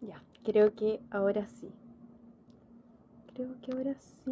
Ya, 0.00 0.22
creo 0.44 0.74
que 0.74 1.00
ahora 1.10 1.46
sí. 1.48 1.70
Creo 3.32 3.60
que 3.62 3.72
ahora 3.72 3.94
sí. 3.94 4.30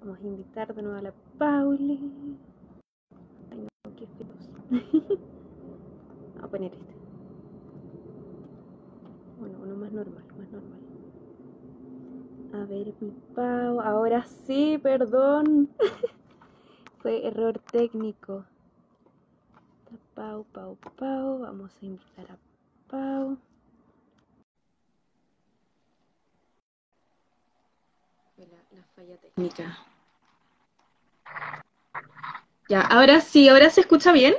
Vamos 0.00 0.18
a 0.18 0.22
invitar 0.26 0.74
de 0.74 0.82
nuevo 0.82 0.98
a 0.98 1.02
la 1.02 1.12
Pauli. 1.38 2.00
Ay, 3.50 3.58
no, 3.60 3.96
qué. 3.96 4.06
Vamos 6.34 6.44
a 6.44 6.48
poner 6.48 6.72
este. 6.72 6.94
Bueno, 9.38 9.58
uno 9.62 9.76
más 9.76 9.92
normal, 9.92 10.24
más 10.36 10.50
normal. 10.50 10.80
A 12.52 12.64
ver, 12.64 12.94
mi 13.00 13.10
Pau. 13.34 13.80
Ahora 13.80 14.24
sí, 14.24 14.78
perdón. 14.82 15.68
Fue 17.02 17.26
error 17.26 17.58
técnico. 17.70 18.46
Pau, 20.18 20.44
Pau, 20.52 20.76
Pau. 20.96 21.38
Vamos 21.38 21.70
a 21.80 21.86
invitar 21.86 22.26
a 22.28 22.36
Pau. 22.90 23.38
La, 28.36 28.46
la 28.76 28.82
falla 28.96 29.16
técnica. 29.16 29.78
Ya, 32.68 32.80
ahora 32.80 33.20
sí, 33.20 33.48
ahora 33.48 33.70
se 33.70 33.82
escucha 33.82 34.10
bien. 34.10 34.34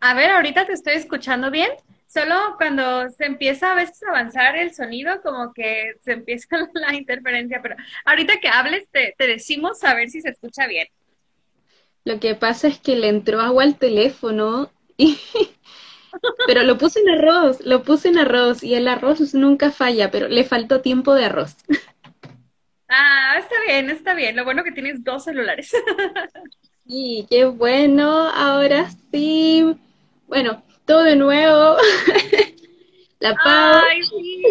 A 0.00 0.12
ver, 0.12 0.30
ahorita 0.30 0.66
te 0.66 0.74
estoy 0.74 0.92
escuchando 0.92 1.50
bien. 1.50 1.70
Solo 2.06 2.34
cuando 2.58 3.08
se 3.08 3.24
empieza 3.24 3.72
a 3.72 3.74
veces 3.74 4.02
a 4.02 4.10
avanzar 4.10 4.56
el 4.56 4.74
sonido, 4.74 5.22
como 5.22 5.54
que 5.54 5.94
se 6.02 6.12
empieza 6.12 6.48
la 6.74 6.94
interferencia, 6.94 7.62
pero 7.62 7.76
ahorita 8.04 8.40
que 8.40 8.48
hables 8.48 8.90
te, 8.90 9.14
te 9.16 9.26
decimos 9.26 9.82
a 9.84 9.94
ver 9.94 10.10
si 10.10 10.20
se 10.20 10.28
escucha 10.28 10.66
bien. 10.66 10.86
Lo 12.04 12.20
que 12.20 12.34
pasa 12.34 12.68
es 12.68 12.78
que 12.78 12.96
le 12.96 13.08
entró 13.08 13.40
agua 13.40 13.64
al 13.64 13.76
teléfono 13.76 14.70
y... 14.96 15.18
Pero 16.46 16.62
lo 16.62 16.78
puse 16.78 17.00
en 17.00 17.08
arroz, 17.08 17.60
lo 17.64 17.82
puse 17.82 18.08
en 18.08 18.18
arroz 18.18 18.62
y 18.62 18.74
el 18.74 18.86
arroz 18.86 19.34
nunca 19.34 19.72
falla, 19.72 20.12
pero 20.12 20.28
le 20.28 20.44
faltó 20.44 20.80
tiempo 20.80 21.12
de 21.12 21.24
arroz. 21.24 21.56
Ah, 22.88 23.36
está 23.38 23.54
bien, 23.66 23.90
está 23.90 24.14
bien. 24.14 24.36
Lo 24.36 24.44
bueno 24.44 24.62
que 24.62 24.70
tienes 24.70 25.02
dos 25.02 25.24
celulares. 25.24 25.72
Sí, 26.86 27.26
qué 27.30 27.46
bueno. 27.46 28.28
Ahora 28.28 28.90
sí. 29.10 29.74
Bueno, 30.26 30.62
todo 30.84 31.02
de 31.02 31.16
nuevo. 31.16 31.78
La. 33.20 33.34
Ay, 33.42 34.02
sí. 34.02 34.42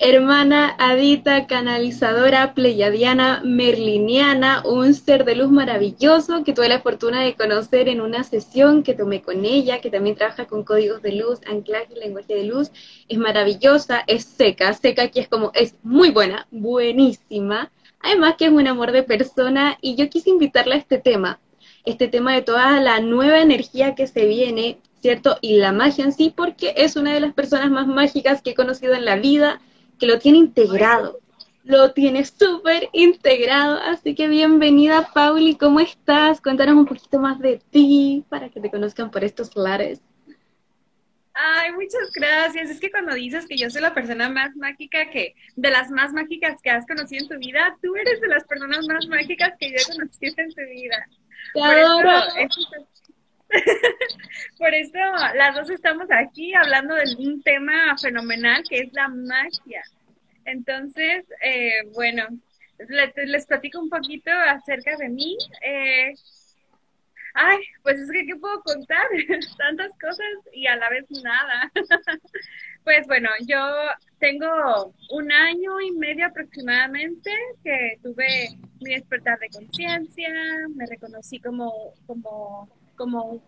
Hermana 0.00 0.76
Adita, 0.78 1.48
canalizadora 1.48 2.54
pleyadiana, 2.54 3.42
merliniana, 3.44 4.62
un 4.64 4.94
ser 4.94 5.24
de 5.24 5.34
luz 5.34 5.50
maravilloso 5.50 6.44
que 6.44 6.52
tuve 6.52 6.68
la 6.68 6.82
fortuna 6.82 7.24
de 7.24 7.34
conocer 7.34 7.88
en 7.88 8.00
una 8.00 8.22
sesión 8.22 8.84
que 8.84 8.94
tomé 8.94 9.22
con 9.22 9.44
ella, 9.44 9.80
que 9.80 9.90
también 9.90 10.14
trabaja 10.14 10.46
con 10.46 10.62
códigos 10.62 11.02
de 11.02 11.16
luz, 11.16 11.40
anclaje, 11.48 11.96
lenguaje 11.96 12.36
de 12.36 12.44
luz. 12.44 12.70
Es 13.08 13.18
maravillosa, 13.18 14.04
es 14.06 14.24
seca, 14.24 14.72
seca 14.72 15.08
que 15.08 15.18
es 15.18 15.28
como, 15.28 15.50
es 15.52 15.74
muy 15.82 16.12
buena, 16.12 16.46
buenísima. 16.52 17.72
Además 17.98 18.36
que 18.38 18.44
es 18.44 18.52
un 18.52 18.68
amor 18.68 18.92
de 18.92 19.02
persona 19.02 19.78
y 19.80 19.96
yo 19.96 20.08
quise 20.08 20.30
invitarla 20.30 20.76
a 20.76 20.78
este 20.78 20.98
tema, 20.98 21.40
este 21.84 22.06
tema 22.06 22.34
de 22.34 22.42
toda 22.42 22.80
la 22.80 23.00
nueva 23.00 23.40
energía 23.40 23.96
que 23.96 24.06
se 24.06 24.26
viene, 24.26 24.78
¿cierto? 25.02 25.38
Y 25.40 25.56
la 25.56 25.72
magia 25.72 26.04
en 26.04 26.12
sí, 26.12 26.32
porque 26.34 26.74
es 26.76 26.94
una 26.94 27.12
de 27.12 27.18
las 27.18 27.34
personas 27.34 27.68
más 27.72 27.88
mágicas 27.88 28.42
que 28.42 28.50
he 28.50 28.54
conocido 28.54 28.94
en 28.94 29.04
la 29.04 29.16
vida 29.16 29.60
que 29.98 30.06
lo 30.06 30.18
tiene 30.18 30.38
integrado. 30.38 31.20
Lo 31.64 31.92
tiene 31.92 32.24
súper 32.24 32.88
integrado. 32.92 33.78
Así 33.78 34.14
que 34.14 34.28
bienvenida, 34.28 35.10
Pauli. 35.12 35.56
¿Cómo 35.56 35.80
estás? 35.80 36.40
Cuéntanos 36.40 36.76
un 36.76 36.86
poquito 36.86 37.18
más 37.18 37.38
de 37.40 37.60
ti 37.70 38.24
para 38.28 38.48
que 38.48 38.60
te 38.60 38.70
conozcan 38.70 39.10
por 39.10 39.24
estos 39.24 39.54
lares. 39.54 40.00
Ay, 41.34 41.70
muchas 41.72 42.10
gracias. 42.14 42.70
Es 42.70 42.80
que 42.80 42.90
cuando 42.90 43.14
dices 43.14 43.46
que 43.46 43.56
yo 43.56 43.70
soy 43.70 43.82
la 43.82 43.94
persona 43.94 44.28
más 44.28 44.56
mágica 44.56 45.10
que, 45.10 45.34
de 45.54 45.70
las 45.70 45.90
más 45.90 46.12
mágicas 46.12 46.60
que 46.62 46.70
has 46.70 46.86
conocido 46.86 47.22
en 47.22 47.28
tu 47.28 47.38
vida, 47.38 47.76
tú 47.80 47.94
eres 47.94 48.20
de 48.20 48.28
las 48.28 48.44
personas 48.44 48.86
más 48.88 49.06
mágicas 49.06 49.52
que 49.60 49.70
yo 49.70 49.76
he 49.76 49.96
conocido 49.96 50.34
en 50.38 50.52
tu 50.52 50.62
vida. 50.62 51.06
Por 51.52 51.78
eso, 51.78 52.68
por 54.58 54.74
eso 54.74 54.98
las 55.34 55.54
dos 55.54 55.70
estamos 55.70 56.06
aquí 56.10 56.54
hablando 56.54 56.94
de 56.94 57.14
un 57.18 57.42
tema 57.42 57.96
fenomenal 58.00 58.62
que 58.68 58.80
es 58.80 58.92
la 58.92 59.08
magia. 59.08 59.82
Entonces, 60.44 61.24
eh, 61.42 61.82
bueno, 61.94 62.26
les, 62.88 63.46
platico 63.46 63.80
un 63.80 63.90
poquito 63.90 64.30
acerca 64.30 64.96
de 64.96 65.08
mí. 65.08 65.36
Eh, 65.62 66.14
ay, 67.34 67.58
pues 67.82 67.98
es 67.98 68.10
que, 68.10 68.26
¿qué 68.26 68.36
puedo 68.36 68.60
contar? 68.62 69.06
Tantas 69.58 69.92
cosas 70.00 70.26
y 70.52 70.66
a 70.66 70.76
la 70.76 70.88
vez 70.90 71.04
nada. 71.22 71.70
pues 72.84 73.06
bueno, 73.06 73.28
yo 73.46 73.58
tengo 74.18 74.94
un 75.10 75.32
año 75.32 75.80
y 75.80 75.92
medio 75.92 76.26
aproximadamente 76.26 77.30
que 77.62 77.98
tuve 78.02 78.48
mi 78.80 78.94
despertar 78.94 79.38
de 79.38 79.48
conciencia, 79.50 80.30
me 80.74 80.86
reconocí 80.86 81.40
como, 81.40 81.94
como 82.06 82.68
como 82.98 83.40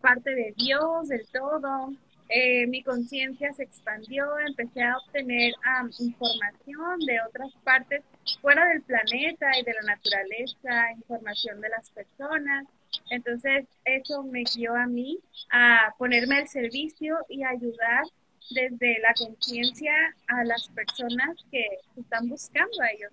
parte 0.00 0.32
de 0.32 0.54
Dios, 0.56 1.08
del 1.08 1.26
todo. 1.32 1.92
Eh, 2.28 2.68
mi 2.68 2.84
conciencia 2.84 3.52
se 3.52 3.64
expandió, 3.64 4.38
empecé 4.38 4.82
a 4.82 4.96
obtener 4.98 5.52
información 5.98 7.00
de 7.00 7.18
otras 7.28 7.52
partes 7.64 8.04
fuera 8.40 8.64
del 8.66 8.82
planeta 8.82 9.50
y 9.58 9.64
de 9.64 9.74
la 9.74 9.94
naturaleza, 9.94 10.92
información 10.92 11.60
de 11.60 11.70
las 11.70 11.90
personas. 11.90 12.66
Entonces, 13.10 13.66
eso 13.84 14.22
me 14.22 14.44
guió 14.44 14.76
a 14.76 14.86
mí 14.86 15.18
a 15.50 15.92
ponerme 15.98 16.36
al 16.36 16.48
servicio 16.48 17.18
y 17.28 17.42
ayudar 17.42 18.04
desde 18.50 19.00
la 19.00 19.12
conciencia 19.14 19.92
a 20.28 20.44
las 20.44 20.68
personas 20.68 21.36
que 21.50 21.66
están 21.96 22.28
buscando 22.28 22.80
a 22.80 22.90
ellos 22.90 23.12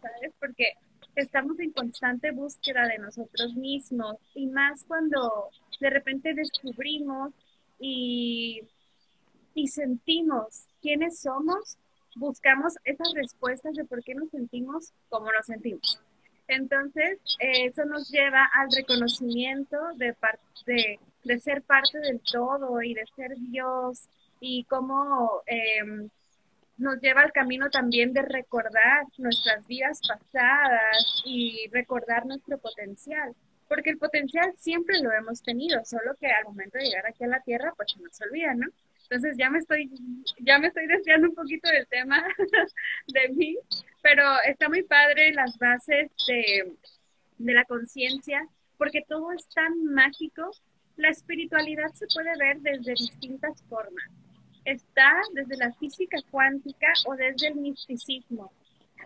¿sabes? 0.00 0.32
Porque 0.40 0.72
estamos 1.20 1.58
en 1.58 1.72
constante 1.72 2.30
búsqueda 2.30 2.86
de 2.86 2.98
nosotros 2.98 3.54
mismos 3.54 4.16
y 4.34 4.46
más 4.46 4.84
cuando 4.84 5.50
de 5.80 5.90
repente 5.90 6.34
descubrimos 6.34 7.32
y, 7.78 8.62
y 9.54 9.68
sentimos 9.68 10.66
quiénes 10.80 11.20
somos, 11.20 11.78
buscamos 12.16 12.74
esas 12.84 13.12
respuestas 13.14 13.74
de 13.74 13.84
por 13.84 14.02
qué 14.02 14.14
nos 14.14 14.30
sentimos 14.30 14.92
como 15.08 15.26
nos 15.32 15.46
sentimos. 15.46 16.00
Entonces, 16.46 17.18
eso 17.38 17.84
nos 17.84 18.10
lleva 18.10 18.48
al 18.54 18.68
reconocimiento 18.74 19.76
de, 19.96 20.16
de, 20.66 20.98
de, 21.24 21.40
ser 21.40 21.62
parte 21.62 21.98
del 21.98 22.20
todo 22.20 22.80
y 22.82 22.94
de 22.94 23.04
ser 23.14 23.36
Dios 23.36 24.08
y 24.40 24.64
cómo 24.64 25.42
eh, 25.46 26.08
nos 26.78 27.00
lleva 27.00 27.22
al 27.22 27.32
camino 27.32 27.68
también 27.70 28.12
de 28.12 28.22
recordar 28.22 29.04
nuestras 29.18 29.66
vidas 29.66 30.00
pasadas 30.06 31.22
y 31.24 31.68
recordar 31.72 32.24
nuestro 32.24 32.56
potencial, 32.58 33.34
porque 33.68 33.90
el 33.90 33.98
potencial 33.98 34.52
siempre 34.56 35.00
lo 35.00 35.12
hemos 35.12 35.42
tenido, 35.42 35.84
solo 35.84 36.14
que 36.18 36.28
al 36.28 36.44
momento 36.44 36.78
de 36.78 36.84
llegar 36.84 37.06
aquí 37.06 37.24
a 37.24 37.28
la 37.28 37.40
Tierra, 37.40 37.74
pues 37.76 37.92
se 37.92 38.00
nos 38.00 38.20
olvida, 38.20 38.54
¿no? 38.54 38.68
Entonces 39.02 39.36
ya 39.36 39.50
me 39.50 39.58
estoy, 39.58 39.90
ya 40.40 40.58
me 40.58 40.68
estoy 40.68 40.86
desviando 40.86 41.28
un 41.28 41.34
poquito 41.34 41.68
del 41.68 41.86
tema 41.88 42.24
de 43.08 43.28
mí, 43.30 43.56
pero 44.02 44.22
está 44.46 44.68
muy 44.68 44.82
padre 44.82 45.32
las 45.32 45.58
bases 45.58 46.10
de, 46.28 46.76
de 47.38 47.54
la 47.54 47.64
conciencia, 47.64 48.46
porque 48.76 49.02
todo 49.08 49.32
es 49.32 49.48
tan 49.48 49.84
mágico. 49.84 50.50
La 50.96 51.08
espiritualidad 51.08 51.90
se 51.94 52.06
puede 52.12 52.36
ver 52.36 52.58
desde 52.60 52.92
distintas 52.92 53.62
formas 53.64 54.10
está 54.72 55.22
desde 55.32 55.56
la 55.56 55.72
física 55.72 56.18
cuántica 56.30 56.88
o 57.06 57.14
desde 57.14 57.48
el 57.48 57.56
misticismo. 57.56 58.52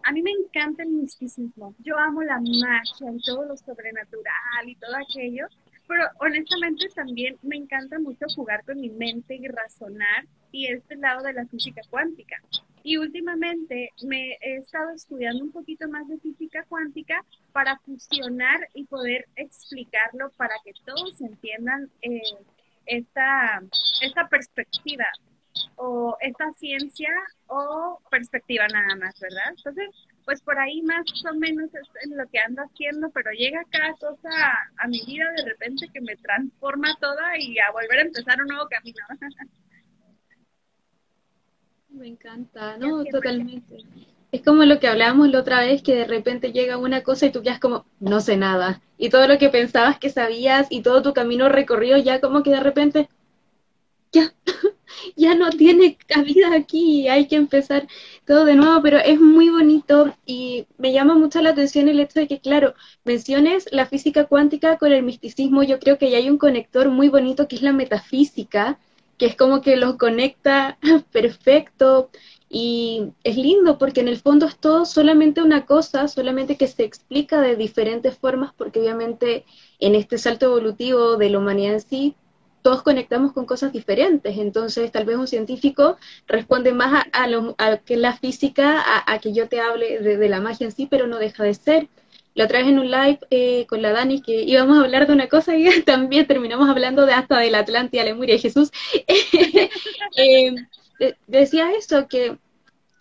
A 0.04 0.12
mí 0.12 0.22
me 0.22 0.32
encanta 0.32 0.82
el 0.82 0.90
misticismo. 0.90 1.74
Yo 1.78 1.96
amo 1.98 2.22
la 2.22 2.40
magia 2.40 3.12
y 3.12 3.22
todo 3.22 3.44
lo 3.44 3.56
sobrenatural 3.56 4.68
y 4.68 4.74
todo 4.76 4.96
aquello, 4.96 5.46
pero 5.86 6.04
honestamente 6.18 6.88
también 6.94 7.36
me 7.42 7.56
encanta 7.56 7.98
mucho 7.98 8.26
jugar 8.34 8.64
con 8.64 8.80
mi 8.80 8.90
mente 8.90 9.36
y 9.36 9.46
razonar 9.46 10.26
y 10.50 10.66
este 10.66 10.96
lado 10.96 11.22
de 11.22 11.32
la 11.32 11.46
física 11.46 11.82
cuántica. 11.90 12.36
Y 12.82 12.96
últimamente 12.96 13.90
me 14.02 14.32
he 14.40 14.56
estado 14.56 14.90
estudiando 14.90 15.44
un 15.44 15.52
poquito 15.52 15.88
más 15.88 16.08
de 16.08 16.18
física 16.18 16.64
cuántica 16.68 17.24
para 17.52 17.78
fusionar 17.78 18.68
y 18.74 18.84
poder 18.84 19.26
explicarlo 19.36 20.30
para 20.36 20.54
que 20.64 20.72
todos 20.84 21.20
entiendan 21.20 21.88
eh, 22.00 22.20
esta, 22.86 23.62
esta 24.00 24.26
perspectiva 24.28 25.06
o 25.76 26.16
esta 26.20 26.52
ciencia 26.54 27.10
o 27.46 28.00
perspectiva 28.10 28.66
nada 28.68 28.96
más, 28.96 29.18
¿verdad? 29.20 29.50
Entonces, 29.56 29.88
pues 30.24 30.40
por 30.42 30.58
ahí 30.58 30.82
más 30.82 31.04
o 31.30 31.34
menos 31.34 31.70
es 31.74 32.10
lo 32.10 32.26
que 32.28 32.38
ando 32.38 32.62
haciendo, 32.62 33.10
pero 33.10 33.30
llega 33.32 33.64
cada 33.70 33.92
cosa 33.94 34.30
a, 34.78 34.88
mi 34.88 35.00
vida 35.04 35.30
de 35.36 35.44
repente 35.44 35.88
que 35.92 36.00
me 36.00 36.16
transforma 36.16 36.96
toda 37.00 37.38
y 37.38 37.58
a 37.58 37.70
volver 37.72 37.98
a 37.98 38.02
empezar 38.02 38.40
un 38.40 38.48
nuevo 38.48 38.68
camino. 38.68 39.04
Me 41.90 42.08
encanta, 42.08 42.78
no, 42.78 43.04
totalmente. 43.04 43.76
Es 44.32 44.40
como 44.42 44.64
lo 44.64 44.80
que 44.80 44.88
hablábamos 44.88 45.28
la 45.28 45.40
otra 45.40 45.60
vez, 45.60 45.82
que 45.82 45.94
de 45.94 46.06
repente 46.06 46.52
llega 46.52 46.78
una 46.78 47.02
cosa 47.02 47.26
y 47.26 47.32
tú 47.32 47.42
quedas 47.42 47.60
como, 47.60 47.84
no 48.00 48.20
sé 48.20 48.38
nada. 48.38 48.80
Y 48.96 49.10
todo 49.10 49.28
lo 49.28 49.36
que 49.36 49.50
pensabas 49.50 49.98
que 49.98 50.08
sabías 50.08 50.68
y 50.70 50.80
todo 50.80 51.02
tu 51.02 51.12
camino 51.12 51.50
recorrido 51.50 51.98
ya 51.98 52.18
como 52.18 52.42
que 52.42 52.48
de 52.48 52.60
repente, 52.60 53.10
ya, 54.10 54.32
ya 55.16 55.34
no 55.34 55.50
tiene 55.50 55.96
cabida 56.06 56.54
aquí, 56.54 57.08
hay 57.08 57.26
que 57.28 57.36
empezar 57.36 57.86
todo 58.26 58.44
de 58.44 58.54
nuevo, 58.54 58.80
pero 58.82 58.98
es 58.98 59.20
muy 59.20 59.48
bonito 59.48 60.14
y 60.26 60.66
me 60.78 60.92
llama 60.92 61.14
mucho 61.14 61.40
la 61.42 61.50
atención 61.50 61.88
el 61.88 62.00
hecho 62.00 62.20
de 62.20 62.28
que, 62.28 62.40
claro, 62.40 62.74
menciones 63.04 63.68
la 63.72 63.86
física 63.86 64.26
cuántica 64.26 64.78
con 64.78 64.92
el 64.92 65.02
misticismo, 65.02 65.62
yo 65.62 65.78
creo 65.78 65.98
que 65.98 66.10
ya 66.10 66.18
hay 66.18 66.30
un 66.30 66.38
conector 66.38 66.88
muy 66.88 67.08
bonito 67.08 67.48
que 67.48 67.56
es 67.56 67.62
la 67.62 67.72
metafísica, 67.72 68.78
que 69.18 69.26
es 69.26 69.36
como 69.36 69.60
que 69.60 69.76
los 69.76 69.96
conecta 69.96 70.78
perfecto 71.12 72.10
y 72.48 73.12
es 73.24 73.36
lindo 73.36 73.78
porque 73.78 74.00
en 74.00 74.08
el 74.08 74.18
fondo 74.18 74.46
es 74.46 74.58
todo 74.58 74.84
solamente 74.84 75.42
una 75.42 75.64
cosa, 75.64 76.06
solamente 76.06 76.56
que 76.56 76.68
se 76.68 76.84
explica 76.84 77.40
de 77.40 77.56
diferentes 77.56 78.18
formas 78.18 78.52
porque 78.52 78.80
obviamente 78.80 79.46
en 79.80 79.94
este 79.94 80.18
salto 80.18 80.46
evolutivo 80.46 81.16
de 81.16 81.30
la 81.30 81.38
humanidad 81.38 81.74
en 81.74 81.80
sí, 81.80 82.14
todos 82.62 82.82
conectamos 82.82 83.32
con 83.32 83.44
cosas 83.44 83.72
diferentes. 83.72 84.38
Entonces, 84.38 84.90
tal 84.92 85.04
vez 85.04 85.16
un 85.16 85.26
científico 85.26 85.98
responde 86.26 86.72
más 86.72 87.04
a, 87.12 87.26
lo, 87.26 87.56
que 87.84 87.96
la 87.96 88.14
física, 88.16 88.82
a, 89.06 89.18
que 89.18 89.32
yo 89.32 89.48
te 89.48 89.60
hable 89.60 89.98
de, 89.98 90.28
la 90.28 90.40
magia 90.40 90.64
en 90.64 90.72
sí, 90.72 90.86
pero 90.90 91.06
no 91.06 91.18
deja 91.18 91.44
de 91.44 91.54
ser. 91.54 91.88
La 92.34 92.44
otra 92.44 92.60
vez 92.60 92.68
en 92.68 92.78
un 92.78 92.90
live 92.90 93.18
eh, 93.30 93.66
con 93.68 93.82
la 93.82 93.92
Dani 93.92 94.22
que 94.22 94.42
íbamos 94.42 94.78
a 94.78 94.82
hablar 94.82 95.06
de 95.06 95.12
una 95.12 95.28
cosa 95.28 95.54
y 95.54 95.64
también 95.84 96.26
terminamos 96.26 96.68
hablando 96.68 97.04
de 97.04 97.12
hasta 97.12 97.38
de 97.38 97.50
la 97.50 97.58
Atlántida, 97.58 98.04
Lemuria 98.04 98.36
y 98.36 98.38
Jesús. 98.38 98.70
eh, 100.16 100.54
decía 101.26 101.72
eso, 101.72 102.08
que 102.08 102.38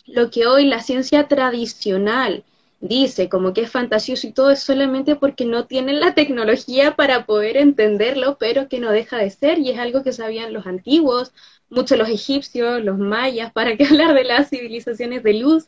lo 0.08 0.30
que 0.32 0.48
hoy 0.48 0.66
la 0.66 0.82
ciencia 0.82 1.28
tradicional 1.28 2.44
dice 2.82 3.30
como 3.30 3.54
que 3.54 3.62
es 3.62 3.72
fantasioso 3.72 4.28
y 4.28 4.34
todo 4.34 4.52
es 4.52 4.60
solamente 4.60 5.16
porque 5.16 5.46
no 5.46 5.66
tienen 5.68 6.00
la 6.00 6.16
tecnología 6.16 6.96
para 6.96 7.26
poder 7.26 7.56
entenderlo, 7.58 8.38
pero 8.40 8.68
que 8.68 8.80
no 8.80 8.92
deja 8.92 9.18
de 9.18 9.30
ser 9.30 9.60
y 9.60 9.70
es 9.70 9.80
algo 9.80 10.04
que 10.04 10.12
sabían 10.12 10.52
los 10.52 10.66
antiguos, 10.66 11.32
muchos 11.70 11.98
los 11.98 12.10
egipcios, 12.10 12.84
los 12.84 12.98
mayas, 12.98 13.52
para 13.54 13.78
que 13.78 13.86
hablar 13.86 14.14
de 14.16 14.24
las 14.26 14.50
civilizaciones 14.50 15.24
de 15.24 15.36
luz 15.36 15.68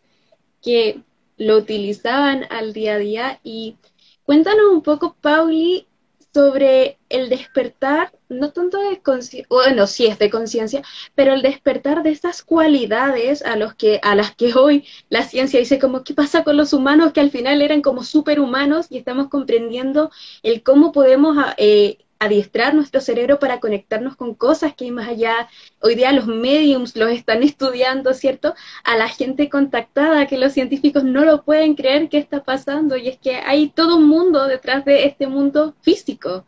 que 0.62 1.02
lo 1.38 1.58
utilizaban 1.58 2.46
al 2.50 2.74
día 2.74 2.96
a 2.96 3.00
día. 3.00 3.40
Y 3.44 3.78
cuéntanos 4.24 4.66
un 4.72 4.82
poco, 4.82 5.16
Pauli, 5.22 5.88
sobre 6.34 6.98
el 7.10 7.30
despertar, 7.30 8.12
no 8.28 8.52
tanto 8.52 8.80
de 8.80 9.02
conciencia, 9.02 9.46
bueno, 9.50 9.86
sí 9.86 10.08
es 10.08 10.18
de 10.18 10.32
conciencia, 10.32 10.82
pero 11.14 11.34
el 11.34 11.44
despertar 11.44 12.02
de 12.02 12.10
esas 12.12 12.42
cualidades 12.42 13.44
a, 13.44 13.56
los 13.56 13.76
que, 13.76 14.00
a 14.02 14.16
las 14.16 14.36
que 14.36 14.54
hoy 14.56 14.86
la 15.10 15.24
ciencia 15.24 15.60
dice 15.60 15.78
como, 15.80 16.04
¿qué 16.04 16.14
pasa 16.16 16.44
con 16.44 16.58
los 16.58 16.74
humanos 16.74 17.14
que 17.14 17.20
al 17.20 17.30
final 17.30 17.62
eran 17.62 17.82
como 17.82 18.04
superhumanos 18.04 18.88
y 18.90 18.98
estamos 18.98 19.30
comprendiendo 19.30 20.12
el 20.42 20.64
cómo 20.64 20.92
podemos 20.92 21.38
eh, 21.58 22.00
adiestrar 22.24 22.74
nuestro 22.74 23.02
cerebro 23.02 23.40
para 23.40 23.60
conectarnos 23.60 24.16
con 24.16 24.34
cosas 24.34 24.74
que 24.76 24.86
hay 24.86 24.92
más 24.92 25.08
allá. 25.08 25.50
Hoy 25.82 25.96
día 25.96 26.12
los 26.12 26.28
mediums 26.28 26.96
los 26.96 27.12
están 27.12 27.44
estudiando, 27.44 28.14
¿cierto? 28.14 28.56
A 28.84 28.98
la 28.98 29.10
gente 29.10 29.50
contactada, 29.50 30.28
que 30.28 30.38
los 30.38 30.54
científicos 30.54 31.04
no 31.04 31.26
lo 31.26 31.44
pueden 31.44 31.76
creer 31.76 32.10
que 32.10 32.18
está 32.18 32.44
pasando, 32.44 32.98
y 32.98 33.10
es 33.10 33.18
que 33.18 33.36
hay 33.36 33.70
todo 33.70 33.98
un 33.98 34.08
mundo 34.08 34.48
detrás 34.48 34.86
de 34.86 35.06
este 35.06 35.28
mundo 35.28 35.76
físico. 35.82 36.46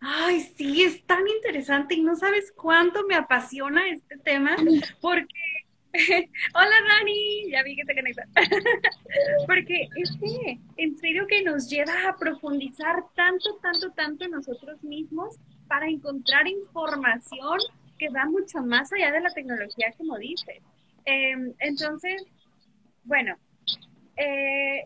Ay, 0.00 0.40
sí, 0.56 0.82
es 0.84 1.04
tan 1.06 1.26
interesante 1.26 1.94
y 1.94 2.02
no 2.02 2.14
sabes 2.14 2.52
cuánto 2.54 3.04
me 3.04 3.16
apasiona 3.16 3.88
este 3.88 4.16
tema, 4.18 4.56
porque 5.00 5.34
Hola 6.54 6.76
Rani, 6.86 7.50
ya 7.50 7.62
vi 7.62 7.76
que 7.76 7.84
te 7.84 7.94
conectas. 7.94 8.28
Porque 9.46 9.88
es 9.96 10.10
que 10.20 10.58
en 10.76 10.98
serio 10.98 11.26
que 11.26 11.42
nos 11.42 11.68
lleva 11.68 12.08
a 12.08 12.16
profundizar 12.16 13.04
tanto, 13.14 13.56
tanto, 13.62 13.90
tanto 13.92 14.24
en 14.24 14.32
nosotros 14.32 14.82
mismos 14.82 15.36
para 15.66 15.88
encontrar 15.88 16.46
información 16.46 17.58
que 17.98 18.10
va 18.10 18.26
mucho 18.26 18.62
más 18.62 18.92
allá 18.92 19.12
de 19.12 19.20
la 19.20 19.30
tecnología, 19.30 19.92
como 19.96 20.18
dices. 20.18 20.62
Em, 21.04 21.54
entonces, 21.58 22.22
bueno, 23.04 23.36
eh, 24.16 24.84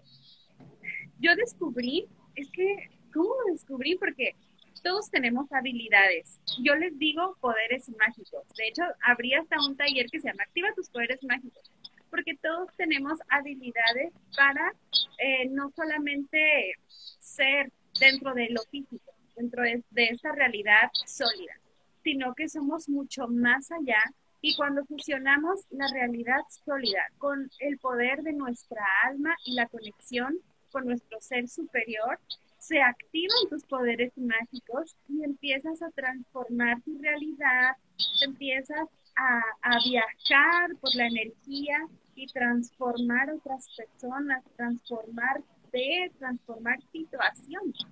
yo 1.18 1.34
descubrí, 1.36 2.06
es 2.36 2.48
que, 2.52 2.90
¿cómo 3.12 3.34
descubrí? 3.50 3.96
Porque 3.96 4.34
todos 4.82 5.10
tenemos 5.10 5.50
habilidades. 5.52 6.40
Yo 6.62 6.74
les 6.74 6.98
digo 6.98 7.36
poderes 7.40 7.88
mágicos. 7.98 8.42
De 8.56 8.68
hecho, 8.68 8.82
habría 9.02 9.40
hasta 9.40 9.56
un 9.60 9.76
taller 9.76 10.06
que 10.10 10.20
se 10.20 10.28
llama 10.28 10.44
Activa 10.44 10.74
tus 10.74 10.88
poderes 10.90 11.22
mágicos, 11.22 11.70
porque 12.10 12.36
todos 12.36 12.68
tenemos 12.76 13.18
habilidades 13.28 14.12
para 14.36 14.72
eh, 15.18 15.48
no 15.48 15.70
solamente 15.74 16.74
ser 17.18 17.72
dentro 17.98 18.34
de 18.34 18.50
lo 18.50 18.62
físico, 18.62 19.12
dentro 19.36 19.62
de, 19.62 19.82
de 19.90 20.04
esta 20.06 20.32
realidad 20.32 20.90
sólida, 21.06 21.54
sino 22.02 22.34
que 22.34 22.48
somos 22.48 22.88
mucho 22.88 23.28
más 23.28 23.70
allá 23.70 24.02
y 24.40 24.56
cuando 24.56 24.84
fusionamos 24.84 25.60
la 25.70 25.86
realidad 25.92 26.40
sólida 26.64 27.02
con 27.18 27.48
el 27.60 27.78
poder 27.78 28.22
de 28.22 28.32
nuestra 28.32 28.84
alma 29.04 29.36
y 29.44 29.54
la 29.54 29.68
conexión 29.68 30.36
con 30.72 30.86
nuestro 30.86 31.20
ser 31.20 31.48
superior, 31.48 32.18
se 32.62 32.80
activan 32.80 33.48
tus 33.50 33.64
poderes 33.64 34.16
mágicos 34.16 34.96
y 35.08 35.24
empiezas 35.24 35.82
a 35.82 35.90
transformar 35.90 36.80
tu 36.82 36.96
realidad, 37.02 37.76
empiezas 38.24 38.88
a, 39.16 39.78
viajar 39.84 40.76
por 40.80 40.94
la 40.94 41.08
energía 41.08 41.76
y 42.14 42.28
transformar 42.28 43.32
otras 43.32 43.66
personas, 43.76 44.44
transformar 44.56 45.42
de 45.72 46.12
transformar 46.20 46.78
situaciones. 46.92 47.84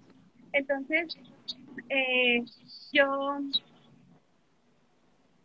Entonces, 0.53 1.17
eh, 1.89 2.45
yo, 2.93 3.41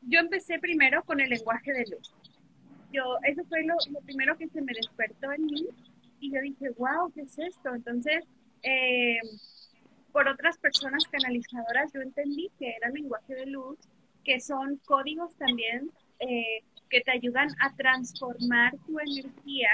yo 0.04 0.20
empecé 0.20 0.60
primero 0.60 1.04
con 1.04 1.20
el 1.20 1.32
lenguaje 1.32 1.74
de 1.74 1.86
luz. 1.88 2.14
Yo, 2.94 3.18
eso 3.24 3.44
fue 3.46 3.64
lo, 3.64 3.74
lo 3.90 4.02
primero 4.02 4.38
que 4.38 4.48
se 4.50 4.62
me 4.62 4.74
despertó 4.74 5.32
en 5.32 5.46
mí 5.48 5.66
y 6.20 6.32
yo 6.32 6.42
dije, 6.42 6.70
wow, 6.78 7.12
¿qué 7.12 7.22
es 7.22 7.40
esto? 7.40 7.74
Entonces, 7.74 8.24
eh, 8.66 9.20
por 10.12 10.28
otras 10.28 10.58
personas 10.58 11.04
canalizadoras, 11.12 11.94
yo 11.94 12.02
entendí 12.02 12.50
que 12.58 12.76
era 12.76 12.90
lenguaje 12.90 13.36
de 13.36 13.46
luz, 13.46 13.78
que 14.24 14.40
son 14.40 14.78
códigos 14.86 15.36
también 15.36 15.92
eh, 16.20 16.64
que 16.90 17.02
te 17.02 17.12
ayudan 17.12 17.50
a 17.60 17.76
transformar 17.76 18.74
tu 18.88 19.00
energía 19.00 19.70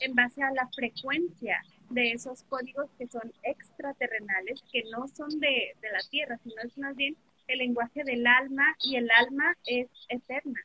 en 0.00 0.14
base 0.14 0.42
a 0.42 0.50
la 0.50 0.68
frecuencia 0.68 1.62
de 1.88 2.12
esos 2.12 2.42
códigos 2.44 2.90
que 2.98 3.06
son 3.06 3.32
extraterrenales, 3.44 4.62
que 4.70 4.82
no 4.90 5.08
son 5.08 5.30
de, 5.40 5.74
de 5.80 5.90
la 5.90 6.00
Tierra, 6.10 6.38
sino 6.42 6.56
es 6.62 6.76
más 6.76 6.94
bien 6.96 7.16
el 7.46 7.58
lenguaje 7.58 8.04
del 8.04 8.26
alma 8.26 8.76
y 8.84 8.96
el 8.96 9.10
alma 9.10 9.56
es 9.64 9.88
eterna. 10.08 10.60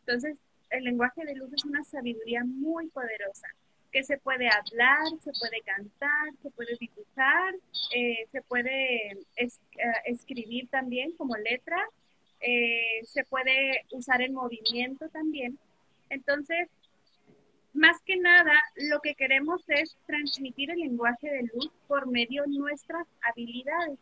Entonces, 0.00 0.38
el 0.70 0.84
lenguaje 0.84 1.24
de 1.24 1.34
luz 1.34 1.52
es 1.52 1.64
una 1.64 1.82
sabiduría 1.82 2.44
muy 2.44 2.88
poderosa 2.88 3.48
que 3.92 4.02
se 4.02 4.16
puede 4.18 4.48
hablar, 4.48 5.04
se 5.22 5.32
puede 5.38 5.60
cantar, 5.60 6.32
se 6.42 6.50
puede 6.50 6.76
dibujar, 6.80 7.54
eh, 7.94 8.26
se 8.32 8.42
puede 8.42 9.12
eh, 9.12 9.48
escribir 10.06 10.68
también 10.68 11.12
como 11.12 11.36
letra, 11.36 11.76
eh, 12.40 13.00
se 13.04 13.24
puede 13.24 13.84
usar 13.92 14.22
en 14.22 14.32
movimiento 14.32 15.08
también. 15.10 15.58
Entonces, 16.08 16.68
más 17.74 18.00
que 18.02 18.16
nada, 18.16 18.52
lo 18.76 19.00
que 19.00 19.14
queremos 19.14 19.62
es 19.68 19.96
transmitir 20.06 20.70
el 20.70 20.78
lenguaje 20.78 21.30
de 21.30 21.42
luz 21.54 21.70
por 21.86 22.06
medio 22.06 22.42
de 22.44 22.58
nuestras 22.58 23.06
habilidades. 23.22 23.98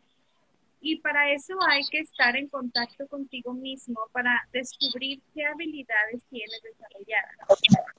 Y 0.80 1.00
para 1.00 1.30
eso 1.32 1.54
hay 1.68 1.82
que 1.90 1.98
estar 1.98 2.34
en 2.36 2.48
contacto 2.48 3.06
contigo 3.08 3.52
mismo 3.52 4.00
para 4.12 4.30
descubrir 4.52 5.20
qué 5.34 5.44
habilidades 5.44 6.24
tienes 6.30 6.60
desarrolladas. 6.62 7.36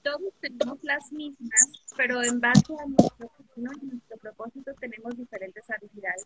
Todos 0.02 0.34
tenemos 0.40 0.78
las 0.82 1.12
mismas, 1.12 1.84
pero 1.96 2.22
en 2.22 2.40
base 2.40 2.72
a 2.72 2.86
nuestro, 2.86 3.30
nuestro 3.56 4.16
propósito 4.18 4.72
tenemos 4.80 5.16
diferentes 5.16 5.62
habilidades. 5.70 6.24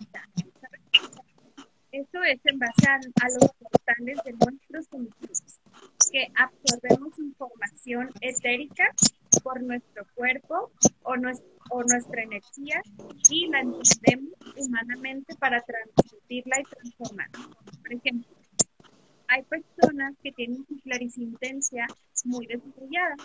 Eso 1.93 2.23
es 2.25 2.41
en 2.45 2.59
base 2.59 2.87
a, 2.89 2.99
los 3.29 3.51
portales 3.53 4.19
de 4.25 4.33
nuestros 4.33 4.87
sentidos, 4.87 5.61
que 6.11 6.29
absorbemos 6.35 7.19
información 7.19 8.11
etérica 8.21 8.93
por 9.43 9.63
nuestro 9.63 10.05
cuerpo 10.15 10.71
o, 11.03 11.17
nuestra 11.17 12.23
energía 12.23 12.81
y 13.31 13.49
la 13.49 13.61
entendemos 13.61 14.35
humanamente 14.57 15.35
para 15.37 15.61
transmitirla 15.63 16.61
y 16.61 16.65
transformarla. 16.65 17.49
Por 17.83 17.93
ejemplo, 17.93 18.37
hay 19.29 19.43
personas 19.43 20.15
que 20.23 20.33
tienen 20.33 20.65
su 20.67 20.77
clarisintencia 20.81 21.87
muy 22.25 22.47
desarrollada. 22.47 23.17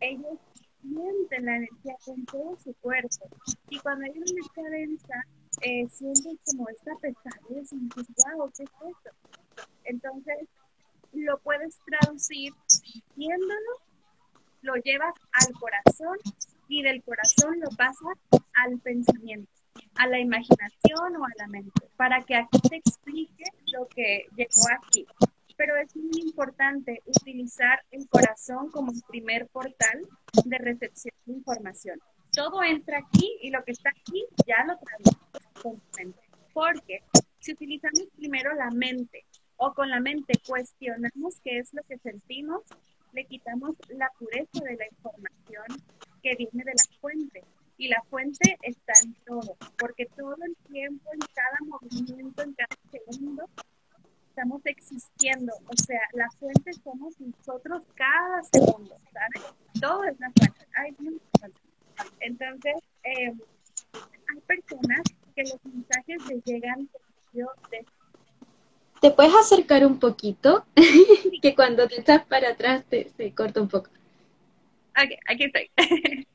Ellos 0.00 0.38
sienten 0.80 1.44
la 1.44 1.56
energía 1.56 1.96
con 2.04 2.24
todo 2.24 2.58
su 2.62 2.74
cuerpo 2.74 3.28
y 3.70 3.78
cuando 3.78 4.04
hay 4.04 4.10
una 4.10 4.30
energía 4.30 4.70
densa, 4.70 5.26
eh, 5.62 5.86
sienten 5.88 6.38
como 6.44 6.68
esta 6.68 6.94
pesadez 6.96 7.72
y 7.72 7.78
dices, 7.78 8.06
wow, 8.36 8.50
¿qué 8.56 8.64
es 8.64 8.70
esto? 8.70 9.10
Entonces, 9.84 10.48
lo 11.12 11.38
puedes 11.38 11.78
traducir 11.84 12.52
viéndolo 13.16 13.82
lo 14.62 14.76
llevas 14.76 15.14
al 15.32 15.52
corazón 15.54 16.16
y 16.68 16.82
del 16.82 17.02
corazón 17.02 17.60
lo 17.60 17.68
pasas 17.70 18.16
al 18.54 18.78
pensamiento, 18.78 19.50
a 19.96 20.06
la 20.06 20.20
imaginación 20.20 21.16
o 21.16 21.24
a 21.24 21.30
la 21.36 21.48
mente, 21.48 21.88
para 21.96 22.22
que 22.22 22.36
aquí 22.36 22.60
te 22.60 22.76
explique 22.76 23.44
lo 23.72 23.86
que 23.88 24.26
llegó 24.36 24.62
aquí. 24.78 25.06
Pero 25.56 25.76
es 25.76 25.94
muy 25.94 26.22
importante 26.22 27.02
utilizar 27.04 27.80
el 27.90 28.08
corazón 28.08 28.70
como 28.70 28.92
primer 29.08 29.48
portal 29.48 30.00
de 30.44 30.58
recepción 30.58 31.14
de 31.26 31.34
información. 31.34 32.00
Todo 32.32 32.62
entra 32.62 32.98
aquí 32.98 33.36
y 33.42 33.50
lo 33.50 33.62
que 33.62 33.72
está 33.72 33.90
aquí 33.90 34.24
ya 34.46 34.64
lo 34.64 34.78
traduces 34.78 35.46
con 35.62 35.78
tu 35.78 35.98
mente. 35.98 36.20
Porque 36.54 37.02
si 37.38 37.52
utilizamos 37.52 38.04
primero 38.16 38.54
la 38.54 38.70
mente 38.70 39.26
o 39.56 39.74
con 39.74 39.90
la 39.90 40.00
mente 40.00 40.34
cuestionamos 40.46 41.40
qué 41.42 41.58
es 41.58 41.72
lo 41.74 41.82
que 41.84 41.98
sentimos, 41.98 42.62
le 43.12 43.24
quitamos 43.26 43.76
la 43.88 44.10
pureza 44.18 44.64
de 44.64 44.76
la 44.76 44.86
información 44.86 45.66
que 46.22 46.34
viene 46.36 46.64
de 46.64 46.72
la 46.72 46.98
fuente. 47.00 47.44
Y 47.78 47.88
la 47.88 48.02
fuente 48.10 48.58
está 48.62 48.92
en 49.04 49.14
todo, 49.24 49.56
porque 49.78 50.06
todo 50.06 50.36
el 50.44 50.56
tiempo, 50.70 51.10
en 51.12 51.20
cada 51.34 51.58
movimiento, 51.66 52.42
en 52.42 52.54
cada 52.54 52.76
segundo, 52.90 53.48
estamos 54.28 54.62
existiendo. 54.64 55.52
O 55.66 55.76
sea, 55.76 56.00
la 56.12 56.30
fuente 56.38 56.72
somos 56.84 57.18
nosotros 57.20 57.82
cada 57.94 58.42
segundo, 58.44 58.96
¿sabes? 59.12 59.54
Todo 59.80 60.04
es 60.04 60.18
la 60.20 60.30
fuente. 60.30 60.66
Hay 60.76 60.96
Entonces, 62.20 62.74
eh, 63.04 63.32
hay 63.92 64.40
personas 64.46 65.02
que 65.34 65.42
los 65.42 65.64
mensajes 65.64 66.26
les 66.28 66.44
llegan 66.44 66.88
de 67.32 67.84
¿Te 69.02 69.10
puedes 69.10 69.34
acercar 69.34 69.84
un 69.84 69.98
poquito? 69.98 70.64
que 71.42 71.56
cuando 71.56 71.88
te 71.88 71.98
estás 71.98 72.24
para 72.24 72.50
atrás 72.50 72.84
te, 72.88 73.10
se 73.16 73.32
corta 73.34 73.60
un 73.60 73.68
poco. 73.68 73.90
Ok, 74.90 75.10
aquí 75.26 75.44
estoy. 75.44 75.70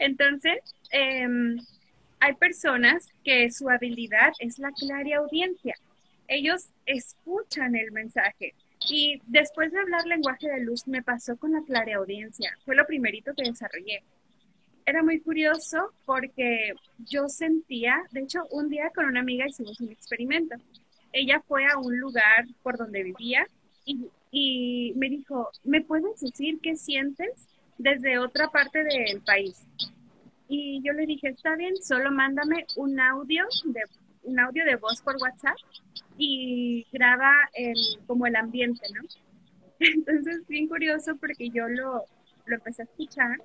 Entonces, 0.00 0.58
em, 0.90 1.56
hay 2.18 2.34
personas 2.34 3.06
que 3.22 3.52
su 3.52 3.70
habilidad 3.70 4.32
es 4.40 4.58
la 4.58 4.72
clara 4.72 5.18
audiencia. 5.18 5.76
Ellos 6.26 6.70
escuchan 6.84 7.76
el 7.76 7.92
mensaje. 7.92 8.54
Y 8.88 9.22
después 9.28 9.70
de 9.70 9.78
hablar 9.78 10.04
lenguaje 10.04 10.50
de 10.50 10.64
luz, 10.64 10.88
me 10.88 11.04
pasó 11.04 11.36
con 11.36 11.52
la 11.52 11.62
clara 11.62 11.94
audiencia. 11.98 12.58
Fue 12.64 12.74
lo 12.74 12.86
primerito 12.88 13.34
que 13.36 13.48
desarrollé. 13.48 14.02
Era 14.84 15.04
muy 15.04 15.20
curioso 15.20 15.92
porque 16.06 16.72
yo 16.98 17.28
sentía, 17.28 18.02
de 18.10 18.22
hecho, 18.22 18.40
un 18.50 18.68
día 18.68 18.90
con 18.92 19.04
una 19.04 19.20
amiga 19.20 19.46
hicimos 19.46 19.80
un 19.80 19.92
experimento 19.92 20.56
ella 21.12 21.42
fue 21.46 21.66
a 21.66 21.78
un 21.78 21.98
lugar 21.98 22.46
por 22.62 22.76
donde 22.76 23.02
vivía 23.02 23.46
y, 23.84 24.92
me 24.96 25.08
dijo, 25.08 25.50
¿me 25.64 25.80
puedes 25.80 26.20
decir 26.20 26.60
qué 26.62 26.76
sientes 26.76 27.48
desde 27.78 28.18
otra 28.18 28.48
parte 28.48 28.84
del 28.84 29.20
país? 29.22 29.66
Y 30.48 30.80
yo 30.84 30.92
le 30.92 31.06
dije, 31.06 31.28
está 31.28 31.56
bien, 31.56 31.76
solo 31.82 32.12
mándame 32.12 32.66
un 32.76 33.00
audio 33.00 33.44
de, 33.64 33.80
un 34.22 34.38
audio 34.38 34.64
de 34.64 34.76
voz 34.76 35.02
por 35.02 35.16
WhatsApp 35.16 35.56
y 36.16 36.86
graba 36.92 37.32
como 38.06 38.26
el 38.26 38.36
ambiente, 38.36 38.86
¿no? 38.94 39.02
Entonces, 39.80 40.46
bien 40.46 40.68
curioso 40.68 41.16
porque 41.16 41.50
yo 41.50 41.68
lo, 41.68 42.04
lo 42.46 42.54
empecé 42.54 42.82
a 42.82 42.84
escuchar 42.84 43.38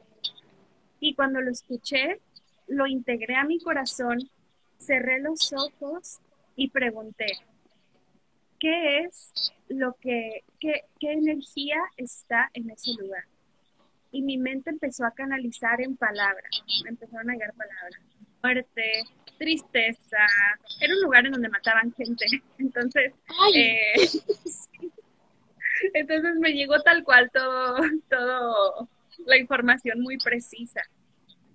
y 1.00 1.14
cuando 1.14 1.42
lo 1.42 1.52
escuché, 1.52 2.20
lo 2.68 2.88
integré 2.88 3.36
a 3.36 3.44
mi 3.44 3.60
corazón, 3.60 4.20
cerré 4.78 5.20
los 5.20 5.54
ojos 5.54 6.20
y 6.56 6.70
pregunté, 6.70 7.28
qué 8.66 9.02
es 9.02 9.54
lo 9.70 9.94
que, 10.02 10.44
qué, 10.60 10.86
qué 11.00 11.14
energía 11.14 11.78
está 11.98 12.50
en 12.56 12.72
ese 12.72 12.94
lugar. 13.00 13.26
Y 14.12 14.24
mi 14.24 14.40
mente 14.40 14.72
empezó 14.72 15.06
a 15.06 15.12
canalizar 15.12 15.82
en 15.82 15.96
palabras, 15.96 16.64
me 16.84 16.90
empezaron 16.90 17.30
a 17.30 17.34
llegar 17.34 17.54
palabras. 17.54 18.02
Muerte, 18.42 19.04
tristeza, 19.38 20.18
era 20.82 20.96
un 20.96 21.02
lugar 21.04 21.28
en 21.28 21.34
donde 21.34 21.50
mataban 21.50 21.94
gente. 21.94 22.26
Entonces, 22.58 23.14
eh, 23.54 23.94
entonces 25.94 26.36
me 26.40 26.54
llegó 26.54 26.82
tal 26.82 27.04
cual 27.04 27.30
todo, 27.32 27.78
todo 28.10 28.90
la 29.28 29.38
información 29.38 30.02
muy 30.02 30.18
precisa. 30.18 30.82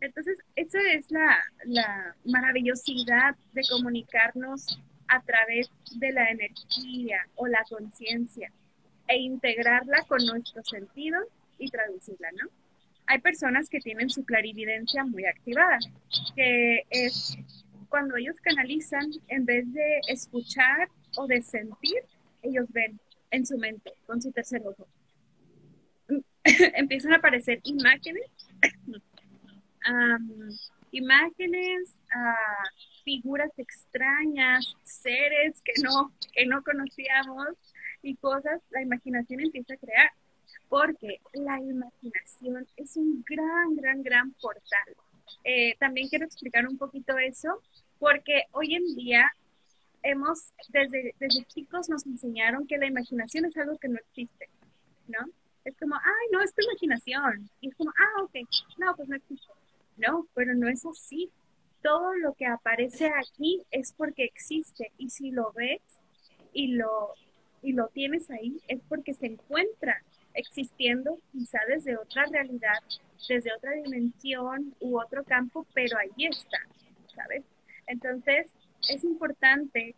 Entonces, 0.01 0.39
esa 0.55 0.79
es 0.93 1.11
la, 1.11 1.43
la 1.65 2.15
maravillosidad 2.25 3.35
de 3.53 3.63
comunicarnos 3.69 4.79
a 5.11 5.21
través 5.23 5.69
de 5.97 6.13
la 6.13 6.31
energía 6.31 7.27
o 7.35 7.49
la 7.49 7.65
conciencia 7.69 8.51
e 9.09 9.19
integrarla 9.19 10.05
con 10.07 10.25
nuestros 10.25 10.69
sentidos 10.69 11.25
y 11.59 11.69
traducirla, 11.69 12.31
¿no? 12.41 12.49
Hay 13.07 13.19
personas 13.19 13.69
que 13.69 13.81
tienen 13.81 14.09
su 14.09 14.25
clarividencia 14.25 15.05
muy 15.05 15.27
activada, 15.27 15.81
que 16.37 16.85
es 16.91 17.37
cuando 17.89 18.17
ellos 18.17 18.37
canalizan, 18.41 19.11
en 19.27 19.45
vez 19.45 19.71
de 19.73 20.01
escuchar 20.07 20.89
o 21.17 21.27
de 21.27 21.43
sentir, 21.43 22.05
ellos 22.43 22.67
ven 22.69 23.01
en 23.33 23.45
su 23.45 23.59
mente, 23.59 23.93
con 24.07 24.23
su 24.23 24.31
tercer 24.31 24.63
ojo. 24.65 24.87
Empiezan 26.45 27.15
a 27.15 27.17
aparecer 27.17 27.61
imágenes, 27.65 28.31
imágenes, 30.93 31.97
uh, 32.15 32.69
figuras 33.11 33.51
extrañas, 33.59 34.77
seres 34.85 35.61
que 35.65 35.73
no, 35.83 36.13
que 36.33 36.47
no 36.47 36.63
conocíamos 36.63 37.49
y 38.03 38.15
cosas, 38.15 38.61
la 38.71 38.83
imaginación 38.83 39.41
empieza 39.41 39.75
a 39.75 39.79
crear, 39.79 40.11
porque 40.69 41.21
la 41.33 41.59
imaginación 41.59 42.69
es 42.77 42.97
un 42.97 43.25
gran, 43.29 43.75
gran, 43.75 44.03
gran 44.05 44.31
portal. 44.35 44.89
Eh, 45.43 45.75
también 45.81 46.09
quiero 46.09 46.25
explicar 46.25 46.69
un 46.69 46.79
poquito 46.79 47.19
eso, 47.19 47.61
porque 47.99 48.45
hoy 48.53 48.77
en 48.77 48.95
día 48.95 49.33
hemos, 50.05 50.53
desde, 50.69 51.13
desde 51.19 51.45
chicos 51.47 51.89
nos 51.89 52.07
enseñaron 52.07 52.65
que 52.69 52.79
la 52.79 52.87
imaginación 52.87 53.47
es 53.47 53.57
algo 53.57 53.77
que 53.79 53.89
no 53.89 53.99
existe, 53.99 54.49
¿no? 55.09 55.19
Es 55.65 55.77
como, 55.79 55.97
ay, 55.97 56.27
no, 56.31 56.41
es 56.43 56.55
tu 56.55 56.63
imaginación. 56.63 57.51
Y 57.61 57.71
es 57.71 57.75
como, 57.75 57.91
ah, 57.91 58.23
ok, 58.23 58.37
no, 58.79 58.95
pues 58.95 59.09
no 59.09 59.17
existe. 59.17 59.53
No, 59.97 60.27
pero 60.33 60.55
no 60.55 60.69
es 60.69 60.87
así 60.87 61.29
todo 61.83 62.15
lo 62.15 62.35
que 62.35 62.47
aparece 62.47 63.09
aquí 63.09 63.63
es 63.71 63.93
porque 63.93 64.25
existe 64.25 64.93
y 64.99 65.11
si 65.11 65.31
lo 65.31 65.53
ves 65.53 65.81
y 66.53 66.69
lo, 66.69 67.15
y 67.63 67.73
lo 67.73 67.89
tienes 67.89 68.31
ahí 68.31 68.61
es 68.69 68.81
porque 68.89 69.15
se 69.15 69.27
encuentra 69.27 70.03
existiendo 70.35 71.19
quizá 71.33 71.59
desde 71.69 71.97
otra 71.97 72.27
realidad, 72.27 72.79
desde 73.29 73.53
otra 73.53 73.73
dimensión 73.73 74.75
u 74.81 75.01
otro 75.01 75.25
campo, 75.25 75.67
pero 75.75 75.99
ahí 75.99 76.27
está, 76.27 76.59
¿sabes? 77.15 77.43
Entonces 77.87 78.51
es 78.89 79.05
importante 79.05 79.95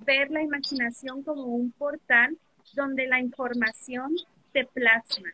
ver 0.00 0.30
la 0.30 0.42
imaginación 0.42 1.22
como 1.22 1.44
un 1.44 1.72
portal 1.72 2.36
donde 2.74 3.06
la 3.06 3.20
información 3.20 4.14
se 4.52 4.64
plasma. 4.64 5.28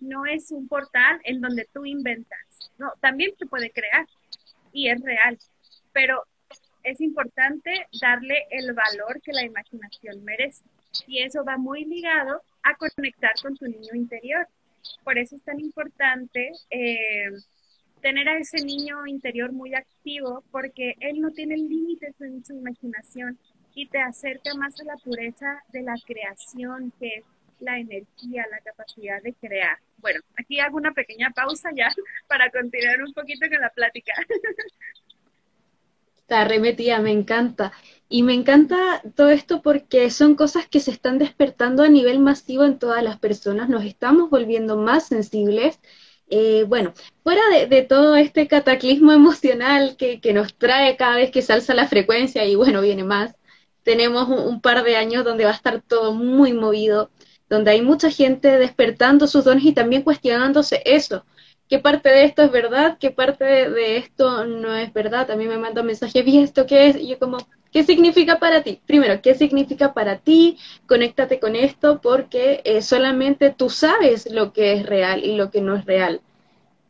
No 0.00 0.26
es 0.26 0.50
un 0.50 0.68
portal 0.68 1.20
en 1.24 1.40
donde 1.40 1.66
tú 1.72 1.84
inventas. 1.86 2.38
No, 2.78 2.92
también 3.00 3.32
se 3.38 3.46
puede 3.46 3.70
crear, 3.70 4.06
y 4.76 4.90
es 4.90 5.00
real, 5.00 5.38
pero 5.92 6.22
es 6.82 7.00
importante 7.00 7.86
darle 7.98 8.46
el 8.50 8.74
valor 8.74 9.22
que 9.22 9.32
la 9.32 9.42
imaginación 9.42 10.22
merece. 10.22 10.64
Y 11.06 11.22
eso 11.22 11.44
va 11.44 11.56
muy 11.56 11.86
ligado 11.86 12.42
a 12.62 12.76
conectar 12.76 13.32
con 13.42 13.56
tu 13.56 13.64
niño 13.64 13.94
interior. 13.94 14.46
Por 15.02 15.16
eso 15.16 15.34
es 15.34 15.42
tan 15.42 15.58
importante 15.60 16.52
eh, 16.68 17.30
tener 18.02 18.28
a 18.28 18.38
ese 18.38 18.62
niño 18.64 19.06
interior 19.06 19.50
muy 19.50 19.74
activo, 19.74 20.44
porque 20.50 20.94
él 21.00 21.22
no 21.22 21.30
tiene 21.30 21.56
límites 21.56 22.20
en 22.20 22.44
su 22.44 22.54
imaginación 22.54 23.38
y 23.74 23.88
te 23.88 23.98
acerca 23.98 24.54
más 24.54 24.78
a 24.80 24.84
la 24.84 24.96
pureza 24.96 25.62
de 25.72 25.82
la 25.82 25.94
creación, 26.06 26.92
que 27.00 27.08
es 27.16 27.24
la 27.60 27.78
energía, 27.78 28.46
la 28.50 28.60
capacidad 28.60 29.22
de 29.22 29.34
crear. 29.34 29.78
Bueno, 29.98 30.20
aquí 30.38 30.60
hago 30.60 30.76
una 30.76 30.92
pequeña 30.92 31.30
pausa 31.30 31.70
ya 31.74 31.88
para 32.28 32.50
continuar 32.50 33.02
un 33.02 33.12
poquito 33.12 33.48
con 33.48 33.60
la 33.60 33.70
plática. 33.70 34.12
Está 36.26 36.44
remetida, 36.44 36.98
me 36.98 37.12
encanta. 37.12 37.72
Y 38.08 38.24
me 38.24 38.34
encanta 38.34 39.00
todo 39.14 39.28
esto 39.28 39.62
porque 39.62 40.10
son 40.10 40.34
cosas 40.34 40.66
que 40.68 40.80
se 40.80 40.90
están 40.90 41.18
despertando 41.18 41.84
a 41.84 41.88
nivel 41.88 42.18
masivo 42.18 42.64
en 42.64 42.80
todas 42.80 43.00
las 43.02 43.18
personas, 43.20 43.68
nos 43.68 43.84
estamos 43.84 44.28
volviendo 44.28 44.76
más 44.76 45.06
sensibles. 45.06 45.78
Eh, 46.28 46.64
bueno, 46.66 46.94
fuera 47.22 47.42
de, 47.68 47.82
todo 47.82 48.16
este 48.16 48.48
cataclismo 48.48 49.12
emocional 49.12 49.96
que, 49.96 50.20
nos 50.32 50.56
trae 50.56 50.96
cada 50.96 51.16
vez 51.16 51.30
que 51.30 51.42
se 51.42 51.52
alza 51.52 51.74
la 51.74 51.86
frecuencia 51.86 52.44
y 52.44 52.56
bueno, 52.56 52.80
viene 52.80 53.04
más, 53.04 53.36
tenemos 53.84 54.28
un 54.28 54.60
par 54.60 54.82
de 54.82 54.96
años 54.96 55.24
donde 55.24 55.44
va 55.44 55.50
a 55.52 55.54
estar 55.54 55.80
todo 55.80 56.12
muy 56.12 56.52
movido, 56.52 57.10
donde 57.48 57.70
hay 57.70 57.82
mucha 57.82 58.10
gente 58.10 58.58
despertando 58.58 59.26
sus 59.26 59.44
dones 59.44 59.64
y 59.64 59.72
también 59.72 60.02
cuestionándose 60.02 60.82
eso. 60.84 61.24
¿Qué 61.68 61.78
parte 61.78 62.08
de 62.10 62.24
esto 62.24 62.42
es 62.42 62.50
verdad? 62.52 62.96
¿Qué 63.00 63.10
parte 63.10 63.44
de, 63.44 63.96
esto 63.96 64.44
no 64.44 64.74
es 64.74 64.92
verdad? 64.92 65.26
También 65.26 65.50
me 65.50 65.58
mandan 65.58 65.86
mensajes, 65.86 66.24
¿vi 66.24 66.38
esto 66.38 66.66
qué 66.66 66.88
es? 66.88 66.96
Y 66.96 67.08
yo 67.08 67.18
como, 67.18 67.38
¿Qué 67.76 67.84
significa 67.84 68.38
para 68.38 68.62
ti? 68.62 68.80
Primero, 68.86 69.20
¿qué 69.20 69.34
significa 69.34 69.92
para 69.92 70.16
ti? 70.16 70.56
Conéctate 70.86 71.38
con 71.38 71.54
esto 71.56 72.00
porque 72.00 72.62
eh, 72.64 72.80
solamente 72.80 73.50
tú 73.50 73.68
sabes 73.68 74.30
lo 74.30 74.54
que 74.54 74.72
es 74.72 74.86
real 74.86 75.22
y 75.22 75.36
lo 75.36 75.50
que 75.50 75.60
no 75.60 75.76
es 75.76 75.84
real. 75.84 76.22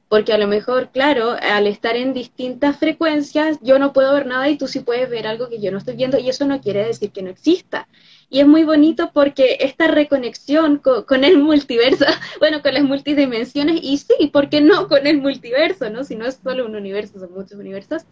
Porque 0.08 0.32
a 0.32 0.38
lo 0.38 0.46
mejor, 0.46 0.90
claro, 0.90 1.34
al 1.42 1.66
estar 1.66 1.96
en 1.96 2.14
distintas 2.14 2.76
frecuencias, 2.76 3.58
yo 3.62 3.80
no 3.80 3.92
puedo 3.92 4.14
ver 4.14 4.26
nada 4.26 4.48
y 4.48 4.58
tú 4.58 4.68
sí 4.68 4.78
puedes 4.78 5.10
ver 5.10 5.26
algo 5.26 5.48
que 5.48 5.60
yo 5.60 5.72
no 5.72 5.78
estoy 5.78 5.96
viendo 5.96 6.18
y 6.18 6.28
eso 6.28 6.46
no 6.46 6.60
quiere 6.60 6.84
decir 6.84 7.10
que 7.10 7.22
no 7.22 7.30
exista. 7.30 7.88
Y 8.28 8.40
es 8.40 8.47
muy 8.47 8.64
bonito 8.64 9.11
porque 9.12 9.59
esta 9.61 9.87
reconexión 9.87 10.78
con, 10.78 11.25
el 11.25 11.38
multiverso, 11.38 12.04
bueno, 12.40 12.61
con 12.61 12.75
las 12.75 12.83
multidimensiones, 12.83 13.80
y 13.83 13.99
sí, 13.99 14.28
¿por 14.33 14.49
qué 14.49 14.61
no 14.61 14.88
con 14.88 15.06
el 15.06 15.21
multiverso, 15.21 15.90
no? 15.90 16.02
Si 16.04 16.16
no 16.16 16.26
es 16.26 16.40
solo 16.42 16.66
un 16.66 16.75
universo, 16.75 17.21
son 17.21 17.33
muchos 17.33 17.59
universos, 17.59 18.02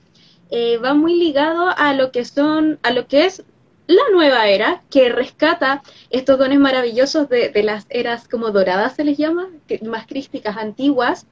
eh, 0.50 0.78
va 0.78 0.94
muy 0.94 1.16
ligado 1.16 1.68
a 1.76 1.94
lo 1.94 2.12
que 2.12 2.24
son, 2.24 2.78
a 2.82 2.92
lo 2.92 3.08
que 3.08 3.26
es 3.26 3.42
la 3.86 4.02
nueva 4.12 4.48
era, 4.48 4.82
que 4.88 5.10
rescata 5.10 5.82
estos 6.10 6.38
dones 6.38 6.58
maravillosos 6.58 7.28
de, 7.28 7.50
de 7.50 7.62
las 7.62 7.86
eras 7.90 8.28
como 8.28 8.50
doradas 8.50 8.94
se 8.94 9.04
les 9.04 9.18
llama, 9.18 9.50
más 9.82 10.06
crísticas, 10.06 10.56
antiguas, 10.56 11.26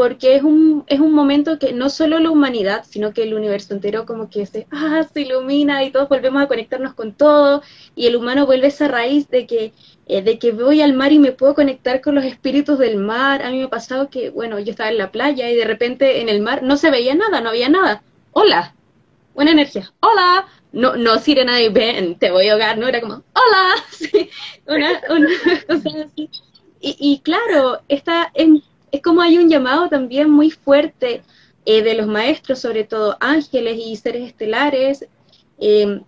porque 0.00 0.34
es 0.34 0.42
un, 0.42 0.82
es 0.86 0.98
un 0.98 1.12
momento 1.12 1.58
que 1.58 1.74
no 1.74 1.90
solo 1.90 2.20
la 2.20 2.30
humanidad, 2.30 2.86
sino 2.88 3.12
que 3.12 3.22
el 3.22 3.34
universo 3.34 3.74
entero 3.74 4.06
como 4.06 4.30
que 4.30 4.46
se, 4.46 4.66
ah, 4.70 5.06
se 5.12 5.20
ilumina 5.20 5.84
y 5.84 5.90
todos 5.90 6.08
volvemos 6.08 6.40
a 6.40 6.48
conectarnos 6.48 6.94
con 6.94 7.12
todo 7.12 7.62
y 7.94 8.06
el 8.06 8.16
humano 8.16 8.46
vuelve 8.46 8.64
a 8.64 8.68
esa 8.68 8.88
raíz 8.88 9.28
de 9.28 9.46
que, 9.46 9.74
eh, 10.06 10.22
de 10.22 10.38
que 10.38 10.52
voy 10.52 10.80
al 10.80 10.94
mar 10.94 11.12
y 11.12 11.18
me 11.18 11.32
puedo 11.32 11.54
conectar 11.54 12.00
con 12.00 12.14
los 12.14 12.24
espíritus 12.24 12.78
del 12.78 12.96
mar. 12.96 13.42
A 13.42 13.50
mí 13.50 13.58
me 13.58 13.64
ha 13.64 13.68
pasado 13.68 14.08
que, 14.08 14.30
bueno, 14.30 14.58
yo 14.58 14.70
estaba 14.70 14.88
en 14.88 14.96
la 14.96 15.12
playa 15.12 15.50
y 15.50 15.54
de 15.54 15.66
repente 15.66 16.22
en 16.22 16.30
el 16.30 16.40
mar 16.40 16.62
no 16.62 16.78
se 16.78 16.90
veía 16.90 17.14
nada, 17.14 17.42
no 17.42 17.50
había 17.50 17.68
nada. 17.68 18.02
Hola, 18.32 18.74
buena 19.34 19.50
energía. 19.50 19.92
Hola, 20.00 20.46
no, 20.72 20.96
no 20.96 21.18
sirena 21.18 21.60
y 21.60 21.68
ven, 21.68 22.18
te 22.18 22.30
voy 22.30 22.48
a 22.48 22.52
ahogar, 22.52 22.78
no 22.78 22.88
era 22.88 23.02
como, 23.02 23.22
hola, 23.34 23.74
sí, 23.90 24.30
una, 24.66 24.98
una 25.10 25.28
y 26.80 27.20
claro, 27.22 27.82
esta, 27.88 28.30
en, 28.32 28.62
es 28.92 29.02
como 29.02 29.22
hay 29.22 29.38
un 29.38 29.48
llamado 29.48 29.88
también 29.88 30.30
muy 30.30 30.50
fuerte 30.50 31.22
eh, 31.64 31.82
de 31.82 31.94
los 31.94 32.06
maestros, 32.06 32.58
sobre 32.58 32.84
todo 32.84 33.16
ángeles 33.20 33.78
y 33.78 33.96
seres 33.96 34.28
estelares, 34.28 35.06
eh, 35.58 36.00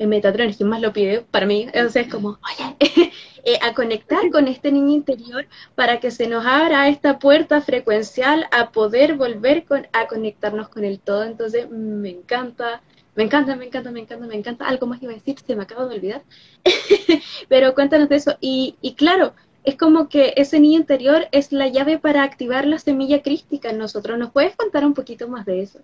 en 0.00 0.08
Metatron, 0.08 0.52
quien 0.54 0.68
más 0.70 0.80
lo 0.80 0.94
pide 0.94 1.20
para 1.30 1.44
mí, 1.44 1.68
entonces 1.72 2.06
es 2.06 2.12
como, 2.12 2.38
oye, 2.40 2.76
eh, 3.44 3.58
a 3.60 3.74
conectar 3.74 4.30
con 4.30 4.48
este 4.48 4.72
niño 4.72 4.94
interior 4.94 5.46
para 5.74 6.00
que 6.00 6.10
se 6.10 6.26
nos 6.26 6.46
abra 6.46 6.88
esta 6.88 7.18
puerta 7.18 7.60
frecuencial 7.60 8.46
a 8.50 8.70
poder 8.70 9.16
volver 9.16 9.64
con, 9.66 9.86
a 9.92 10.06
conectarnos 10.06 10.70
con 10.70 10.84
el 10.84 11.00
todo. 11.00 11.24
Entonces, 11.24 11.68
me 11.70 12.08
encanta, 12.08 12.82
me 13.14 13.24
encanta, 13.24 13.56
me 13.56 13.66
encanta, 13.66 13.90
me 13.90 14.00
encanta, 14.00 14.26
me 14.26 14.36
encanta. 14.36 14.66
Algo 14.66 14.86
más 14.86 15.02
iba 15.02 15.12
a 15.12 15.16
decir, 15.16 15.36
se 15.46 15.54
me 15.54 15.64
acabo 15.64 15.86
de 15.86 15.96
olvidar. 15.96 16.22
Pero 17.50 17.74
cuéntanos 17.74 18.08
de 18.08 18.16
eso. 18.16 18.38
Y, 18.40 18.76
y 18.80 18.94
claro, 18.94 19.34
es 19.64 19.76
como 19.76 20.08
que 20.08 20.32
ese 20.36 20.58
niño 20.58 20.78
interior 20.78 21.28
es 21.32 21.52
la 21.52 21.68
llave 21.68 21.98
para 21.98 22.22
activar 22.22 22.66
la 22.66 22.78
semilla 22.78 23.22
crística 23.22 23.70
en 23.70 23.78
nosotros. 23.78 24.18
¿Nos 24.18 24.32
puedes 24.32 24.56
contar 24.56 24.84
un 24.84 24.94
poquito 24.94 25.28
más 25.28 25.44
de 25.44 25.62
eso? 25.62 25.80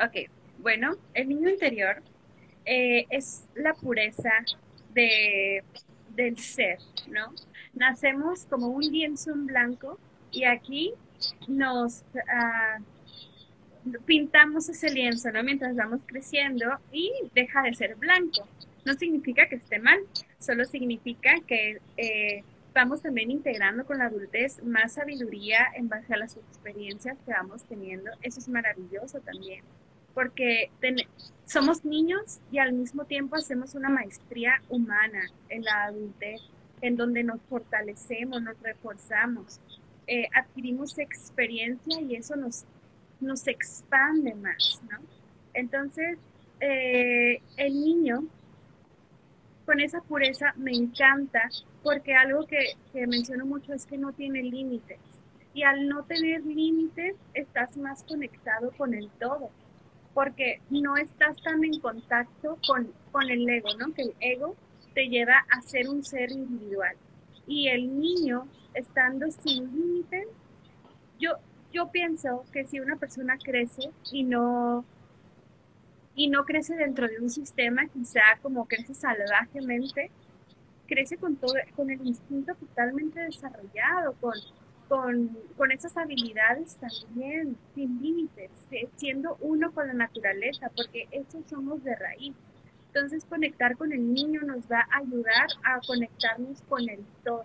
Ok, 0.00 0.30
bueno, 0.58 0.96
el 1.12 1.28
niño 1.28 1.50
interior 1.50 2.02
eh, 2.64 3.06
es 3.10 3.44
la 3.54 3.74
pureza 3.74 4.32
de, 4.94 5.62
del 6.14 6.38
ser, 6.38 6.78
¿no? 7.08 7.32
Nacemos 7.74 8.46
como 8.46 8.68
un 8.68 8.82
lienzo 8.82 9.32
en 9.32 9.46
blanco 9.46 9.98
y 10.30 10.44
aquí 10.44 10.94
nos 11.46 12.02
uh, 12.14 12.82
pintamos 14.06 14.68
ese 14.68 14.90
lienzo, 14.90 15.30
¿no? 15.30 15.42
Mientras 15.42 15.76
vamos 15.76 16.00
creciendo 16.06 16.78
y 16.90 17.12
deja 17.34 17.62
de 17.62 17.74
ser 17.74 17.96
blanco. 17.96 18.46
No 18.84 18.94
significa 18.94 19.48
que 19.48 19.56
esté 19.56 19.78
mal, 19.78 20.00
solo 20.44 20.64
significa 20.64 21.34
que 21.46 21.80
eh, 21.96 22.44
vamos 22.74 23.02
también 23.02 23.30
integrando 23.30 23.86
con 23.86 23.98
la 23.98 24.06
adultez 24.06 24.62
más 24.64 24.94
sabiduría 24.94 25.68
en 25.74 25.88
base 25.88 26.12
a 26.12 26.16
las 26.16 26.36
experiencias 26.36 27.16
que 27.24 27.32
vamos 27.32 27.64
teniendo. 27.64 28.10
Eso 28.22 28.40
es 28.40 28.48
maravilloso 28.48 29.20
también, 29.20 29.64
porque 30.12 30.70
somos 31.46 31.84
niños 31.84 32.40
y 32.50 32.58
al 32.58 32.72
mismo 32.72 33.04
tiempo 33.04 33.36
hacemos 33.36 33.74
una 33.74 33.88
maestría 33.88 34.60
humana 34.68 35.30
en 35.48 35.64
la 35.64 35.84
adultez, 35.84 36.40
en 36.80 36.96
donde 36.96 37.22
nos 37.22 37.40
fortalecemos, 37.48 38.42
nos 38.42 38.60
reforzamos, 38.60 39.60
eh, 40.06 40.28
adquirimos 40.34 40.98
experiencia 40.98 42.00
y 42.00 42.16
eso 42.16 42.36
nos, 42.36 42.64
nos 43.20 43.46
expande 43.46 44.34
más, 44.34 44.82
¿no? 44.90 44.98
Entonces, 45.54 46.18
eh, 46.60 47.40
el 47.56 47.72
niño 47.80 48.24
con 49.64 49.80
esa 49.80 50.00
pureza 50.02 50.52
me 50.56 50.72
encanta 50.72 51.48
porque 51.82 52.14
algo 52.14 52.46
que, 52.46 52.76
menciono 53.06 53.46
mucho 53.46 53.72
es 53.72 53.86
que 53.86 53.98
no 53.98 54.12
tiene 54.12 54.42
límites. 54.42 54.98
Y 55.52 55.62
al 55.62 55.88
no 55.88 56.02
tener 56.04 56.44
límites, 56.44 57.14
estás 57.32 57.76
más 57.76 58.02
conectado 58.04 58.72
con 58.76 58.94
el 58.94 59.08
todo, 59.20 59.50
porque 60.12 60.60
no 60.70 60.96
estás 60.96 61.40
tan 61.42 61.62
en 61.64 61.78
contacto 61.80 62.58
con, 62.66 62.92
con 63.12 63.30
el 63.30 63.48
ego, 63.48 63.68
¿no? 63.78 63.92
Que 63.94 64.02
el 64.02 64.14
ego 64.20 64.56
te 64.94 65.08
lleva 65.08 65.44
a 65.50 65.62
ser 65.62 65.88
un 65.88 66.04
ser 66.04 66.32
individual. 66.32 66.96
Y 67.46 67.68
el 67.68 68.00
niño, 68.00 68.48
estando 68.72 69.30
sin 69.30 69.64
límites, 69.72 70.26
yo, 71.20 71.34
yo 71.72 71.90
pienso 71.90 72.44
que 72.52 72.64
si 72.64 72.80
una 72.80 72.96
persona 72.96 73.38
crece 73.38 73.90
y 74.10 74.24
no 74.24 74.84
y 76.14 76.28
no 76.28 76.44
crece 76.44 76.76
dentro 76.76 77.08
de 77.08 77.18
un 77.18 77.30
sistema 77.30 77.86
quizá 77.88 78.20
como 78.42 78.66
crece 78.66 78.94
salvajemente, 78.94 80.10
crece 80.86 81.16
con 81.16 81.36
todo, 81.36 81.54
con 81.74 81.90
el 81.90 82.06
instinto 82.06 82.54
totalmente 82.54 83.20
desarrollado, 83.20 84.14
con, 84.20 84.34
con, 84.88 85.36
con 85.56 85.72
esas 85.72 85.96
habilidades 85.96 86.76
también, 86.76 87.56
sin 87.74 88.00
límites, 88.00 88.50
siendo 88.96 89.36
uno 89.40 89.72
con 89.72 89.88
la 89.88 89.94
naturaleza, 89.94 90.70
porque 90.76 91.08
eso 91.10 91.42
somos 91.48 91.82
de 91.82 91.96
raíz. 91.96 92.34
Entonces 92.88 93.24
conectar 93.24 93.76
con 93.76 93.92
el 93.92 94.14
niño 94.14 94.42
nos 94.42 94.70
va 94.70 94.86
a 94.90 94.98
ayudar 94.98 95.48
a 95.64 95.80
conectarnos 95.84 96.62
con 96.68 96.88
el 96.88 97.04
todo, 97.24 97.44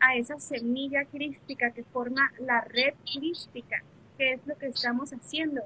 a 0.00 0.16
esa 0.16 0.40
semilla 0.40 1.04
crística 1.04 1.70
que 1.70 1.84
forma 1.84 2.32
la 2.40 2.62
red 2.62 2.94
crística, 3.04 3.84
que 4.18 4.32
es 4.32 4.46
lo 4.46 4.56
que 4.56 4.66
estamos 4.66 5.12
haciendo 5.12 5.62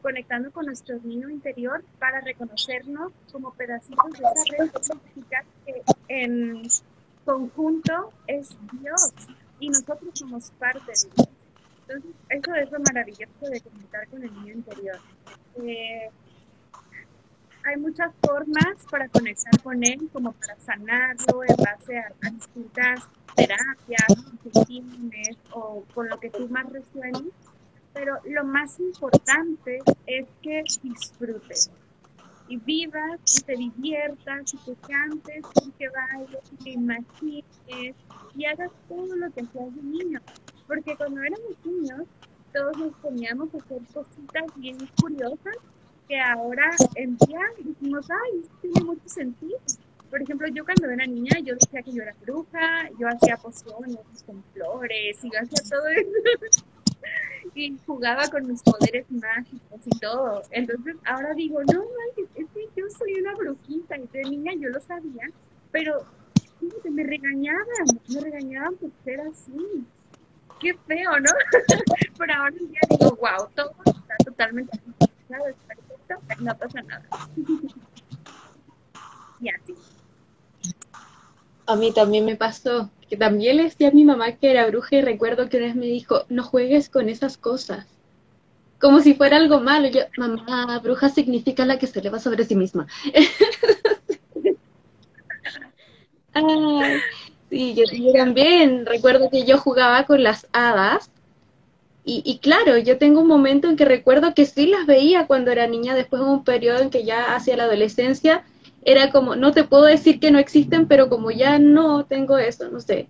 conectando 0.00 0.50
con 0.50 0.66
nuestro 0.66 0.98
niño 1.02 1.30
interior 1.30 1.84
para 1.98 2.20
reconocernos 2.20 3.12
como 3.30 3.52
pedacitos 3.54 4.12
de 4.12 4.24
esa 4.24 4.94
red 4.94 5.40
que 5.64 5.82
en 6.08 6.62
conjunto 7.24 8.12
es 8.26 8.56
Dios 8.80 9.12
y 9.60 9.68
nosotros 9.68 10.10
somos 10.14 10.50
parte 10.58 10.80
de 10.80 11.14
Dios. 11.14 11.28
Entonces, 11.88 12.10
eso 12.28 12.54
es 12.54 12.70
lo 12.72 12.80
maravilloso 12.80 13.46
de 13.50 13.60
conectar 13.60 14.08
con 14.08 14.22
el 14.22 14.34
niño 14.34 14.54
interior. 14.54 14.98
Eh, 15.62 16.10
hay 17.64 17.76
muchas 17.76 18.12
formas 18.26 18.86
para 18.90 19.08
conectar 19.08 19.52
con 19.62 19.84
él, 19.84 20.08
como 20.12 20.32
para 20.32 20.56
sanarlo 20.58 21.44
en 21.44 21.56
base 21.56 21.98
a, 21.98 22.30
distintas 22.30 23.08
terapias, 23.36 24.06
o 25.52 25.84
con 25.94 26.08
lo 26.08 26.18
que 26.18 26.30
tú 26.30 26.48
más 26.48 26.68
resuenes 26.70 27.32
pero 27.92 28.18
lo 28.24 28.44
más 28.44 28.78
importante 28.80 29.78
es 30.06 30.26
que 30.40 30.62
disfrutes 30.82 31.70
y 32.48 32.56
vivas 32.58 33.20
y 33.38 33.40
te 33.42 33.56
diviertas 33.56 34.54
y 34.54 34.56
te 34.58 34.74
cantes 34.86 35.44
y 35.64 35.70
que 35.72 35.88
bailes 35.88 36.40
y 36.52 36.64
que 36.64 36.70
imagines 36.70 37.44
y 38.34 38.44
hagas 38.44 38.70
todo 38.88 39.16
lo 39.16 39.30
que 39.30 39.40
hacías 39.42 39.74
de 39.74 39.82
niño. 39.82 40.20
Porque 40.66 40.96
cuando 40.96 41.20
éramos 41.22 41.56
niños, 41.64 42.06
todos 42.52 42.76
nos 42.78 42.94
poníamos 42.96 43.54
a 43.54 43.58
hacer 43.58 43.80
cositas 43.92 44.44
bien 44.56 44.76
curiosas 45.00 45.56
que 46.08 46.20
ahora 46.20 46.70
en 46.96 47.16
día 47.16 47.40
decimos, 47.58 48.06
ay, 48.10 48.42
tiene 48.60 48.84
mucho 48.84 49.08
sentido. 49.08 49.58
Por 50.10 50.20
ejemplo, 50.20 50.46
yo 50.48 50.64
cuando 50.64 50.90
era 50.90 51.06
niña, 51.06 51.38
yo 51.42 51.54
decía 51.54 51.82
que 51.82 51.92
yo 51.92 52.02
era 52.02 52.14
bruja, 52.20 52.90
yo 52.98 53.08
hacía 53.08 53.36
pociones 53.36 53.98
con 54.26 54.42
flores 54.52 55.24
y 55.24 55.30
yo 55.30 55.38
hacía 55.40 55.70
todo 55.70 55.86
eso 55.88 56.62
jugaba 57.86 58.28
con 58.28 58.46
mis 58.46 58.62
poderes 58.62 59.10
mágicos 59.10 59.80
y 59.84 59.98
todo. 59.98 60.42
Entonces 60.50 60.96
ahora 61.04 61.34
digo, 61.34 61.62
no, 61.64 61.84
es 62.16 62.46
que 62.54 62.68
yo 62.76 62.86
soy 62.98 63.14
una 63.20 63.34
brujita 63.34 63.96
y 63.96 64.06
de 64.08 64.22
niña 64.22 64.52
yo 64.58 64.68
lo 64.68 64.80
sabía, 64.80 65.30
pero 65.70 66.04
me 66.90 67.04
regañaban, 67.04 67.86
me 68.08 68.20
regañaban 68.20 68.76
por 68.76 68.90
ser 69.04 69.20
así. 69.20 69.86
Qué 70.60 70.74
feo, 70.86 71.18
¿no? 71.18 71.30
pero 72.18 72.34
ahora 72.34 72.52
día 72.52 72.80
digo, 72.90 73.16
wow, 73.16 73.48
todo 73.54 73.72
está 73.84 74.16
totalmente 74.24 74.78
perfecto, 75.28 76.14
no 76.40 76.56
pasa 76.56 76.82
nada. 76.82 77.04
y 79.40 79.48
así. 79.48 79.74
A 81.66 81.76
mí 81.76 81.92
también 81.92 82.24
me 82.24 82.36
pasó 82.36 82.90
que 83.12 83.18
también 83.18 83.58
le 83.58 83.64
decía 83.64 83.88
a 83.88 83.90
mi 83.90 84.06
mamá 84.06 84.32
que 84.32 84.50
era 84.50 84.66
bruja 84.68 84.96
y 84.96 85.02
recuerdo 85.02 85.50
que 85.50 85.58
una 85.58 85.66
vez 85.66 85.76
me 85.76 85.84
dijo, 85.84 86.24
no 86.30 86.42
juegues 86.42 86.88
con 86.88 87.10
esas 87.10 87.36
cosas. 87.36 87.84
como 88.80 89.00
si 89.00 89.12
fuera 89.12 89.36
algo 89.36 89.60
malo. 89.60 89.86
Yo, 89.88 90.00
mamá, 90.16 90.78
bruja 90.78 91.10
significa 91.10 91.66
la 91.66 91.78
que 91.78 91.86
se 91.86 92.00
eleva 92.00 92.18
sobre 92.18 92.46
sí 92.46 92.56
misma. 92.56 92.86
sí, 97.50 97.74
yo, 97.74 97.84
también 98.14 98.86
recuerdo 98.86 99.28
que 99.28 99.44
yo 99.44 99.58
jugaba 99.58 100.06
con 100.06 100.22
las 100.22 100.46
hadas. 100.54 101.10
Y, 102.06 102.22
y, 102.24 102.38
claro, 102.38 102.78
yo 102.78 102.96
tengo 102.96 103.20
un 103.20 103.28
momento 103.28 103.68
en 103.68 103.76
que 103.76 103.84
recuerdo 103.84 104.32
que 104.32 104.46
sí 104.46 104.68
las 104.68 104.86
veía 104.86 105.26
cuando 105.26 105.50
era 105.50 105.66
niña, 105.66 105.94
después 105.94 106.22
de 106.22 106.30
un 106.30 106.44
periodo 106.44 106.80
en 106.80 106.88
que 106.88 107.04
ya 107.04 107.34
hacia 107.34 107.58
la 107.58 107.64
adolescencia 107.64 108.42
era 108.84 109.10
como, 109.10 109.36
no 109.36 109.52
te 109.52 109.64
puedo 109.64 109.84
decir 109.84 110.18
que 110.20 110.30
no 110.30 110.38
existen, 110.38 110.86
pero 110.86 111.08
como 111.08 111.30
ya 111.30 111.58
no 111.58 112.04
tengo 112.04 112.38
eso, 112.38 112.68
no 112.68 112.80
sé. 112.80 113.08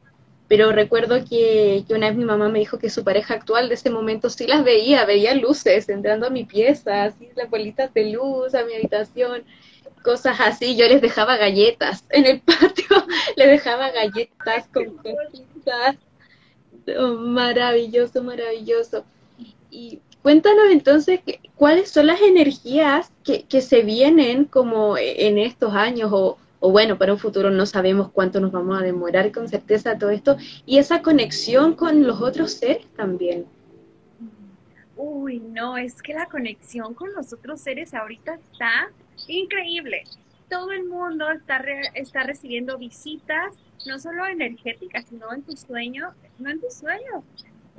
Pero 0.48 0.70
recuerdo 0.70 1.24
que, 1.24 1.84
una 1.88 2.08
vez 2.08 2.16
mi 2.16 2.24
mamá 2.24 2.50
me 2.50 2.58
dijo 2.58 2.78
que 2.78 2.90
su 2.90 3.04
pareja 3.04 3.34
actual 3.34 3.68
de 3.68 3.74
ese 3.74 3.88
momento 3.88 4.28
sí 4.28 4.46
las 4.46 4.64
veía, 4.64 5.06
veía 5.06 5.34
luces 5.34 5.88
entrando 5.88 6.26
a 6.26 6.30
mi 6.30 6.44
pieza, 6.44 7.04
así 7.04 7.30
las 7.36 7.48
bolitas 7.48 7.94
de 7.94 8.10
luz, 8.10 8.54
a 8.54 8.64
mi 8.64 8.74
habitación, 8.74 9.44
cosas 10.02 10.40
así. 10.40 10.76
Yo 10.76 10.86
les 10.88 11.00
dejaba 11.00 11.38
galletas 11.38 12.04
en 12.10 12.26
el 12.26 12.40
patio, 12.42 13.06
les 13.36 13.48
dejaba 13.48 13.90
galletas 13.92 14.68
con 14.68 14.94
cositas. 14.98 15.96
Oh, 16.98 17.14
maravilloso, 17.14 18.22
maravilloso. 18.22 19.06
Y 19.70 20.00
Cuéntanos 20.22 20.66
entonces 20.70 21.20
cuáles 21.56 21.90
son 21.90 22.06
las 22.06 22.20
energías 22.20 23.12
que, 23.24 23.42
que, 23.42 23.60
se 23.60 23.82
vienen 23.82 24.44
como 24.44 24.96
en 24.96 25.36
estos 25.38 25.74
años 25.74 26.10
o, 26.12 26.38
bueno, 26.60 26.96
para 26.96 27.12
un 27.12 27.18
futuro 27.18 27.50
no 27.50 27.66
sabemos 27.66 28.08
cuánto 28.12 28.38
nos 28.38 28.52
vamos 28.52 28.80
a 28.80 28.84
demorar 28.84 29.32
con 29.32 29.48
certeza 29.48 29.98
todo 29.98 30.10
esto 30.10 30.36
y 30.64 30.78
esa 30.78 31.02
conexión 31.02 31.74
con 31.74 32.06
los 32.06 32.22
otros 32.22 32.52
seres 32.52 32.86
también. 32.94 33.46
Uy, 34.96 35.40
no, 35.40 35.76
es 35.76 36.00
que 36.00 36.14
la 36.14 36.26
conexión 36.26 36.94
con 36.94 37.12
los 37.14 37.32
otros 37.32 37.60
seres 37.60 37.92
ahorita 37.92 38.34
está 38.34 38.90
increíble. 39.26 40.04
Todo 40.48 40.70
el 40.70 40.84
mundo 40.84 41.28
está, 41.32 41.64
está 41.94 42.22
recibiendo 42.22 42.78
visitas, 42.78 43.54
no 43.86 43.98
solo 43.98 44.24
energéticas, 44.26 45.06
sino 45.06 45.32
en 45.32 45.42
tu 45.42 45.56
sueño, 45.56 46.14
no 46.38 46.50
en 46.50 46.60
tu 46.60 46.70
sueño, 46.70 47.24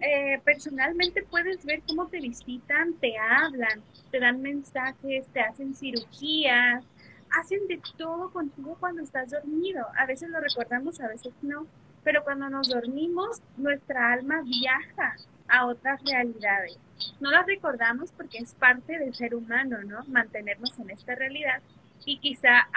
eh, 0.03 0.41
personalmente 0.43 1.23
puedes 1.23 1.63
ver 1.65 1.81
cómo 1.87 2.07
te 2.07 2.19
visitan, 2.19 2.93
te 2.95 3.17
hablan, 3.17 3.81
te 4.11 4.19
dan 4.19 4.41
mensajes, 4.41 5.25
te 5.27 5.39
hacen 5.39 5.73
cirugías, 5.73 6.83
hacen 7.31 7.65
de 7.67 7.81
todo 7.97 8.29
contigo 8.31 8.75
cuando 8.79 9.01
estás 9.01 9.31
dormido. 9.31 9.87
A 9.97 10.05
veces 10.05 10.29
lo 10.29 10.41
recordamos, 10.41 10.99
a 10.99 11.07
veces 11.07 11.33
no, 11.41 11.67
pero 12.03 12.23
cuando 12.23 12.49
nos 12.49 12.67
dormimos, 12.67 13.41
nuestra 13.55 14.11
alma 14.11 14.41
viaja 14.43 15.15
a 15.47 15.67
otras 15.67 16.03
realidades. 16.03 16.77
No 17.21 17.31
las 17.31 17.45
recordamos 17.45 18.11
porque 18.11 18.39
es 18.39 18.53
parte 18.55 18.99
del 18.99 19.15
ser 19.15 19.33
humano, 19.33 19.83
¿no? 19.83 20.03
Mantenernos 20.07 20.77
en 20.79 20.89
esta 20.89 21.15
realidad 21.15 21.61
y 22.05 22.19
quizá 22.19 22.67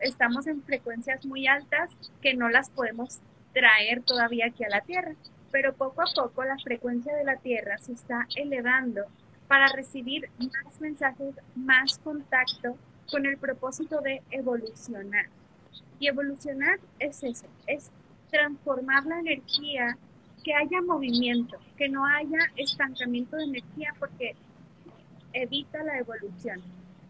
estamos 0.00 0.48
en 0.48 0.62
frecuencias 0.64 1.24
muy 1.24 1.46
altas 1.46 1.90
que 2.20 2.34
no 2.34 2.48
las 2.48 2.70
podemos 2.70 3.20
traer 3.52 4.02
todavía 4.02 4.46
aquí 4.46 4.64
a 4.64 4.68
la 4.68 4.80
Tierra 4.80 5.14
pero 5.52 5.74
poco 5.74 6.02
a 6.02 6.06
poco 6.12 6.42
la 6.42 6.58
frecuencia 6.58 7.14
de 7.14 7.24
la 7.24 7.36
Tierra 7.36 7.78
se 7.78 7.92
está 7.92 8.26
elevando 8.34 9.02
para 9.46 9.68
recibir 9.68 10.28
más 10.38 10.80
mensajes, 10.80 11.34
más 11.54 11.98
contacto 11.98 12.76
con 13.10 13.26
el 13.26 13.36
propósito 13.36 14.00
de 14.00 14.22
evolucionar. 14.30 15.26
Y 15.98 16.08
evolucionar 16.08 16.80
es 16.98 17.22
eso, 17.22 17.46
es 17.66 17.92
transformar 18.30 19.04
la 19.04 19.20
energía, 19.20 19.96
que 20.42 20.54
haya 20.54 20.80
movimiento, 20.82 21.58
que 21.76 21.88
no 21.88 22.04
haya 22.04 22.38
estancamiento 22.56 23.36
de 23.36 23.44
energía 23.44 23.94
porque 23.98 24.34
evita 25.32 25.82
la 25.84 25.98
evolución. 25.98 26.60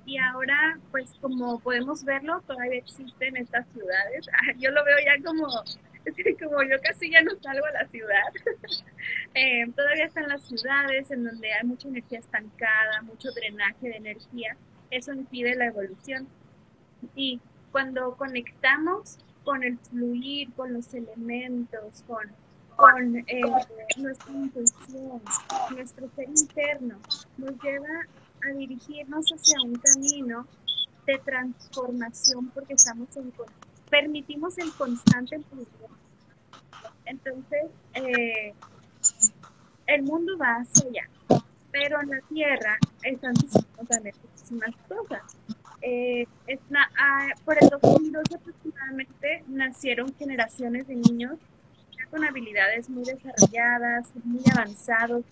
Y 0.04 0.18
ahora, 0.18 0.78
pues 0.90 1.14
como 1.20 1.60
podemos 1.60 2.04
verlo, 2.04 2.42
todavía 2.42 2.78
existen 2.78 3.36
estas 3.36 3.66
ciudades. 3.68 4.26
Yo 4.58 4.70
lo 4.70 4.84
veo 4.84 4.96
ya 5.04 5.22
como 5.24 5.46
como 6.38 6.62
yo 6.62 6.76
casi 6.82 7.10
ya 7.10 7.22
no 7.22 7.32
salgo 7.40 7.66
a 7.66 7.72
la 7.72 7.88
ciudad, 7.88 8.32
eh, 9.34 9.66
todavía 9.74 10.06
están 10.06 10.28
las 10.28 10.42
ciudades 10.42 11.10
en 11.10 11.24
donde 11.24 11.52
hay 11.52 11.66
mucha 11.66 11.88
energía 11.88 12.18
estancada, 12.18 13.02
mucho 13.02 13.30
drenaje 13.32 13.88
de 13.88 13.96
energía, 13.96 14.56
eso 14.90 15.12
impide 15.12 15.54
la 15.54 15.66
evolución. 15.66 16.28
Y 17.14 17.40
cuando 17.72 18.16
conectamos 18.16 19.18
con 19.44 19.62
el 19.62 19.78
fluir, 19.78 20.52
con 20.52 20.72
los 20.72 20.92
elementos, 20.94 22.04
con, 22.06 22.30
con 22.76 23.16
eh, 23.16 23.40
nuestra 23.96 24.32
intuición, 24.32 25.22
nuestro 25.74 26.08
ser 26.14 26.28
interno, 26.28 26.98
nos 27.38 27.62
lleva 27.62 28.06
a 28.44 28.52
dirigirnos 28.54 29.26
hacia 29.32 29.60
un 29.62 29.74
camino 29.76 30.46
de 31.06 31.18
transformación 31.18 32.50
porque 32.50 32.74
estamos 32.74 33.16
en 33.16 33.32
permitimos 33.92 34.56
el 34.56 34.72
constante 34.72 35.38
flujo. 35.50 35.90
Entonces, 37.04 37.66
eh, 37.92 38.54
el 39.86 40.02
mundo 40.02 40.38
va 40.38 40.56
hacia 40.62 40.88
allá, 40.88 41.42
pero 41.70 42.00
en 42.00 42.08
la 42.08 42.20
Tierra 42.22 42.78
están 43.02 43.36
sucediendo 43.36 43.84
también 43.86 44.14
muchísimas 44.22 44.74
cosas. 44.88 45.20
Eh, 45.82 46.26
ah, 46.74 47.26
por 47.44 47.62
el 47.62 47.68
2012 47.68 48.34
aproximadamente 48.34 49.44
nacieron 49.48 50.14
generaciones 50.14 50.88
de 50.88 50.94
niños 50.94 51.38
con 52.10 52.24
habilidades 52.24 52.88
muy 52.88 53.04
desarrolladas, 53.04 54.10
muy 54.24 54.42
avanzados, 54.54 55.24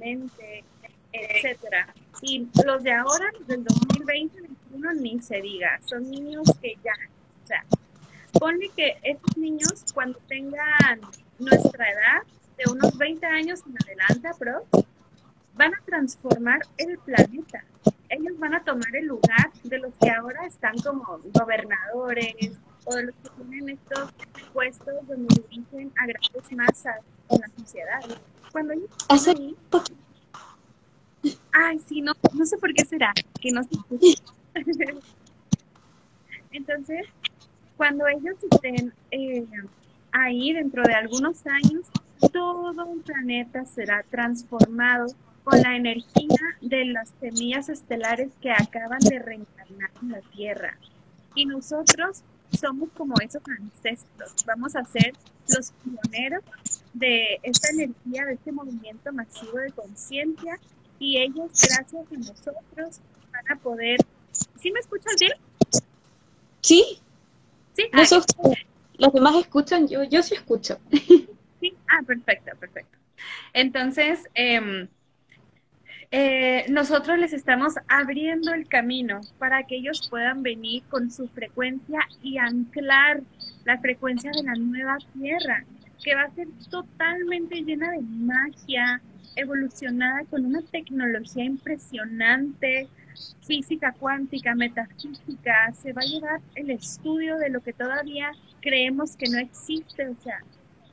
mente, 0.00 0.64
etcétera. 1.12 1.94
Y 2.20 2.48
los 2.64 2.82
de 2.82 2.94
ahora, 2.94 3.26
del 3.46 3.62
2020, 3.62 4.40
2021, 4.72 4.94
ni 4.94 5.20
se 5.20 5.40
diga, 5.40 5.78
son 5.84 6.10
niños 6.10 6.50
que 6.60 6.74
ya, 6.82 6.94
o 7.44 7.46
sea, 7.46 7.64
Ponle 8.38 8.70
que 8.76 8.98
estos 9.02 9.36
niños, 9.36 9.84
cuando 9.94 10.18
tengan 10.28 11.00
nuestra 11.38 11.90
edad, 11.90 12.22
de 12.56 12.70
unos 12.70 12.96
20 12.96 13.26
años 13.26 13.60
en 13.66 13.76
adelante, 13.84 14.30
pero 14.38 14.66
van 15.54 15.74
a 15.74 15.78
transformar 15.84 16.60
el 16.76 16.98
planeta. 16.98 17.64
Ellos 18.08 18.38
van 18.38 18.54
a 18.54 18.62
tomar 18.62 18.94
el 18.94 19.06
lugar 19.06 19.52
de 19.64 19.78
los 19.78 19.92
que 20.00 20.10
ahora 20.10 20.46
están 20.46 20.76
como 20.78 21.20
gobernadores 21.32 22.58
o 22.84 22.94
de 22.94 23.04
los 23.04 23.14
que 23.16 23.30
tienen 23.30 23.70
estos 23.70 24.12
puestos 24.52 25.06
donde 25.06 25.34
dirigen 25.48 25.92
a 25.96 26.06
grandes 26.06 26.52
masas 26.52 26.96
en 27.30 27.40
la 27.40 27.48
sociedad. 27.58 28.00
Cuando 28.52 28.74
ellos 28.74 28.90
ahí, 29.08 29.56
Ay, 31.52 31.78
sí, 31.78 32.02
no, 32.02 32.12
no 32.32 32.44
sé 32.44 32.58
por 32.58 32.74
qué 32.74 32.84
será 32.84 33.12
que 33.40 33.52
no 33.52 33.62
se 33.62 33.74
escucha. 33.74 34.22
Entonces, 36.50 37.06
cuando 37.82 38.06
ellos 38.06 38.36
estén 38.48 38.94
eh, 39.10 39.44
ahí 40.12 40.52
dentro 40.52 40.84
de 40.84 40.94
algunos 40.94 41.44
años, 41.48 41.84
todo 42.32 42.86
un 42.86 43.02
planeta 43.02 43.64
será 43.64 44.04
transformado 44.08 45.06
con 45.42 45.60
la 45.60 45.74
energía 45.74 46.38
de 46.60 46.84
las 46.84 47.12
semillas 47.18 47.68
estelares 47.68 48.30
que 48.40 48.52
acaban 48.52 49.00
de 49.00 49.18
reencarnar 49.18 49.90
en 50.00 50.10
la 50.12 50.20
Tierra. 50.20 50.78
Y 51.34 51.44
nosotros 51.44 52.22
somos 52.56 52.88
como 52.96 53.14
esos 53.20 53.42
ancestros, 53.48 54.32
vamos 54.46 54.76
a 54.76 54.84
ser 54.84 55.14
los 55.48 55.72
pioneros 55.82 56.44
de 56.92 57.40
esta 57.42 57.68
energía, 57.70 58.26
de 58.26 58.34
este 58.34 58.52
movimiento 58.52 59.12
masivo 59.12 59.58
de 59.58 59.72
conciencia 59.72 60.56
y 61.00 61.18
ellos, 61.18 61.50
gracias 61.50 61.94
a 61.94 62.16
nosotros, 62.16 63.00
van 63.32 63.50
a 63.50 63.60
poder... 63.60 63.98
¿Sí 64.60 64.70
me 64.70 64.78
escuchan 64.78 65.16
bien? 65.18 65.32
Sí. 66.60 67.02
Sí, 67.74 67.84
los 68.98 69.12
demás 69.12 69.34
escuchan, 69.36 69.88
yo, 69.88 70.04
yo 70.04 70.22
sí 70.22 70.34
escucho. 70.34 70.78
Sí, 71.60 71.72
ah, 71.86 72.02
perfecto, 72.04 72.50
perfecto. 72.58 72.98
Entonces, 73.52 74.28
em, 74.34 74.88
eh, 76.10 76.66
nosotros 76.68 77.18
les 77.18 77.32
estamos 77.32 77.74
abriendo 77.86 78.52
el 78.52 78.66
camino 78.66 79.20
para 79.38 79.62
que 79.62 79.76
ellos 79.76 80.08
puedan 80.10 80.42
venir 80.42 80.82
con 80.90 81.12
su 81.12 81.28
frecuencia 81.28 82.00
y 82.20 82.38
anclar 82.38 83.22
la 83.64 83.78
frecuencia 83.78 84.32
de 84.32 84.42
la 84.42 84.54
nueva 84.54 84.98
Tierra, 85.14 85.64
que 86.02 86.16
va 86.16 86.22
a 86.22 86.34
ser 86.34 86.48
totalmente 86.68 87.62
llena 87.62 87.92
de 87.92 88.00
magia, 88.00 89.00
evolucionada 89.36 90.24
con 90.28 90.44
una 90.44 90.62
tecnología 90.62 91.44
impresionante, 91.44 92.88
física 93.40 93.92
cuántica, 93.92 94.54
metafísica, 94.54 95.72
se 95.72 95.92
va 95.92 96.02
a 96.02 96.06
llevar 96.06 96.40
el 96.54 96.70
estudio 96.70 97.38
de 97.38 97.50
lo 97.50 97.60
que 97.60 97.72
todavía 97.72 98.32
creemos 98.60 99.16
que 99.16 99.28
no 99.28 99.38
existe, 99.38 100.08
o 100.08 100.16
sea, 100.22 100.42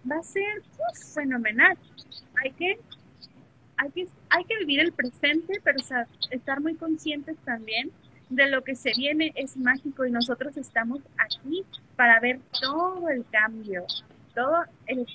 va 0.10 0.18
a 0.18 0.24
ser 0.24 0.64
fenomenal. 1.14 1.78
Hay 2.44 2.52
que, 2.52 2.80
hay 3.78 3.92
que, 3.92 4.08
hay 4.30 4.44
que 4.46 4.58
vivir 4.60 4.80
el 4.80 4.92
presente, 4.92 5.60
pero 5.64 5.78
estar 6.32 6.62
muy 6.62 6.76
conscientes 6.76 7.38
también 7.46 7.92
de 8.30 8.48
lo 8.48 8.64
que 8.64 8.76
se 8.76 8.92
viene 8.96 9.32
es 9.36 9.58
mágico 9.58 10.06
y 10.06 10.12
nosotros 10.12 10.56
estamos 10.58 11.02
aquí 11.18 11.64
para 11.96 12.20
ver 12.20 12.40
todo 12.62 13.10
el 13.10 13.26
cambio, 13.32 13.86
todo 14.36 14.64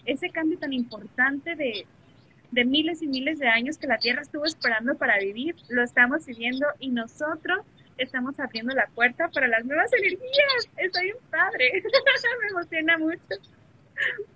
ese 0.05 0.31
cambio 0.31 0.59
tan 0.59 0.73
importante 0.73 1.55
de, 1.55 1.87
de 2.55 2.65
miles 2.65 3.03
y 3.03 3.09
miles 3.09 3.41
de 3.41 3.49
años 3.49 3.79
que 3.79 3.89
la 3.89 3.99
Tierra 3.99 4.23
estuvo 4.23 4.45
esperando 4.45 4.95
para 4.95 5.19
vivir, 5.19 5.57
lo 5.69 5.83
estamos 5.83 6.25
viviendo 6.25 6.67
y 6.79 6.89
nosotros 6.89 7.59
estamos 7.99 8.39
abriendo 8.39 8.73
la 8.75 8.87
puerta 8.95 9.29
para 9.29 9.49
las 9.49 9.65
nuevas 9.65 9.93
energías. 9.93 10.69
Estoy 10.77 11.13
un 11.13 11.31
padre, 11.31 11.83
me 12.41 12.49
emociona 12.49 12.99
mucho. 12.99 13.21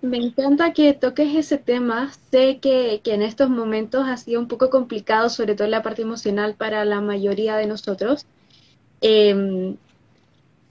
Me 0.01 0.17
encanta 0.17 0.73
que 0.73 0.93
toques 0.93 1.33
ese 1.35 1.57
tema. 1.57 2.11
Sé 2.29 2.59
que, 2.59 3.01
que, 3.03 3.13
en 3.13 3.21
estos 3.21 3.49
momentos 3.49 4.05
ha 4.07 4.17
sido 4.17 4.41
un 4.41 4.47
poco 4.47 4.69
complicado, 4.69 5.29
sobre 5.29 5.55
todo 5.55 5.65
en 5.65 5.71
la 5.71 5.83
parte 5.83 6.01
emocional 6.01 6.55
para 6.55 6.83
la 6.85 6.99
mayoría 7.01 7.55
de 7.55 7.67
nosotros. 7.67 8.25
Eh, 9.01 9.75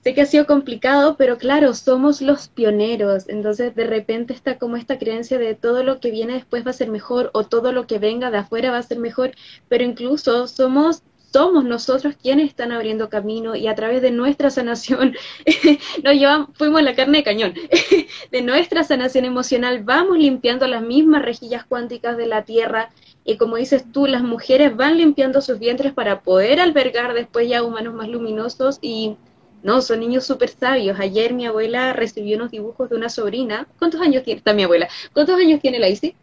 sé 0.08 0.14
que 0.14 0.22
ha 0.22 0.26
sido 0.26 0.46
complicado, 0.46 1.16
pero 1.18 1.36
claro, 1.36 1.74
somos 1.74 2.22
los 2.22 2.48
pioneros. 2.48 3.28
Entonces, 3.28 3.74
de 3.74 3.84
repente 3.84 4.32
está 4.32 4.56
como 4.56 4.76
esta 4.76 4.98
creencia 4.98 5.38
de 5.38 5.54
todo 5.54 5.82
lo 5.82 6.00
que 6.00 6.10
viene 6.10 6.32
después 6.32 6.66
va 6.66 6.70
a 6.70 6.72
ser 6.72 6.88
mejor 6.88 7.28
o 7.34 7.44
todo 7.44 7.72
lo 7.72 7.86
que 7.86 7.98
venga 7.98 8.30
de 8.30 8.38
afuera 8.38 8.70
va 8.70 8.78
a 8.78 8.82
ser 8.82 8.98
mejor, 8.98 9.32
pero 9.68 9.84
incluso 9.84 10.48
somos 10.48 11.02
somos 11.30 11.62
nosotros 11.62 12.14
quienes 12.22 12.48
están 12.48 12.72
abriendo 12.72 13.10
camino 13.10 13.54
y 13.54 13.66
a 13.66 13.74
través 13.74 14.00
de 14.00 14.10
nuestra 14.10 14.48
sanación, 14.48 15.14
nos 16.02 16.14
llevamos, 16.14 16.48
fuimos 16.54 16.82
la 16.82 16.94
carne 16.94 17.18
de 17.18 17.24
cañón, 17.24 17.52
de 18.32 18.40
nuestra 18.40 18.82
sanación 18.82 19.26
emocional 19.26 19.84
vamos 19.84 20.16
limpiando 20.16 20.66
las 20.66 20.80
mismas 20.80 21.20
rejillas 21.20 21.66
cuánticas 21.66 22.16
de 22.16 22.28
la 22.28 22.44
Tierra 22.44 22.88
y 23.26 23.36
como 23.36 23.56
dices 23.56 23.84
tú, 23.92 24.06
las 24.06 24.22
mujeres 24.22 24.74
van 24.74 24.96
limpiando 24.96 25.42
sus 25.42 25.58
vientres 25.58 25.92
para 25.92 26.22
poder 26.22 26.60
albergar 26.60 27.12
después 27.12 27.46
ya 27.46 27.62
humanos 27.62 27.92
más 27.92 28.08
luminosos 28.08 28.78
y 28.80 29.18
no, 29.62 29.82
son 29.82 30.00
niños 30.00 30.24
súper 30.24 30.50
sabios. 30.50 30.98
Ayer 31.00 31.34
mi 31.34 31.46
abuela 31.46 31.92
recibió 31.92 32.36
unos 32.36 32.50
dibujos 32.50 32.90
de 32.90 32.96
una 32.96 33.08
sobrina. 33.08 33.66
¿Cuántos 33.78 34.00
años 34.00 34.22
tiene? 34.22 34.38
Está 34.38 34.54
mi 34.54 34.62
abuela. 34.62 34.88
¿Cuántos 35.12 35.38
años 35.38 35.60
tiene 35.60 35.78
la 35.78 35.88
Isi? 35.88 36.14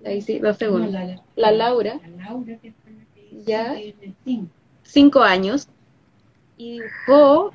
La 0.00 0.12
Isi, 0.12 0.38
dos 0.38 0.56
segundos. 0.56 0.90
la, 0.92 1.04
Laura. 1.52 2.00
La 2.02 2.24
Laura, 2.24 2.58
ya 3.44 3.76
cinco 4.82 5.22
años 5.22 5.68
y 6.56 6.80
dibujó 6.80 7.52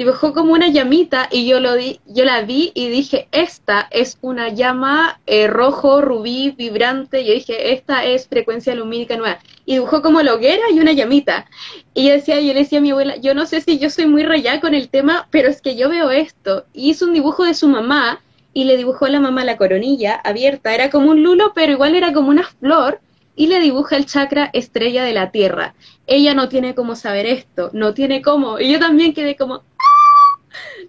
dibujó 0.00 0.32
como 0.32 0.54
una 0.54 0.68
llamita 0.68 1.28
y 1.30 1.46
yo 1.46 1.60
lo 1.60 1.74
di, 1.74 2.00
yo 2.06 2.24
la 2.24 2.40
vi 2.40 2.72
y 2.74 2.88
dije 2.88 3.28
esta 3.32 3.86
es 3.90 4.16
una 4.22 4.48
llama 4.48 5.20
eh, 5.26 5.46
rojo 5.46 6.00
rubí 6.00 6.54
vibrante 6.56 7.22
yo 7.22 7.34
dije 7.34 7.74
esta 7.74 8.06
es 8.06 8.26
frecuencia 8.26 8.74
lumínica 8.74 9.18
nueva 9.18 9.40
y 9.66 9.74
dibujó 9.74 10.00
como 10.00 10.22
la 10.22 10.32
hoguera 10.32 10.62
y 10.72 10.80
una 10.80 10.92
llamita 10.92 11.44
y 11.92 12.06
yo 12.06 12.14
decía 12.14 12.40
yo 12.40 12.54
le 12.54 12.60
decía 12.60 12.78
a 12.78 12.80
mi 12.80 12.92
abuela 12.92 13.16
yo 13.16 13.34
no 13.34 13.44
sé 13.44 13.60
si 13.60 13.78
yo 13.78 13.90
soy 13.90 14.06
muy 14.06 14.22
rayada 14.22 14.58
con 14.62 14.72
el 14.72 14.88
tema 14.88 15.28
pero 15.30 15.50
es 15.50 15.60
que 15.60 15.76
yo 15.76 15.90
veo 15.90 16.10
esto 16.10 16.64
y 16.72 16.88
hizo 16.88 17.04
un 17.04 17.12
dibujo 17.12 17.44
de 17.44 17.52
su 17.52 17.68
mamá 17.68 18.22
y 18.54 18.64
le 18.64 18.78
dibujó 18.78 19.04
a 19.04 19.10
la 19.10 19.20
mamá 19.20 19.44
la 19.44 19.58
coronilla 19.58 20.14
abierta 20.24 20.74
era 20.74 20.88
como 20.88 21.10
un 21.10 21.22
lulo 21.22 21.52
pero 21.54 21.72
igual 21.72 21.94
era 21.94 22.14
como 22.14 22.30
una 22.30 22.44
flor 22.44 23.02
y 23.36 23.46
le 23.46 23.60
dibuja 23.60 23.96
el 23.96 24.04
chakra 24.04 24.50
estrella 24.52 25.02
de 25.02 25.14
la 25.14 25.30
Tierra. 25.30 25.74
Ella 26.06 26.34
no 26.34 26.50
tiene 26.50 26.74
cómo 26.74 26.94
saber 26.94 27.24
esto, 27.24 27.70
no 27.72 27.94
tiene 27.94 28.20
cómo. 28.20 28.60
Y 28.60 28.70
yo 28.70 28.78
también 28.78 29.14
quedé 29.14 29.34
como. 29.34 29.62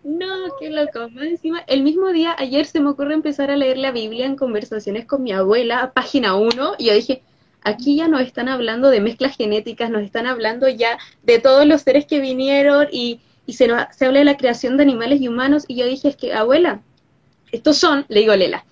No, 0.04 0.28
qué 0.60 0.70
loco. 0.70 1.10
Más 1.10 1.26
encima, 1.26 1.64
el 1.68 1.84
mismo 1.84 2.12
día, 2.12 2.36
ayer 2.38 2.66
se 2.66 2.80
me 2.80 2.90
ocurre 2.90 3.14
empezar 3.14 3.52
a 3.52 3.56
leer 3.56 3.78
la 3.78 3.92
Biblia 3.92 4.26
en 4.26 4.36
conversaciones 4.36 5.06
con 5.06 5.24
mi 5.24 5.32
abuela, 5.32 5.92
página 5.94 6.36
1, 6.36 6.76
y 6.80 6.86
yo 6.86 6.94
dije, 6.94 7.22
aquí 7.62 7.98
ya 7.98 8.08
nos 8.08 8.22
están 8.22 8.50
hablando 8.50 8.90
de 8.90 9.00
mezclas 9.00 9.38
genéticas, 9.38 9.90
nos 9.90 10.04
están 10.04 10.26
hablando 10.26 10.68
ya 10.70 10.98
de 11.24 11.40
todos 11.40 11.66
los 11.66 11.82
seres 11.82 12.06
que 12.06 12.20
vinieron 12.20 12.88
y, 12.92 13.20
y 13.46 13.54
se, 13.54 13.68
nos, 13.68 13.84
se 13.96 14.06
habla 14.06 14.20
de 14.20 14.26
la 14.26 14.38
creación 14.38 14.78
de 14.78 14.84
animales 14.84 15.22
y 15.22 15.28
humanos, 15.28 15.66
y 15.68 15.76
yo 15.76 15.86
dije, 15.86 16.10
es 16.10 16.16
que, 16.16 16.34
abuela, 16.34 16.82
estos 17.52 17.78
son, 17.78 18.06
le 18.08 18.22
digo 18.22 18.36
Lela, 18.36 18.66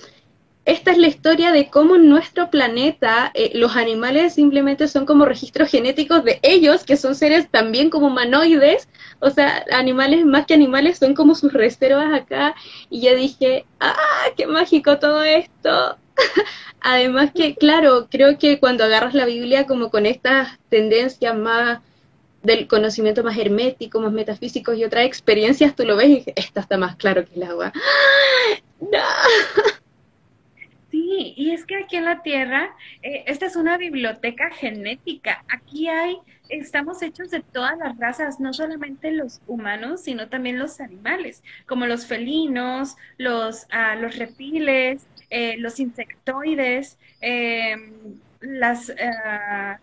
esta 0.69 0.91
es 0.91 0.99
la 0.99 1.08
historia 1.08 1.51
de 1.51 1.69
cómo 1.71 1.97
nuestro 1.97 2.51
planeta 2.51 3.32
eh, 3.34 3.49
los 3.55 3.75
animales 3.75 4.36
simplemente 4.36 4.88
son 4.88 5.08
como 5.08 5.25
registros 5.25 5.71
genéticos 5.71 6.23
de 6.23 6.39
ellos, 6.43 6.84
que 6.84 6.95
son 6.95 7.15
seres 7.15 7.49
también 7.49 7.89
como 7.89 8.08
humanoides, 8.08 8.88
o 9.19 9.32
sea, 9.32 9.65
animales 9.71 10.25
más 10.25 10.45
que 10.45 10.53
animales 10.53 10.99
son 10.99 11.15
como 11.15 11.34
sus 11.34 11.53
reservas 11.53 12.13
acá, 12.13 12.53
y 12.91 13.01
yo 13.01 13.15
dije, 13.15 13.65
¡ah, 13.79 14.27
qué 14.38 14.45
mágico 14.45 14.99
todo 14.99 15.23
esto! 15.23 15.97
Además 16.82 17.32
que, 17.34 17.55
claro, 17.55 18.08
creo 18.10 18.38
que 18.38 18.60
cuando 18.60 18.84
agarras 18.84 19.15
la 19.15 19.25
Biblia 19.25 19.65
como 19.65 19.89
con 19.89 20.05
estas 20.05 20.60
tendencias 20.69 21.36
más 21.36 21.79
del 22.43 22.67
conocimiento 22.67 23.23
más 23.23 23.38
hermético, 23.39 23.99
más 24.01 24.13
metafísicos 24.13 24.77
y 24.77 24.86
otras 24.86 25.05
experiencias, 25.05 25.75
tú 25.75 25.84
lo 25.84 25.95
ves 25.95 26.10
y 26.10 26.23
esta 26.36 26.62
está 26.62 26.77
más 26.77 26.95
claro 26.95 27.25
que 27.25 27.36
el 27.36 27.43
agua. 27.43 27.73
¡No! 28.79 28.99
Sí, 30.91 31.36
y 31.38 31.52
es 31.52 31.65
que 31.65 31.75
aquí 31.75 31.97
en 31.97 32.06
la 32.06 32.23
Tierra, 32.23 32.75
eh, 33.04 33.23
esta 33.28 33.45
es 33.45 33.56
una 33.56 33.78
biblioteca 33.78 34.49
genética. 34.49 35.43
Aquí 35.47 35.88
hay, 35.88 36.17
estamos 36.49 37.04
hechos 37.04 37.30
de 37.30 37.41
todas 37.41 37.78
las 37.78 37.95
razas, 37.99 38.39
no 38.39 38.54
solamente 38.54 39.12
los 39.12 39.39
humanos, 39.45 40.02
sino 40.02 40.30
también 40.30 40.58
los 40.58 40.80
animales, 40.80 41.43
como 41.67 41.86
los 41.86 42.08
felinos, 42.08 42.95
los, 43.17 43.65
uh, 43.65 44.02
los 44.02 44.17
reptiles, 44.17 45.08
eh, 45.30 45.58
los 45.58 45.80
insectoides, 45.80 46.97
eh, 47.21 47.75
las, 48.39 48.89
uh, 48.89 49.78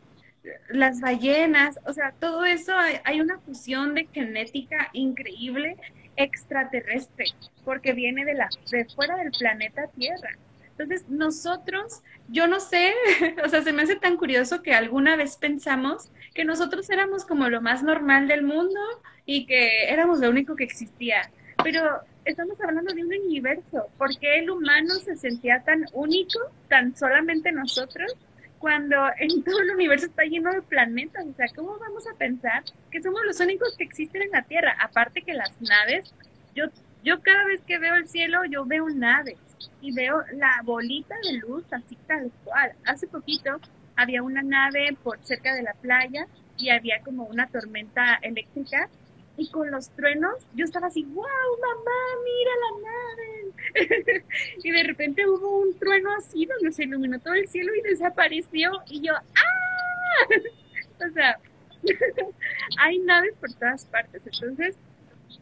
las 0.70 1.00
ballenas, 1.00 1.78
o 1.86 1.92
sea, 1.92 2.12
todo 2.18 2.44
eso 2.44 2.76
hay, 2.76 2.96
hay 3.04 3.20
una 3.20 3.38
fusión 3.38 3.94
de 3.94 4.08
genética 4.12 4.90
increíble 4.92 5.76
extraterrestre, 6.16 7.26
porque 7.64 7.92
viene 7.92 8.24
de 8.24 8.34
la 8.34 8.48
de 8.70 8.86
fuera 8.86 9.16
del 9.18 9.30
planeta 9.30 9.86
Tierra. 9.96 10.30
Entonces, 10.78 11.08
nosotros, 11.08 12.02
yo 12.28 12.46
no 12.46 12.60
sé, 12.60 12.92
o 13.44 13.48
sea, 13.48 13.62
se 13.62 13.72
me 13.72 13.82
hace 13.82 13.96
tan 13.96 14.18
curioso 14.18 14.62
que 14.62 14.74
alguna 14.74 15.16
vez 15.16 15.36
pensamos 15.38 16.10
que 16.34 16.44
nosotros 16.44 16.90
éramos 16.90 17.24
como 17.24 17.48
lo 17.48 17.62
más 17.62 17.82
normal 17.82 18.28
del 18.28 18.42
mundo 18.42 18.78
y 19.24 19.46
que 19.46 19.88
éramos 19.88 20.20
lo 20.20 20.28
único 20.28 20.54
que 20.54 20.64
existía. 20.64 21.30
Pero 21.64 22.00
estamos 22.26 22.60
hablando 22.60 22.92
de 22.92 23.02
un 23.02 23.12
universo. 23.26 23.86
¿Por 23.96 24.18
qué 24.18 24.40
el 24.40 24.50
humano 24.50 24.96
se 24.96 25.16
sentía 25.16 25.62
tan 25.62 25.86
único, 25.94 26.38
tan 26.68 26.94
solamente 26.94 27.52
nosotros, 27.52 28.14
cuando 28.58 28.96
en 29.18 29.42
todo 29.44 29.60
el 29.60 29.70
universo 29.70 30.06
está 30.06 30.24
lleno 30.24 30.52
de 30.52 30.60
planetas? 30.60 31.24
O 31.24 31.32
sea, 31.32 31.46
¿cómo 31.56 31.78
vamos 31.78 32.06
a 32.06 32.18
pensar 32.18 32.64
que 32.90 33.00
somos 33.00 33.22
los 33.24 33.40
únicos 33.40 33.74
que 33.78 33.84
existen 33.84 34.20
en 34.20 34.30
la 34.30 34.42
Tierra? 34.42 34.76
Aparte 34.78 35.22
que 35.22 35.32
las 35.32 35.58
naves, 35.62 36.12
yo, 36.54 36.66
yo 37.02 37.22
cada 37.22 37.46
vez 37.46 37.62
que 37.62 37.78
veo 37.78 37.94
el 37.94 38.08
cielo, 38.08 38.44
yo 38.44 38.66
veo 38.66 38.90
naves 38.90 39.38
y 39.80 39.92
veo 39.92 40.22
la 40.34 40.60
bolita 40.64 41.14
de 41.22 41.38
luz 41.38 41.64
así 41.72 41.96
tal 42.06 42.30
cual. 42.44 42.72
Hace 42.84 43.06
poquito 43.06 43.60
había 43.96 44.22
una 44.22 44.42
nave 44.42 44.96
por 45.02 45.18
cerca 45.22 45.54
de 45.54 45.62
la 45.62 45.74
playa 45.74 46.26
y 46.58 46.70
había 46.70 47.00
como 47.02 47.24
una 47.24 47.48
tormenta 47.48 48.18
eléctrica 48.22 48.88
y 49.36 49.50
con 49.50 49.70
los 49.70 49.90
truenos 49.90 50.34
yo 50.54 50.64
estaba 50.64 50.86
así, 50.86 51.04
wow, 51.04 51.24
mamá, 51.60 52.00
mira 52.24 52.52
la 52.64 52.70
nave. 52.88 54.24
y 54.62 54.70
de 54.70 54.82
repente 54.84 55.28
hubo 55.28 55.60
un 55.60 55.78
trueno 55.78 56.10
así 56.18 56.46
donde 56.46 56.72
se 56.72 56.84
iluminó 56.84 57.18
todo 57.20 57.34
el 57.34 57.48
cielo 57.48 57.72
y 57.74 57.82
desapareció 57.82 58.70
y 58.86 59.02
yo, 59.02 59.14
¡ah! 59.14 60.26
o 61.08 61.12
sea, 61.12 61.38
hay 62.78 62.98
naves 62.98 63.34
por 63.40 63.52
todas 63.54 63.84
partes. 63.86 64.22
Entonces, 64.24 64.76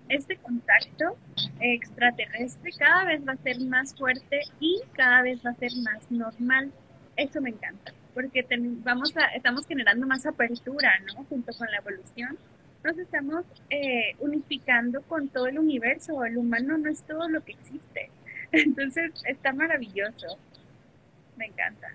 este 0.08 0.36
contacto 0.36 1.16
extraterrestre 1.60 2.70
cada 2.78 3.04
vez 3.04 3.26
va 3.26 3.32
a 3.32 3.36
ser 3.36 3.60
más 3.60 3.94
fuerte 3.94 4.42
y 4.60 4.80
cada 4.92 5.22
vez 5.22 5.44
va 5.44 5.50
a 5.50 5.54
ser 5.54 5.72
más 5.82 6.10
normal. 6.10 6.72
Eso 7.16 7.40
me 7.40 7.50
encanta, 7.50 7.92
porque 8.12 8.46
vamos 8.82 9.14
estamos 9.34 9.66
generando 9.66 10.06
más 10.06 10.26
apertura, 10.26 10.92
¿no? 11.06 11.24
Junto 11.24 11.52
con 11.52 11.70
la 11.70 11.78
evolución. 11.78 12.38
Nos 12.82 12.98
estamos 12.98 13.44
eh, 13.70 14.14
unificando 14.18 15.00
con 15.02 15.28
todo 15.28 15.46
el 15.46 15.58
universo. 15.58 16.22
El 16.24 16.36
humano 16.36 16.76
no 16.76 16.90
es 16.90 17.02
todo 17.02 17.28
lo 17.28 17.42
que 17.42 17.52
existe. 17.52 18.10
Entonces, 18.52 19.12
está 19.26 19.52
maravilloso. 19.54 20.38
Me 21.36 21.46
encanta. 21.46 21.94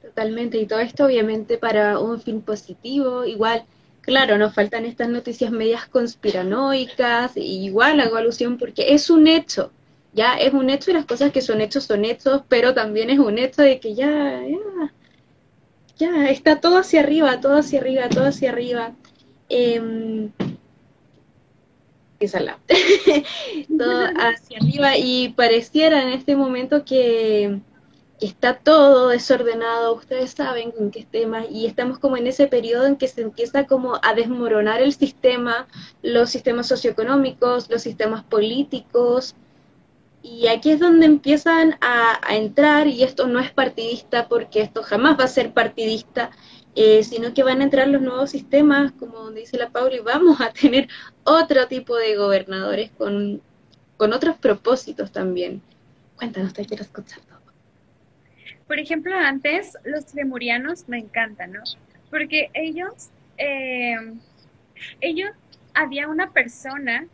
Totalmente. 0.00 0.58
Y 0.58 0.66
todo 0.66 0.80
esto, 0.80 1.04
obviamente, 1.04 1.58
para 1.58 1.98
un 1.98 2.20
fin 2.20 2.40
positivo. 2.40 3.24
Igual, 3.24 3.64
Claro, 4.04 4.36
nos 4.36 4.54
faltan 4.54 4.84
estas 4.84 5.08
noticias 5.08 5.50
medias 5.50 5.86
conspiranoicas, 5.86 7.32
igual 7.36 8.00
hago 8.00 8.16
alusión 8.16 8.58
porque 8.58 8.92
es 8.94 9.08
un 9.08 9.26
hecho, 9.26 9.72
ya 10.12 10.34
es 10.34 10.52
un 10.52 10.68
hecho 10.68 10.90
y 10.90 10.94
las 10.94 11.06
cosas 11.06 11.32
que 11.32 11.40
son 11.40 11.62
hechos 11.62 11.84
son 11.84 12.04
hechos, 12.04 12.42
pero 12.48 12.74
también 12.74 13.08
es 13.08 13.18
un 13.18 13.38
hecho 13.38 13.62
de 13.62 13.80
que 13.80 13.94
ya, 13.94 14.42
ya, 14.46 14.92
ya 15.96 16.30
está 16.30 16.60
todo 16.60 16.78
hacia 16.78 17.00
arriba, 17.00 17.40
todo 17.40 17.56
hacia 17.56 17.80
arriba, 17.80 18.08
todo 18.10 18.26
hacia 18.26 18.50
arriba. 18.50 18.92
Eh, 19.48 20.28
todo 23.78 24.06
hacia 24.16 24.58
arriba 24.58 24.96
y 24.96 25.30
pareciera 25.30 26.02
en 26.02 26.10
este 26.10 26.36
momento 26.36 26.84
que 26.84 27.60
está 28.26 28.58
todo 28.58 29.08
desordenado, 29.08 29.94
ustedes 29.94 30.32
saben 30.32 30.70
con 30.70 30.90
qué 30.90 31.04
temas, 31.04 31.46
y 31.50 31.66
estamos 31.66 31.98
como 31.98 32.16
en 32.16 32.26
ese 32.26 32.46
periodo 32.46 32.86
en 32.86 32.96
que 32.96 33.08
se 33.08 33.22
empieza 33.22 33.66
como 33.66 33.98
a 34.02 34.14
desmoronar 34.14 34.80
el 34.82 34.92
sistema, 34.92 35.66
los 36.02 36.30
sistemas 36.30 36.68
socioeconómicos, 36.68 37.70
los 37.70 37.82
sistemas 37.82 38.24
políticos, 38.24 39.34
Y 40.22 40.48
aquí 40.48 40.70
es 40.70 40.80
donde 40.80 41.06
empiezan 41.06 41.76
a, 41.82 42.18
entrar, 42.34 42.86
y 42.88 43.02
esto 43.02 43.26
no 43.26 43.40
es 43.40 43.52
partidista 43.52 44.28
porque 44.28 44.62
esto 44.62 44.82
jamás 44.82 45.18
va 45.20 45.24
a 45.24 45.28
ser 45.28 45.52
partidista, 45.52 46.30
eh, 46.76 47.04
sino 47.04 47.34
que 47.34 47.42
van 47.42 47.60
a 47.60 47.64
entrar 47.64 47.88
los 47.88 48.02
nuevos 48.02 48.30
sistemas, 48.30 48.92
como 48.92 49.30
dice 49.32 49.58
la 49.58 49.70
Paula, 49.70 49.96
y 49.96 50.00
vamos 50.00 50.40
a 50.40 50.50
tener 50.52 50.88
otro 51.24 51.68
tipo 51.68 51.96
de 51.96 52.16
gobernadores 52.16 52.90
con, 52.98 53.42
con 53.98 54.12
otros 54.14 54.36
propósitos 54.38 55.12
también. 55.12 55.62
Cuéntanos, 56.16 56.54
te 56.54 56.64
quiero 56.64 56.84
escuchar. 56.84 57.33
Por 58.66 58.78
ejemplo, 58.78 59.14
antes 59.14 59.76
los 59.84 60.14
lemurianos 60.14 60.88
me 60.88 60.98
encantan, 60.98 61.52
¿no? 61.52 61.62
Porque 62.10 62.50
ellos, 62.54 63.10
eh, 63.38 63.96
ellos, 65.00 65.30
había 65.74 66.08
una 66.08 66.30
persona 66.30 67.06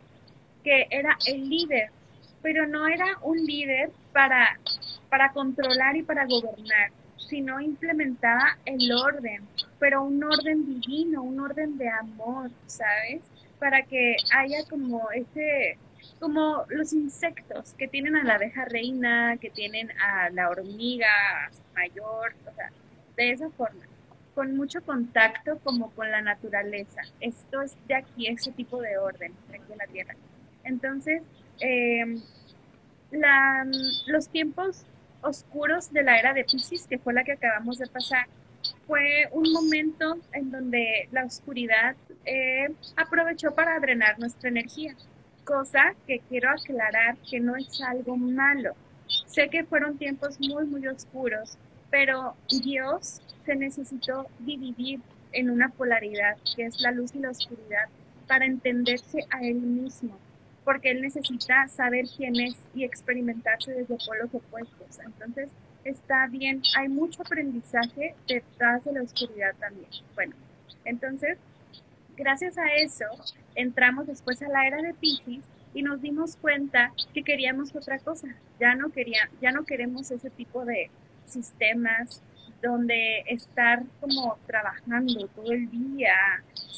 que 0.63 0.87
era 0.91 1.17
el 1.25 1.49
líder 1.49 1.89
pero 2.41 2.67
no 2.67 2.87
era 2.87 3.17
un 3.21 3.37
líder 3.37 3.91
para, 4.13 4.59
para 5.09 5.31
controlar 5.31 5.95
y 5.95 6.03
para 6.03 6.25
gobernar, 6.25 6.91
sino 7.17 7.61
implementaba 7.61 8.57
el 8.65 8.91
orden, 8.91 9.43
pero 9.79 10.03
un 10.03 10.23
orden 10.23 10.65
divino, 10.65 11.23
un 11.23 11.39
orden 11.39 11.77
de 11.77 11.89
amor, 11.89 12.49
¿sabes? 12.67 13.21
Para 13.59 13.83
que 13.83 14.15
haya 14.35 14.65
como 14.69 15.11
ese, 15.11 15.77
como 16.21 16.65
los 16.69 16.93
insectos 16.93 17.73
que 17.79 17.87
tienen 17.87 18.15
a 18.15 18.23
la 18.23 18.35
abeja 18.35 18.63
reina, 18.65 19.37
que 19.37 19.49
tienen 19.49 19.89
a 19.99 20.29
la 20.29 20.49
hormiga 20.49 21.09
mayor, 21.73 22.35
o 22.45 22.55
sea, 22.55 22.71
de 23.17 23.31
esa 23.31 23.49
forma, 23.49 23.81
con 24.35 24.55
mucho 24.55 24.83
contacto 24.83 25.57
como 25.63 25.89
con 25.91 26.11
la 26.11 26.21
naturaleza. 26.21 27.01
Esto 27.19 27.63
es 27.63 27.75
de 27.87 27.95
aquí, 27.95 28.27
ese 28.27 28.51
tipo 28.51 28.79
de 28.79 28.99
orden, 28.99 29.33
aquí 29.49 29.71
en 29.71 29.77
la 29.79 29.87
Tierra. 29.87 30.15
Entonces, 30.63 31.23
eh, 31.59 32.05
la, 33.09 33.65
los 34.05 34.29
tiempos 34.29 34.85
oscuros 35.23 35.91
de 35.91 36.03
la 36.03 36.19
era 36.19 36.33
de 36.33 36.43
Pisces, 36.43 36.85
que 36.85 36.99
fue 36.99 37.13
la 37.13 37.23
que 37.23 37.31
acabamos 37.31 37.79
de 37.79 37.87
pasar, 37.87 38.27
fue 38.85 39.27
un 39.31 39.51
momento 39.51 40.19
en 40.33 40.51
donde 40.51 41.09
la 41.11 41.25
oscuridad 41.25 41.95
eh, 42.25 42.69
aprovechó 42.95 43.55
para 43.55 43.79
drenar 43.79 44.19
nuestra 44.19 44.49
energía, 44.49 44.95
cosa 45.45 45.95
que 46.07 46.19
quiero 46.29 46.49
aclarar 46.49 47.17
que 47.29 47.39
no 47.39 47.55
es 47.55 47.81
algo 47.81 48.17
malo. 48.17 48.73
Sé 49.25 49.49
que 49.49 49.63
fueron 49.63 49.97
tiempos 49.97 50.39
muy, 50.39 50.65
muy 50.65 50.87
oscuros, 50.87 51.57
pero 51.89 52.35
Dios 52.63 53.21
se 53.45 53.55
necesitó 53.55 54.27
dividir 54.39 55.01
en 55.33 55.49
una 55.49 55.69
polaridad, 55.69 56.37
que 56.55 56.65
es 56.65 56.79
la 56.81 56.91
luz 56.91 57.13
y 57.15 57.19
la 57.19 57.31
oscuridad, 57.31 57.89
para 58.27 58.45
entenderse 58.45 59.25
a 59.29 59.41
Él 59.41 59.55
mismo 59.55 60.17
porque 60.63 60.91
él 60.91 61.01
necesita 61.01 61.67
saber 61.67 62.05
quién 62.15 62.39
es 62.39 62.55
y 62.73 62.83
experimentarse 62.83 63.71
desde 63.71 63.97
polos 64.05 64.33
opuestos. 64.33 64.99
Entonces, 65.03 65.49
está 65.83 66.27
bien, 66.27 66.61
hay 66.77 66.87
mucho 66.87 67.21
aprendizaje 67.23 68.15
detrás 68.27 68.83
de 68.85 68.93
la 68.93 69.01
oscuridad 69.01 69.55
también. 69.59 69.89
Bueno, 70.13 70.35
entonces, 70.85 71.37
gracias 72.15 72.57
a 72.57 72.67
eso, 72.75 73.05
entramos 73.55 74.07
después 74.07 74.41
a 74.41 74.49
la 74.49 74.67
era 74.67 74.81
de 74.81 74.93
Pisces 74.93 75.45
y 75.73 75.83
nos 75.83 76.01
dimos 76.01 76.35
cuenta 76.35 76.91
que 77.13 77.23
queríamos 77.23 77.75
otra 77.75 77.99
cosa. 77.99 78.27
Ya 78.59 78.75
no 78.75 78.89
quería, 78.89 79.29
ya 79.41 79.51
no 79.51 79.63
queremos 79.63 80.11
ese 80.11 80.29
tipo 80.29 80.65
de 80.65 80.89
sistemas, 81.25 82.21
donde 82.61 83.23
estar 83.27 83.83
como 83.99 84.37
trabajando 84.45 85.27
todo 85.29 85.51
el 85.51 85.69
día, 85.71 86.13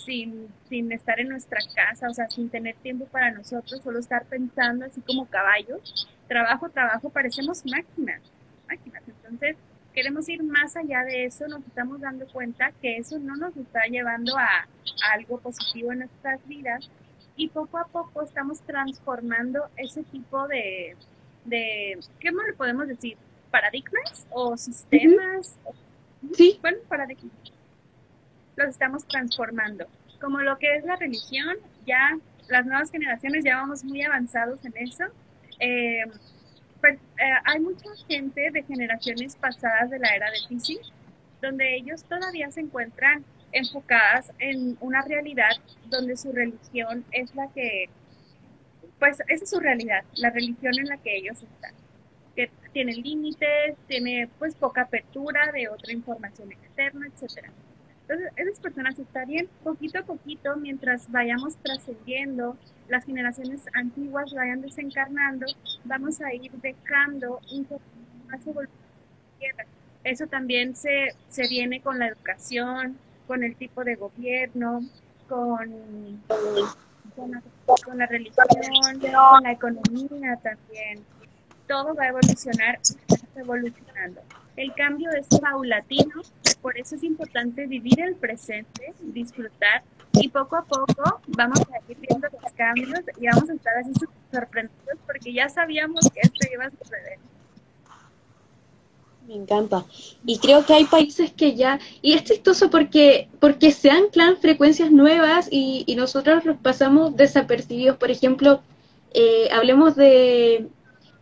sin, 0.05 0.47
sin 0.69 0.91
estar 0.91 1.19
en 1.19 1.29
nuestra 1.29 1.59
casa, 1.75 2.09
o 2.09 2.13
sea, 2.13 2.27
sin 2.29 2.49
tener 2.49 2.75
tiempo 2.77 3.05
para 3.05 3.31
nosotros, 3.31 3.81
solo 3.81 3.99
estar 3.99 4.25
pensando 4.25 4.86
así 4.86 5.01
como 5.01 5.25
caballos, 5.25 6.07
trabajo, 6.27 6.69
trabajo, 6.69 7.09
parecemos 7.09 7.63
máquinas, 7.65 8.21
máquinas. 8.67 9.03
Entonces, 9.07 9.57
queremos 9.93 10.27
ir 10.29 10.43
más 10.43 10.75
allá 10.75 11.03
de 11.03 11.25
eso, 11.25 11.47
nos 11.47 11.65
estamos 11.65 12.01
dando 12.01 12.27
cuenta 12.27 12.71
que 12.82 12.97
eso 12.97 13.19
no 13.19 13.36
nos 13.36 13.56
está 13.58 13.86
llevando 13.89 14.38
a, 14.38 14.45
a 14.45 15.13
algo 15.13 15.39
positivo 15.39 15.91
en 15.91 15.99
nuestras 15.99 16.45
vidas 16.47 16.89
y 17.36 17.49
poco 17.49 17.77
a 17.77 17.86
poco 17.86 18.21
estamos 18.21 18.62
transformando 18.62 19.69
ese 19.77 20.03
tipo 20.03 20.47
de, 20.47 20.95
de 21.45 21.99
¿qué 22.19 22.32
más 22.32 22.45
le 22.47 22.53
podemos 22.53 22.88
decir? 22.88 23.17
paradigmas 23.53 24.25
o 24.32 24.58
sistemas. 24.58 25.60
Sí. 26.34 26.58
Bueno, 26.60 26.79
paradigmas. 26.89 27.53
Los 28.56 28.69
estamos 28.69 29.08
transformando. 29.08 29.86
Como 30.19 30.39
lo 30.39 30.58
que 30.58 30.75
es 30.75 30.84
la 30.86 30.95
religión, 30.95 31.58
ya 31.86 32.17
las 32.49 32.65
nuevas 32.65 32.89
generaciones 32.89 33.45
ya 33.45 33.58
vamos 33.58 33.84
muy 33.84 34.01
avanzados 34.01 34.65
en 34.65 34.73
eso. 34.77 35.03
Eh, 35.60 36.03
pues, 36.83 36.95
eh, 37.17 37.33
hay 37.45 37.61
mucha 37.61 37.87
gente 38.09 38.51
de 38.51 38.61
generaciones 38.63 39.37
pasadas 39.37 39.89
de 39.89 39.99
la 39.99 40.13
era 40.13 40.29
de 40.31 40.39
Pisces, 40.49 40.91
donde 41.41 41.77
ellos 41.77 42.03
todavía 42.03 42.51
se 42.51 42.59
encuentran 42.59 43.23
enfocadas 43.53 44.33
en 44.37 44.75
una 44.81 45.01
realidad 45.01 45.51
donde 45.85 46.17
su 46.17 46.33
religión 46.33 47.05
es 47.11 47.33
la 47.35 47.47
que, 47.53 47.85
pues 48.99 49.21
esa 49.29 49.43
es 49.45 49.49
su 49.49 49.61
realidad, 49.61 50.03
la 50.15 50.31
religión 50.31 50.73
en 50.77 50.87
la 50.87 50.97
que 50.97 51.15
ellos 51.15 51.41
están 51.41 51.73
que 52.35 52.51
tiene 52.73 52.95
límites, 52.95 53.77
tiene 53.87 54.27
pues 54.37 54.53
poca 54.53 54.81
apertura 54.81 55.53
de 55.53 55.69
otra 55.69 55.93
información 55.93 56.51
externa, 56.51 57.07
etcétera. 57.07 57.49
Entonces, 58.01 58.29
esas 58.35 58.59
personas 58.59 58.99
está 58.99 59.23
bien, 59.23 59.47
poquito 59.63 59.99
a 59.99 60.03
poquito, 60.03 60.57
mientras 60.57 61.09
vayamos 61.09 61.55
trascendiendo, 61.63 62.57
las 62.87 63.05
generaciones 63.05 63.61
antiguas 63.73 64.33
vayan 64.33 64.61
desencarnando, 64.61 65.45
vamos 65.83 66.21
a 66.21 66.33
ir 66.33 66.51
dejando 66.61 67.39
un 67.51 67.65
poco 67.65 67.81
más 68.27 68.45
evolución 68.45 68.77
Eso 70.03 70.27
también 70.27 70.75
se, 70.75 71.15
se 71.29 71.47
viene 71.47 71.81
con 71.81 71.99
la 71.99 72.07
educación, 72.07 72.97
con 73.27 73.43
el 73.43 73.55
tipo 73.55 73.83
de 73.83 73.95
gobierno, 73.95 74.81
con, 75.29 76.21
con, 77.15 77.41
con 77.85 77.97
la 77.97 78.05
religión, 78.05 78.45
con 78.99 79.43
la 79.43 79.51
economía 79.51 80.37
también 80.43 81.03
todo 81.73 81.95
va 81.95 82.03
a 82.03 82.07
evolucionar, 82.09 82.79
evolucionando. 83.36 84.21
El 84.55 84.71
cambio 84.75 85.09
es 85.12 85.27
paulatino, 85.39 86.21
por 86.62 86.77
eso 86.77 86.95
es 86.95 87.03
importante 87.03 87.65
vivir 87.65 87.99
el 87.99 88.15
presente, 88.15 88.93
disfrutar 89.01 89.81
y 90.12 90.29
poco 90.29 90.55
a 90.55 90.63
poco 90.63 91.21
vamos 91.29 91.59
a 91.62 91.91
ir 91.91 91.97
viendo 91.97 92.27
los 92.31 92.53
cambios 92.53 92.99
y 93.19 93.25
vamos 93.25 93.49
a 93.49 93.53
estar 93.53 93.73
así 93.77 93.91
sorprendidos 94.31 94.99
porque 95.07 95.33
ya 95.33 95.49
sabíamos 95.49 96.07
que 96.13 96.19
esto 96.21 96.47
iba 96.53 96.65
a 96.65 96.69
suceder. 96.69 97.17
Me 99.27 99.36
encanta. 99.36 99.83
Y 100.27 100.38
creo 100.38 100.63
que 100.65 100.73
hay 100.73 100.86
países 100.86 101.31
que 101.31 101.55
ya, 101.55 101.79
y 102.03 102.13
es 102.13 102.23
chistoso 102.23 102.69
porque, 102.69 103.29
porque 103.39 103.71
se 103.71 103.89
anclan 103.89 104.38
frecuencias 104.38 104.91
nuevas 104.91 105.47
y, 105.49 105.91
nosotros 105.97 106.45
los 106.45 106.57
pasamos 106.57 107.15
desapercibidos. 107.15 107.97
Por 107.97 108.12
ejemplo, 108.12 108.62
eh, 109.13 109.47
hablemos 109.51 109.95
de, 109.95 110.67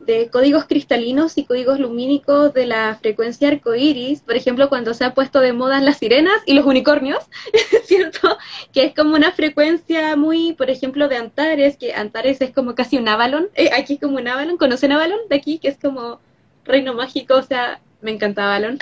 de 0.06 0.30
códigos 0.30 0.66
cristalinos 0.66 1.38
y 1.38 1.46
códigos 1.46 1.80
lumínicos 1.80 2.54
de 2.54 2.66
la 2.66 2.98
frecuencia 3.02 3.50
arcoíris, 3.50 4.22
por 4.22 4.36
ejemplo, 4.36 4.68
cuando 4.68 4.94
se 4.94 5.06
ha 5.06 5.14
puesto 5.14 5.40
de 5.40 5.54
moda 5.54 5.80
las 5.80 5.98
sirenas 5.98 6.42
y 6.46 6.54
los 6.54 6.66
unicornios, 6.66 7.24
¿cierto? 7.86 8.38
Que 8.74 8.86
es 8.86 8.96
como 8.96 9.16
una 9.16 9.32
frecuencia 9.32 10.16
muy, 10.16 10.54
por 10.54 10.70
ejemplo, 10.70 11.08
de 11.08 11.18
Antares, 11.18 11.78
que 11.78 11.94
Antares 11.94 12.42
es 12.42 12.52
como 12.52 12.74
casi 12.74 12.98
un 12.98 13.08
Avalon, 13.08 13.50
eh, 13.56 13.70
aquí 13.78 13.94
es 13.94 14.00
como 14.00 14.18
un 14.18 14.28
Avalon, 14.28 14.58
¿conocen 14.58 14.92
Avalon 14.92 15.20
de 15.30 15.36
aquí? 15.36 15.60
Que 15.60 15.68
es 15.68 15.78
como 15.78 16.20
reino 16.66 16.94
mágico, 16.94 17.36
o 17.36 17.44
sea, 17.44 17.80
me 18.02 18.12
encanta 18.12 18.46
Avalon. 18.46 18.80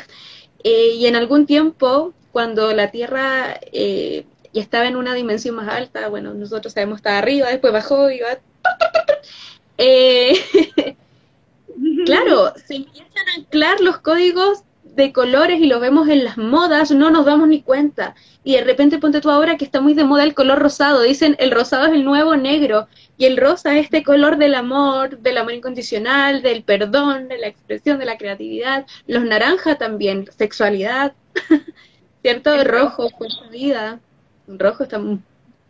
Eh, 0.64 0.94
y 0.96 1.06
en 1.06 1.16
algún 1.16 1.46
tiempo, 1.46 2.14
cuando 2.32 2.74
la 2.74 2.92
Tierra 2.92 3.60
eh, 3.74 4.26
ya 4.54 4.62
estaba 4.62 4.88
en 4.88 4.96
una 4.96 5.14
dimensión 5.14 5.56
más 5.56 5.68
alta, 5.68 6.08
bueno, 6.08 6.34
nosotros 6.34 6.74
sabemos 6.74 6.98
estaba 6.98 7.18
arriba, 7.18 7.50
después 7.50 7.74
bajó 7.74 8.10
y 8.10 8.20
va... 8.20 8.40
Eh, 9.82 10.34
Claro, 12.06 12.54
se 12.66 12.78
empiezan 12.78 13.28
a 13.28 13.40
anclar 13.40 13.82
los 13.82 14.00
códigos 14.00 14.64
de 14.84 15.14
colores 15.14 15.60
y 15.62 15.68
lo 15.68 15.80
vemos 15.80 16.10
en 16.10 16.24
las 16.24 16.38
modas, 16.38 16.92
no 16.92 17.10
nos 17.10 17.26
damos 17.26 17.48
ni 17.48 17.62
cuenta. 17.62 18.16
Y 18.44 18.56
de 18.56 18.64
repente 18.64 18.98
ponte 18.98 19.22
tú 19.22 19.30
ahora 19.30 19.58
que 19.58 19.66
está 19.66 19.82
muy 19.82 19.94
de 19.94 20.04
moda 20.04 20.24
el 20.24 20.34
color 20.34 20.60
rosado, 20.60 21.02
dicen 21.02 21.36
el 21.40 21.52
rosado 21.52 21.88
es 21.88 21.94
el 21.94 22.04
nuevo 22.04 22.36
negro 22.36 22.88
y 23.18 23.26
el 23.26 23.38
rosa 23.38 23.78
es 23.78 23.86
este 23.86 24.04
color 24.04 24.38
del 24.38 24.56
amor, 24.56 25.20
del 25.20 25.38
amor 25.38 25.54
incondicional, 25.54 26.42
del 26.42 26.64
perdón, 26.64 27.28
de 27.28 27.38
la 27.38 27.48
expresión, 27.48 28.00
de 28.00 28.06
la 28.06 28.18
creatividad. 28.18 28.86
Los 29.08 29.24
naranja 29.24 29.78
también, 29.78 30.28
sexualidad, 30.38 31.14
¿cierto? 32.22 32.54
El 32.54 32.66
rojo, 32.66 33.10
fuerza 33.10 33.48
vida. 33.52 34.00
El 34.48 34.60
rojo 34.60 34.84
está 34.84 35.00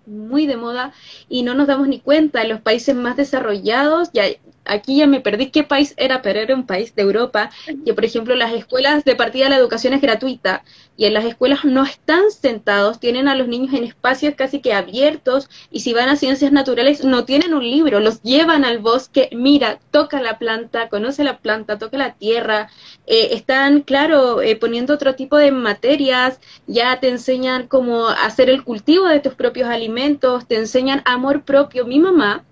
muy 0.06 0.48
de 0.48 0.58
moda 0.58 0.94
y 1.28 1.44
no 1.44 1.54
nos 1.54 1.68
damos 1.68 1.88
ni 1.88 2.00
cuenta. 2.00 2.42
En 2.42 2.50
los 2.50 2.62
países 2.62 2.96
más 2.96 3.18
desarrollados, 3.18 4.12
ya 4.14 4.26
aquí 4.70 4.98
ya 4.98 5.08
me 5.08 5.20
perdí 5.22 5.50
qué 5.50 5.64
país 5.64 5.94
era, 5.98 6.22
pero 6.22 6.40
era 6.40 6.56
un 6.56 6.66
país 6.66 6.96
de 6.96 7.02
Europa, 7.02 7.50
que 7.86 7.94
por 7.94 8.06
ejemplo 8.06 8.36
las 8.36 8.54
escuelas 8.54 9.04
de 9.04 9.16
partida 9.16 9.50
la 9.50 9.58
educación 9.58 9.94
es 9.94 10.02
gratuita 10.02 10.64
y 10.96 11.06
en 11.06 11.14
las 11.14 11.26
escuelas 11.26 11.64
no 11.64 11.84
están 11.84 12.30
sentados, 12.30 13.00
tienen 13.00 13.28
a 13.28 13.36
los 13.36 13.48
niños 13.48 13.74
en 13.74 13.84
espacios 13.86 14.36
casi 14.36 14.60
que 14.60 14.74
abiertos 14.74 15.50
y 15.72 15.80
si 15.80 15.94
van 15.94 16.10
a 16.10 16.18
ciencias 16.18 16.52
naturales 16.52 17.04
no 17.04 17.26
tienen 17.26 17.54
un 17.54 17.64
libro, 17.64 18.00
los 18.00 18.22
llevan 18.22 18.66
al 18.66 18.80
bosque, 18.80 19.30
mira, 19.32 19.80
toca 19.92 20.22
la 20.22 20.38
planta, 20.38 20.90
conoce 20.90 21.24
la 21.24 21.38
planta, 21.38 21.78
toca 21.78 21.98
la 21.98 22.14
tierra, 22.14 22.70
eh, 23.08 23.30
están, 23.32 23.82
claro, 23.82 24.42
eh, 24.42 24.56
poniendo 24.56 24.94
otro 24.94 25.16
tipo 25.16 25.38
de 25.38 25.52
materias, 25.52 26.40
ya 26.68 27.00
te 27.00 27.10
enseñan 27.10 27.68
cómo 27.68 28.10
hacer 28.10 28.50
el 28.50 28.64
cultivo 28.64 29.08
de 29.08 29.20
tus 29.20 29.34
propios 29.36 29.70
alimentos, 29.70 30.48
te 30.48 30.58
enseñan 30.58 31.02
amor 31.06 31.44
propio. 31.44 31.86
Mi 31.86 32.00
mamá 32.00 32.44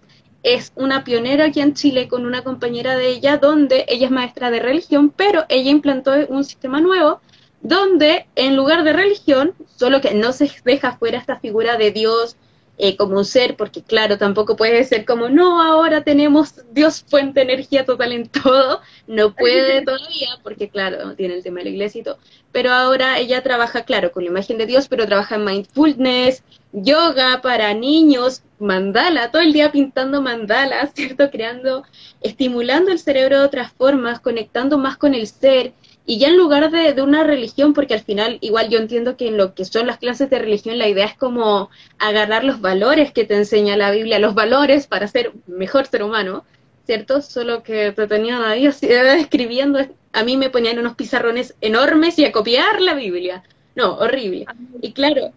es 0.44 0.72
una 0.76 1.04
pionera 1.04 1.46
aquí 1.46 1.62
en 1.62 1.74
Chile 1.74 2.08
con 2.08 2.26
una 2.26 2.44
compañera 2.44 2.96
de 2.96 3.10
ella, 3.10 3.38
donde 3.38 3.86
ella 3.88 4.06
es 4.06 4.12
maestra 4.12 4.52
de 4.52 4.60
religión, 4.60 5.10
pero 5.10 5.46
ella 5.50 5.72
implantó 5.72 6.14
un 6.30 6.44
sistema 6.44 6.80
nuevo 6.80 7.22
donde 7.62 8.28
en 8.36 8.56
lugar 8.56 8.84
de 8.84 8.94
religión, 8.94 9.54
solo 9.76 10.00
que 10.00 10.14
no 10.14 10.32
se 10.32 10.50
deja 10.64 10.98
fuera 10.98 11.18
esta 11.18 11.40
figura 11.40 11.78
de 11.78 11.92
Dios 11.92 12.38
eh, 12.80 12.96
como 12.96 13.18
un 13.18 13.26
ser, 13.26 13.56
porque 13.56 13.82
claro, 13.82 14.20
tampoco 14.20 14.56
puede 14.56 14.84
ser 14.84 15.04
como, 15.04 15.30
no, 15.30 15.64
ahora 15.64 16.04
tenemos 16.04 16.62
Dios 16.72 17.04
fuente 17.08 17.42
energía 17.42 17.86
total 17.86 18.12
en 18.12 18.30
todo, 18.30 18.82
no 19.08 19.34
puede 19.34 19.82
todavía, 19.82 20.38
porque 20.44 20.70
claro, 20.70 21.16
tiene 21.16 21.34
el 21.34 21.44
tema 21.44 21.58
de 21.60 21.66
la 21.66 21.70
iglesia 21.72 22.02
y 22.02 22.04
todo, 22.04 22.20
pero 22.52 22.72
ahora 22.72 23.18
ella 23.18 23.42
trabaja, 23.42 23.84
claro, 23.84 24.12
con 24.12 24.24
la 24.24 24.30
imagen 24.30 24.60
de 24.60 24.68
Dios, 24.68 24.88
pero 24.88 25.08
trabaja 25.08 25.36
en 25.36 25.46
mindfulness, 25.46 26.44
yoga 26.72 27.42
para 27.42 27.74
niños, 27.74 28.44
mandala, 28.60 29.32
todo 29.32 29.42
el 29.42 29.54
día 29.54 29.72
pintando 29.72 30.22
mandalas, 30.22 30.92
¿cierto? 30.96 31.30
Creando, 31.32 31.84
estimulando 32.22 32.92
el 32.92 33.00
cerebro 33.00 33.40
de 33.40 33.46
otras 33.46 33.72
formas, 33.72 34.20
conectando 34.20 34.78
más 34.78 34.98
con 34.98 35.14
el 35.14 35.28
ser, 35.28 35.74
y 36.06 36.20
ya 36.20 36.30
en 36.30 36.38
lugar 36.38 36.72
de, 36.72 36.94
de, 36.94 37.02
una 37.02 37.24
religión, 37.24 37.74
porque 37.74 37.94
al 37.94 38.00
final 38.00 38.38
igual 38.40 38.70
yo 38.70 38.80
entiendo 38.80 39.18
que 39.18 39.28
en 39.28 39.36
lo 39.36 39.54
que 39.54 39.66
son 39.66 39.88
las 39.88 39.98
clases 39.98 40.30
de 40.30 40.40
religión 40.40 40.78
la 40.78 40.88
idea 40.88 41.06
es 41.06 41.18
como 41.18 41.70
agarrar 42.00 42.46
los 42.46 42.62
valores 42.62 43.12
que 43.12 43.26
te 43.26 43.36
enseña 43.36 43.76
la 43.76 43.92
Biblia, 43.92 44.18
los 44.18 44.34
valores 44.34 44.88
para 44.88 45.10
ser 45.10 45.34
mejor 45.48 45.86
ser 45.86 46.04
humano, 46.04 46.46
¿cierto? 46.86 47.22
Solo 47.22 47.62
que 47.62 47.92
te 47.92 48.08
tenían 48.08 48.42
ahí 48.42 48.66
así, 48.68 48.88
escribiendo, 48.90 49.80
a 50.14 50.24
mí 50.24 50.38
me 50.38 50.50
ponían 50.50 50.80
unos 50.80 50.96
pizarrones 50.96 51.56
enormes 51.60 52.18
y 52.18 52.26
a 52.26 52.32
copiar 52.32 52.82
la 52.82 52.94
Biblia. 52.94 53.44
No, 53.76 53.96
horrible. 53.96 54.46
Y 54.82 54.94
claro, 54.94 55.34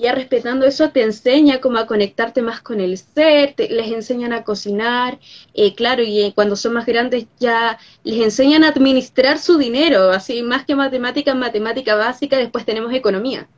ya 0.00 0.14
respetando 0.14 0.66
eso 0.66 0.90
te 0.90 1.02
enseña 1.02 1.60
cómo 1.60 1.78
a 1.78 1.86
conectarte 1.86 2.42
más 2.42 2.60
con 2.60 2.80
el 2.80 2.96
ser, 2.98 3.54
les 3.56 3.92
enseñan 3.92 4.32
a 4.32 4.44
cocinar, 4.44 5.18
eh, 5.54 5.74
claro, 5.74 6.02
y 6.02 6.22
eh, 6.22 6.32
cuando 6.34 6.56
son 6.56 6.74
más 6.74 6.86
grandes 6.86 7.26
ya 7.38 7.78
les 8.04 8.20
enseñan 8.22 8.64
a 8.64 8.68
administrar 8.68 9.38
su 9.38 9.58
dinero, 9.58 10.10
así 10.10 10.42
más 10.42 10.64
que 10.64 10.74
matemática, 10.74 11.34
matemática 11.34 11.94
básica, 11.94 12.36
después 12.36 12.64
tenemos 12.64 12.92
economía. 12.92 13.48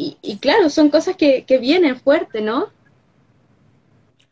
Y, 0.00 0.38
claro, 0.38 0.70
son 0.70 0.90
cosas 0.90 1.16
que, 1.16 1.42
que 1.42 1.58
vienen 1.58 1.98
fuerte, 1.98 2.40
¿no? 2.40 2.68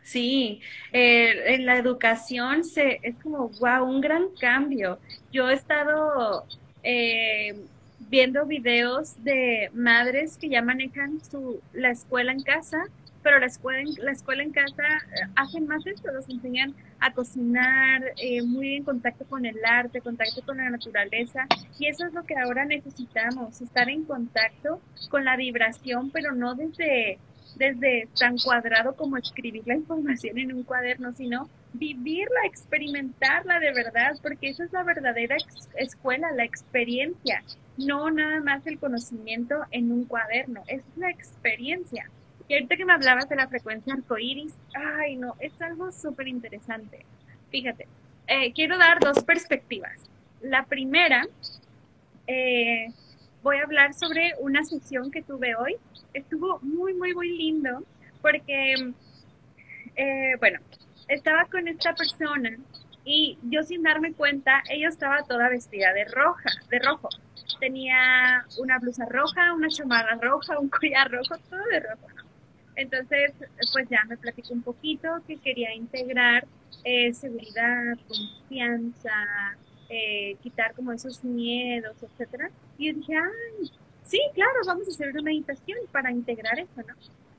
Sí, 0.07 0.61
eh, 0.93 1.55
en 1.55 1.67
la 1.67 1.77
educación 1.77 2.63
se, 2.63 3.01
es 3.03 3.17
como, 3.21 3.49
wow, 3.59 3.85
un 3.85 4.01
gran 4.01 4.29
cambio. 4.39 5.01
Yo 5.33 5.51
he 5.51 5.55
estado 5.55 6.47
eh, 6.85 7.57
viendo 8.09 8.47
videos 8.47 9.23
de 9.25 9.71
madres 9.75 10.39
que 10.39 10.49
ya 10.49 10.63
manejan 10.63 11.21
su, 11.25 11.61
la 11.73 11.91
escuela 11.91 12.33
en 12.33 12.43
casa, 12.43 12.85
pero 13.23 13.41
la 13.41 13.47
escuela, 13.47 13.81
en, 13.81 13.89
la 14.05 14.13
escuela 14.13 14.45
en 14.45 14.53
casa 14.53 14.83
eh, 14.83 15.29
hacen 15.35 15.67
más 15.67 15.85
esto, 15.87 16.13
los 16.13 16.29
enseñan 16.29 16.75
a 17.01 17.13
cocinar, 17.13 18.03
eh, 18.19 18.43
muy 18.43 18.77
en 18.77 18.85
contacto 18.85 19.25
con 19.25 19.45
el 19.45 19.57
arte, 19.65 20.01
contacto 20.01 20.43
con 20.45 20.59
la 20.59 20.71
naturaleza, 20.71 21.47
y 21.79 21.89
eso 21.89 22.07
es 22.07 22.13
lo 22.15 22.25
que 22.25 22.37
ahora 22.37 22.65
necesitamos, 22.65 23.61
estar 23.61 23.89
en 23.89 24.05
contacto 24.05 24.81
con 25.11 25.25
la 25.25 25.37
vibración, 25.37 26.11
pero 26.11 26.33
no 26.33 26.55
desde, 26.55 27.19
desde 27.57 28.09
tan 28.19 28.39
cuadrado 28.39 28.95
como 28.95 29.17
escribir 29.17 29.63
la 29.67 29.75
información 29.75 30.39
en 30.39 30.55
un 30.55 30.63
cuaderno, 30.63 31.13
sino 31.13 31.49
vivirla, 31.73 32.41
experimentarla 32.45 33.59
de 33.61 33.73
verdad, 33.73 34.17
porque 34.23 34.51
esa 34.51 34.65
es 34.65 34.73
la 34.73 34.83
verdadera 34.83 35.37
escuela, 35.77 36.33
la 36.33 36.45
experiencia 36.45 37.43
no 37.77 38.11
nada 38.11 38.41
más 38.41 38.67
el 38.67 38.79
conocimiento 38.79 39.65
en 39.71 39.93
un 39.93 40.05
cuaderno, 40.05 40.63
es 40.67 40.83
la 40.97 41.11
experiencia. 41.11 42.09
Y 42.49 42.55
ahorita 42.55 42.77
que 42.77 42.85
me 42.85 42.93
hablabas 42.93 43.29
de 43.29 43.37
la 43.37 43.49
frecuencia 43.49 43.95
arcoíris, 43.95 44.55
ay 44.75 45.17
no, 45.17 45.35
es 45.41 45.61
algo 45.61 45.91
súper 45.93 46.29
interesante. 46.29 47.05
Fíjate, 47.51 47.87
eh, 48.27 48.53
quiero 48.53 48.79
dar 48.79 49.01
dos 49.01 49.23
perspectivas. 49.25 50.09
La 50.41 50.65
primera, 50.65 51.27
eh, 52.27 52.89
voy 53.47 53.59
a 53.59 53.63
hablar 53.63 53.95
sobre 53.95 54.33
una 54.41 54.65
sesión 54.65 55.13
que 55.13 55.23
tuve 55.23 55.55
hoy. 55.55 55.77
Estuvo 56.13 56.59
muy, 56.63 56.95
muy, 56.95 57.15
muy 57.15 57.29
lindo 57.29 57.85
porque, 58.21 58.75
eh, 59.95 60.35
bueno, 60.41 60.59
estaba 61.07 61.45
con 61.45 61.69
esta 61.69 61.95
persona 61.95 62.57
y 63.05 63.39
yo 63.45 63.63
sin 63.63 63.85
darme 63.85 64.15
cuenta, 64.15 64.65
ella 64.69 64.89
estaba 64.89 65.23
toda 65.23 65.49
vestida 65.49 65.93
de 65.93 66.07
roja, 66.07 66.51
de 66.71 66.81
rojo 66.81 67.09
tenía 67.61 68.45
una 68.59 68.81
blusa 68.81 69.07
roja, 69.09 69.55
una 69.55 69.69
chamarra 69.69 70.19
roja, 70.21 70.59
un 70.59 70.69
collar 70.69 71.09
rojo, 71.09 71.37
todo 71.49 71.63
de 71.71 71.81
rojo, 71.81 72.07
Entonces, 72.75 73.33
pues 73.73 73.89
ya 73.89 74.05
me 74.09 74.17
platicó 74.17 74.55
un 74.55 74.63
poquito 74.63 75.09
que 75.25 75.37
quería 75.37 75.73
integrar 75.73 76.47
eh, 76.83 77.13
seguridad, 77.13 77.97
confianza, 78.09 79.57
eh, 79.89 80.37
quitar 80.43 80.75
como 80.75 80.93
esos 80.93 81.25
miedos, 81.25 81.97
etcétera. 82.03 82.51
Y 82.79 82.89
yo 82.89 82.99
dije, 82.99 83.15
ay, 83.17 83.71
sí, 84.03 84.21
claro, 84.35 84.61
vamos 84.67 84.87
a 84.89 84.91
hacer 84.91 85.11
una 85.11 85.23
meditación 85.23 85.79
para 85.93 86.11
integrar 86.11 86.59
eso, 86.59 86.83
¿no? 86.87 86.95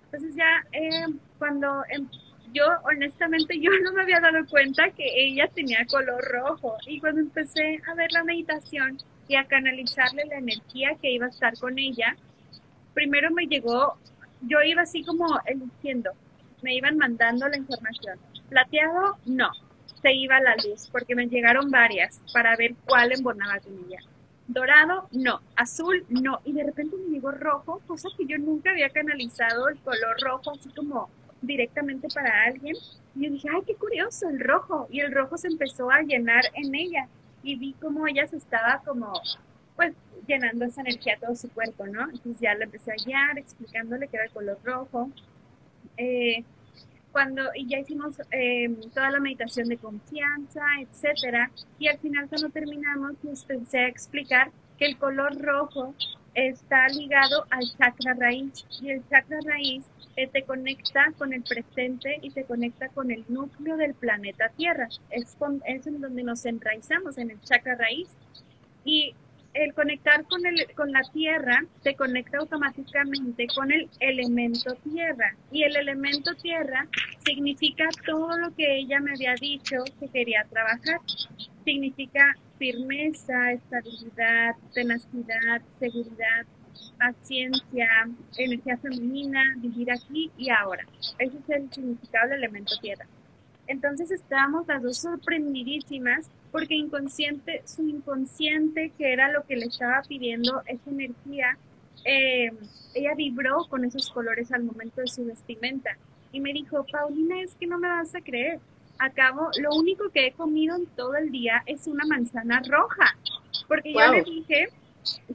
Entonces 0.06 0.36
ya 0.36 0.66
eh, 0.72 1.06
cuando 1.38 1.84
em, 1.90 2.08
yo 2.54 2.66
honestamente 2.84 3.60
yo 3.60 3.72
no 3.84 3.92
me 3.92 4.04
había 4.04 4.20
dado 4.20 4.46
cuenta 4.50 4.90
que 4.92 5.06
ella 5.06 5.50
tenía 5.54 5.86
color 5.86 6.24
rojo 6.24 6.78
y 6.88 7.00
cuando 7.00 7.22
empecé 7.22 7.82
a 7.88 7.94
ver 7.94 8.12
la 8.12 8.24
meditación 8.24 8.98
y 9.28 9.36
a 9.36 9.46
canalizarle 9.46 10.26
la 10.26 10.38
energía 10.38 10.96
que 11.02 11.12
iba 11.12 11.26
a 11.26 11.30
estar 11.30 11.58
con 11.60 11.78
ella, 11.78 12.16
primero 12.94 13.32
me 13.32 13.48
llegó, 13.48 13.98
yo 14.42 14.62
iba 14.62 14.84
así 14.84 15.04
como 15.04 15.26
eligiendo, 15.46 16.12
me 16.62 16.76
iban 16.76 16.98
mandando 16.98 17.48
la 17.50 17.58
información. 17.58 18.18
Plateado, 18.50 19.18
no, 19.26 19.50
se 20.02 20.14
iba 20.14 20.40
la 20.40 20.56
luz, 20.56 20.90
porque 20.92 21.16
me 21.16 21.28
llegaron 21.28 21.70
varias 21.70 22.22
para 22.34 22.56
ver 22.56 22.76
cuál 22.86 23.12
embonaba 23.12 23.60
con 23.60 23.74
ella. 23.74 24.00
Dorado, 24.48 25.10
no. 25.12 25.42
Azul, 25.56 26.06
no. 26.10 26.40
Y 26.46 26.54
de 26.54 26.64
repente 26.64 26.96
me 26.96 27.14
llegó 27.14 27.32
rojo, 27.32 27.82
cosa 27.86 28.08
que 28.18 28.26
yo 28.26 28.38
nunca 28.38 28.72
había 28.72 28.90
canalizado 28.90 29.68
el 29.68 29.78
color 29.80 30.18
rojo, 30.22 30.52
así 30.52 30.70
como 30.70 31.10
directamente 31.42 32.08
para 32.14 32.44
alguien. 32.44 32.76
Y 33.16 33.26
yo 33.26 33.32
dije, 33.32 33.50
ay, 33.54 33.62
qué 33.66 33.76
curioso, 33.76 34.30
el 34.30 34.40
rojo. 34.40 34.88
Y 34.90 35.02
el 35.02 35.12
rojo 35.12 35.38
se 35.38 35.48
empezó 35.48 35.92
a 35.92 36.02
llenar 36.02 36.44
en 36.54 36.74
ella 36.76 37.08
y 37.44 37.56
vi 37.56 37.74
cómo 37.82 38.08
ella 38.08 38.28
se 38.28 38.38
estaba 38.38 38.82
como, 38.86 39.12
pues, 39.76 39.94
llenando 40.28 40.66
esa 40.66 40.82
energía 40.82 41.16
a 41.16 41.20
todo 41.20 41.36
su 41.36 41.50
cuerpo, 41.50 41.86
¿no? 41.88 42.04
Entonces 42.04 42.40
ya 42.40 42.54
le 42.56 42.66
empecé 42.66 42.92
a 42.92 42.96
guiar, 43.06 43.38
explicándole 43.38 44.08
que 44.08 44.18
era 44.18 44.26
el 44.26 44.32
color 44.32 44.60
rojo. 44.64 45.10
Eh, 45.98 46.44
cuando, 47.18 47.42
y 47.56 47.68
ya 47.68 47.80
hicimos 47.80 48.14
em, 48.30 48.80
toda 48.94 49.10
la 49.10 49.20
meditación 49.20 49.68
de 49.70 49.78
confianza, 49.78 50.62
etcétera, 50.80 51.50
y 51.80 51.88
al 51.88 51.98
final 51.98 52.30
cuando 52.30 52.50
terminamos, 52.50 53.14
les 53.24 53.44
empecé 53.50 53.80
a 53.80 53.88
explicar 53.88 54.52
que 54.78 54.86
el 54.86 55.00
color 55.00 55.36
rojo 55.42 55.96
está 56.36 56.88
ligado 56.90 57.48
al 57.50 57.64
chakra 57.76 58.14
raíz, 58.14 58.64
y 58.84 58.92
el 58.92 59.02
chakra 59.10 59.40
raíz 59.44 59.86
te 60.32 60.44
conecta 60.44 61.12
con 61.18 61.34
el 61.34 61.42
presente 61.42 62.20
y 62.22 62.30
te 62.30 62.44
conecta 62.44 62.88
con 62.90 63.10
el 63.10 63.26
núcleo 63.30 63.78
del 63.78 63.96
planeta 63.96 64.50
Tierra. 64.50 64.88
Es, 65.10 65.36
es 65.66 65.88
en 65.88 66.00
donde 66.00 66.22
nos 66.22 66.46
enraizamos, 66.46 67.18
en 67.18 67.32
el 67.32 67.42
chakra 67.42 67.76
raíz. 67.78 68.10
Y 68.86 69.16
el 69.64 69.74
conectar 69.74 70.24
con, 70.26 70.46
el, 70.46 70.68
con 70.76 70.92
la 70.92 71.02
Tierra 71.14 71.64
te 71.84 71.96
conecta 71.96 72.38
automáticamente 72.38 73.48
con 73.56 73.72
el 73.72 73.90
elemento 74.00 74.76
Tierra. 74.76 75.36
Y 75.52 75.64
el 75.64 75.76
elemento 75.76 76.36
Tierra 76.36 76.88
significa 77.26 77.90
todo 78.06 78.38
lo 78.38 78.54
que 78.56 78.80
ella 78.80 79.00
me 79.00 79.12
había 79.12 79.36
dicho 79.36 79.78
que 80.00 80.08
quería 80.10 80.46
trabajar. 80.50 81.00
Significa 81.66 82.38
firmeza, 82.58 83.52
estabilidad, 83.52 84.56
tenacidad, 84.74 85.62
seguridad, 85.80 86.46
paciencia, 86.98 87.88
energía 88.38 88.78
femenina, 88.78 89.56
vivir 89.58 89.92
aquí 89.92 90.32
y 90.38 90.50
ahora. 90.50 90.86
Ese 91.20 91.38
es 91.38 91.50
el 91.50 91.72
significado 91.72 92.30
del 92.30 92.44
elemento 92.44 92.76
tierra. 92.82 93.06
Entonces 93.68 94.12
estábamos 94.12 94.68
las 94.68 94.82
dos 94.82 94.98
sorprendidísimas 94.98 96.30
porque 96.52 96.76
inconsciente, 96.76 97.62
su 97.66 97.88
inconsciente, 97.88 98.92
que 98.98 99.12
era 99.12 99.32
lo 99.32 99.44
que 99.44 99.58
le 99.58 99.66
estaba 99.66 100.02
pidiendo 100.08 100.62
esa 100.66 100.90
energía, 100.90 101.58
eh, 102.06 102.52
ella 102.94 103.14
vibró 103.16 103.66
con 103.70 103.84
esos 103.84 104.10
colores 104.10 104.52
al 104.52 104.64
momento 104.64 105.02
de 105.02 105.08
su 105.08 105.26
vestimenta. 105.26 105.98
Y 106.32 106.40
me 106.40 106.54
dijo, 106.54 106.86
Paulina, 106.92 107.42
es 107.42 107.56
que 107.56 107.68
no 107.68 107.78
me 107.78 107.88
vas 107.88 108.16
a 108.16 108.22
creer. 108.22 108.60
acabo, 109.00 109.52
lo 109.62 109.70
único 109.76 110.10
que 110.10 110.28
he 110.28 110.32
comido 110.32 110.76
en 110.76 110.88
todo 110.88 111.16
el 111.16 111.32
día 111.32 111.62
es 111.68 111.86
una 111.86 112.06
manzana 112.06 112.64
roja, 112.68 113.16
porque 113.68 113.94
yo 113.94 114.12
le 114.12 114.24
dije, 114.24 114.70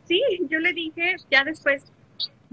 sí, 0.05 0.20
yo 0.49 0.59
le 0.59 0.72
dije 0.72 1.14
ya 1.30 1.45
después 1.45 1.85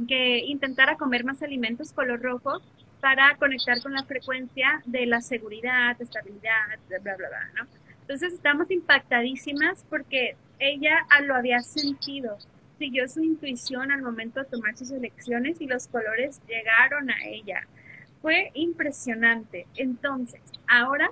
que 0.08 0.40
intentara 0.46 0.98
comer 0.98 1.24
más 1.24 1.42
alimentos 1.42 1.92
color 1.92 2.22
rojo 2.22 2.62
para 3.02 3.36
conectar 3.38 3.82
con 3.82 3.94
la 3.94 4.04
frecuencia 4.04 4.82
de 4.86 5.06
la 5.06 5.22
seguridad, 5.22 6.00
estabilidad, 6.02 6.80
bla, 6.88 7.00
bla, 7.00 7.16
bla, 7.16 7.52
¿no? 7.58 7.68
Entonces 8.02 8.34
estamos 8.34 8.70
impactadísimas 8.72 9.86
porque 9.90 10.36
ella 10.58 11.06
lo 11.24 11.36
había 11.36 11.62
sentido, 11.62 12.38
siguió 12.78 13.08
su 13.08 13.22
intuición 13.22 13.92
al 13.92 14.02
momento 14.02 14.40
de 14.40 14.48
tomar 14.48 14.76
sus 14.76 14.92
elecciones 14.92 15.62
y 15.62 15.68
los 15.68 15.88
colores 15.88 16.42
llegaron 16.48 17.10
a 17.12 17.24
ella. 17.26 17.68
Fue 18.22 18.52
impresionante. 18.56 19.68
Entonces, 19.76 20.42
ahora, 20.68 21.12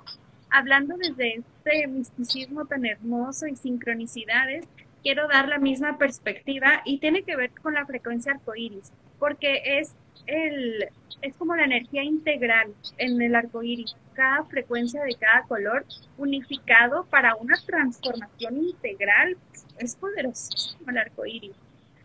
hablando 0.50 0.96
desde 0.96 1.36
este 1.36 1.86
misticismo 1.86 2.66
tan 2.66 2.84
hermoso 2.84 3.46
y 3.46 3.54
sincronicidades, 3.54 4.66
quiero 5.02 5.28
dar 5.28 5.48
la 5.48 5.58
misma 5.58 5.98
perspectiva 5.98 6.82
y 6.84 6.98
tiene 6.98 7.22
que 7.22 7.36
ver 7.36 7.50
con 7.62 7.74
la 7.74 7.86
frecuencia 7.86 8.32
arcoíris, 8.32 8.92
porque 9.18 9.78
es 9.78 9.94
es 10.28 11.36
como 11.36 11.56
la 11.56 11.64
energía 11.64 12.02
integral 12.02 12.72
en 12.98 13.20
el 13.20 13.34
arcoíris, 13.34 13.96
cada 14.14 14.44
frecuencia 14.44 15.02
de 15.02 15.14
cada 15.14 15.42
color 15.44 15.84
unificado 16.16 17.06
para 17.06 17.34
una 17.36 17.54
transformación 17.66 18.58
integral. 18.58 19.36
Es 19.78 19.96
poderosísimo 19.96 20.90
el 20.90 20.98
arcoíris. 20.98 21.56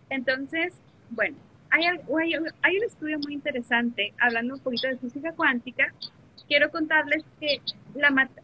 Entonces, 0.10 0.80
bueno, 1.10 1.38
hay, 1.70 2.38
un 2.38 2.84
estudio 2.86 3.20
muy 3.20 3.34
interesante 3.34 4.14
hablando 4.20 4.56
un 4.56 4.60
poquito 4.60 4.88
de 4.88 4.98
física 4.98 5.34
cuántica. 5.34 5.92
Quiero 6.48 6.70
contarles 6.70 7.24
que 7.40 7.62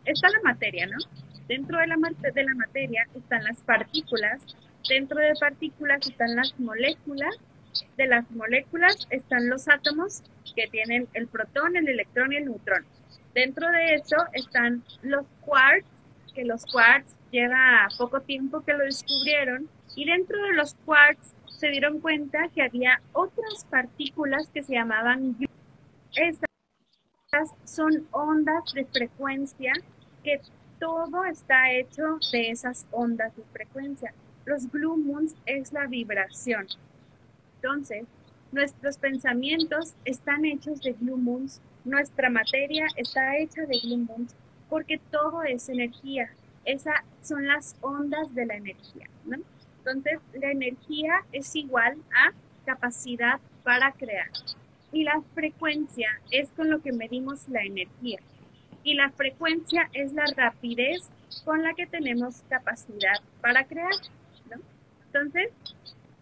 está 0.05 0.29
la 0.29 0.41
materia, 0.43 0.87
¿no? 0.87 0.97
Dentro 1.47 1.79
de 1.79 1.87
la, 1.87 1.95
de 1.95 2.43
la 2.43 2.55
materia 2.55 3.07
están 3.15 3.43
las 3.43 3.61
partículas, 3.61 4.41
dentro 4.87 5.19
de 5.19 5.33
partículas 5.39 6.07
están 6.07 6.35
las 6.35 6.59
moléculas, 6.59 7.35
de 7.97 8.07
las 8.07 8.29
moléculas 8.31 9.07
están 9.09 9.49
los 9.49 9.67
átomos 9.67 10.23
que 10.55 10.67
tienen 10.67 11.07
el 11.13 11.27
protón, 11.27 11.75
el 11.75 11.87
electrón 11.87 12.33
y 12.33 12.37
el 12.37 12.45
neutrón. 12.45 12.85
Dentro 13.33 13.69
de 13.69 13.95
eso 13.95 14.17
están 14.33 14.83
los 15.01 15.25
quarks, 15.41 15.87
que 16.33 16.45
los 16.45 16.65
quarks 16.65 17.15
lleva 17.31 17.87
poco 17.97 18.21
tiempo 18.21 18.61
que 18.61 18.73
lo 18.73 18.85
descubrieron, 18.85 19.69
y 19.95 20.05
dentro 20.05 20.41
de 20.41 20.53
los 20.53 20.75
quarks 20.85 21.33
se 21.47 21.69
dieron 21.69 21.99
cuenta 21.99 22.47
que 22.55 22.61
había 22.61 23.01
otras 23.13 23.65
partículas 23.69 24.49
que 24.53 24.63
se 24.63 24.73
llamaban 24.73 25.35
Estas 26.15 26.49
son 27.65 28.07
ondas 28.11 28.63
de 28.73 28.85
frecuencia 28.85 29.73
que 30.23 30.41
todo 30.79 31.25
está 31.25 31.71
hecho 31.71 32.17
de 32.31 32.49
esas 32.49 32.87
ondas 32.91 33.35
de 33.35 33.43
frecuencia. 33.51 34.13
Los 34.45 34.71
blue 34.71 34.97
es 35.45 35.73
la 35.73 35.85
vibración. 35.85 36.67
Entonces, 37.61 38.05
nuestros 38.51 38.97
pensamientos 38.97 39.95
están 40.05 40.45
hechos 40.45 40.81
de 40.81 40.93
blue 40.93 41.17
moons, 41.17 41.61
nuestra 41.85 42.29
materia 42.29 42.87
está 42.95 43.37
hecha 43.37 43.61
de 43.61 43.79
blue 43.83 43.97
moons, 43.97 44.35
porque 44.69 44.99
todo 45.11 45.43
es 45.43 45.69
energía. 45.69 46.29
Esas 46.65 46.95
son 47.21 47.47
las 47.47 47.75
ondas 47.81 48.33
de 48.33 48.45
la 48.45 48.55
energía, 48.55 49.09
¿no? 49.25 49.37
Entonces, 49.79 50.19
la 50.33 50.51
energía 50.51 51.25
es 51.31 51.55
igual 51.55 51.97
a 52.13 52.31
capacidad 52.65 53.39
para 53.63 53.91
crear. 53.93 54.29
Y 54.91 55.03
la 55.03 55.21
frecuencia 55.33 56.09
es 56.31 56.51
con 56.51 56.69
lo 56.69 56.81
que 56.81 56.91
medimos 56.91 57.47
la 57.49 57.63
energía 57.63 58.19
y 58.83 58.93
la 58.95 59.11
frecuencia 59.11 59.89
es 59.93 60.13
la 60.13 60.25
rapidez 60.35 61.09
con 61.45 61.63
la 61.63 61.73
que 61.73 61.85
tenemos 61.85 62.43
capacidad 62.49 63.17
para 63.41 63.65
crear. 63.65 63.91
Entonces, 65.05 65.49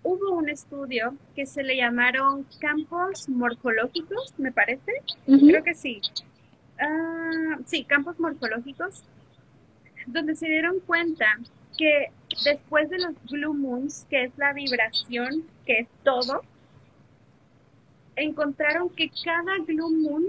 hubo 0.08 0.32
un 0.32 0.48
estudio 0.48 1.16
que 1.36 1.46
se 1.46 1.64
le 1.64 1.76
llamaron 1.76 2.46
campos 2.62 3.28
morfológicos, 3.28 4.34
me 4.38 4.54
parece. 4.54 4.94
Creo 5.26 5.64
que 5.64 5.74
sí. 5.74 6.00
Ah, 6.80 7.58
sí, 7.66 7.84
campos 7.84 8.18
morfológicos, 8.18 9.04
donde 10.06 10.36
se 10.36 10.48
dieron 10.48 10.80
cuenta 10.80 11.26
que 11.78 12.12
después 12.46 12.90
de 12.90 13.00
los 13.00 13.16
blue 13.30 13.54
moons, 13.54 14.06
que 14.10 14.24
es 14.24 14.32
la 14.38 14.54
vibración, 14.54 15.44
que 15.66 15.80
es 15.80 15.88
todo, 16.04 16.42
encontraron 18.16 18.90
que 18.90 19.12
cada 19.26 19.58
blue 19.66 19.90
moon 19.90 20.24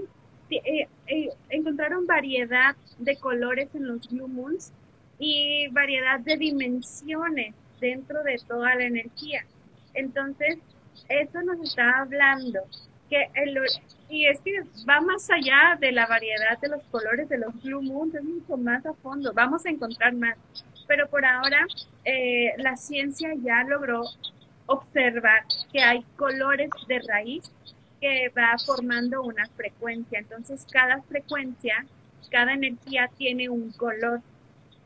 eh, 0.51 0.89
eh, 1.07 1.29
encontraron 1.51 2.07
variedad 2.07 2.75
de 2.99 3.17
colores 3.17 3.69
en 3.75 3.87
los 3.87 4.09
blue 4.09 4.27
moons 4.27 4.73
y 5.21 5.69
variedad 5.69 6.19
de 6.19 6.37
dimensiones 6.37 7.55
dentro 7.81 8.25
de 8.25 8.39
toda 8.47 8.75
la 8.75 8.85
energía. 8.85 9.45
Entonces, 9.99 10.59
eso 11.09 11.43
nos 11.43 11.61
está 11.61 12.01
hablando 12.01 12.61
que 13.09 13.29
el, 13.35 13.59
y 14.09 14.27
es 14.27 14.41
que 14.41 14.63
va 14.89 15.01
más 15.01 15.31
allá 15.31 15.77
de 15.81 15.93
la 15.93 16.07
variedad 16.07 16.59
de 16.61 16.69
los 16.69 16.83
colores 16.91 17.29
de 17.29 17.39
los 17.39 17.63
blue 17.63 17.83
moons, 17.83 18.15
es 18.15 18.23
mucho 18.23 18.57
más 18.57 18.85
a 18.87 18.93
fondo, 18.95 19.33
vamos 19.33 19.65
a 19.67 19.71
encontrar 19.71 20.15
más. 20.15 20.37
Pero 20.87 21.09
por 21.09 21.25
ahora, 21.25 21.67
eh, 22.05 22.53
la 22.59 22.77
ciencia 22.77 23.31
ya 23.43 23.65
logró 23.65 24.05
observar 24.67 25.45
que 25.73 25.81
hay 25.81 26.03
colores 26.17 26.71
de 26.87 27.01
raíz 27.01 27.51
que 28.01 28.31
va 28.37 28.57
formando 28.65 29.23
una 29.23 29.47
frecuencia. 29.49 30.19
Entonces, 30.19 30.67
cada 30.71 31.03
frecuencia, 31.03 31.85
cada 32.31 32.53
energía 32.55 33.11
tiene 33.17 33.49
un 33.49 33.73
color. 33.73 34.21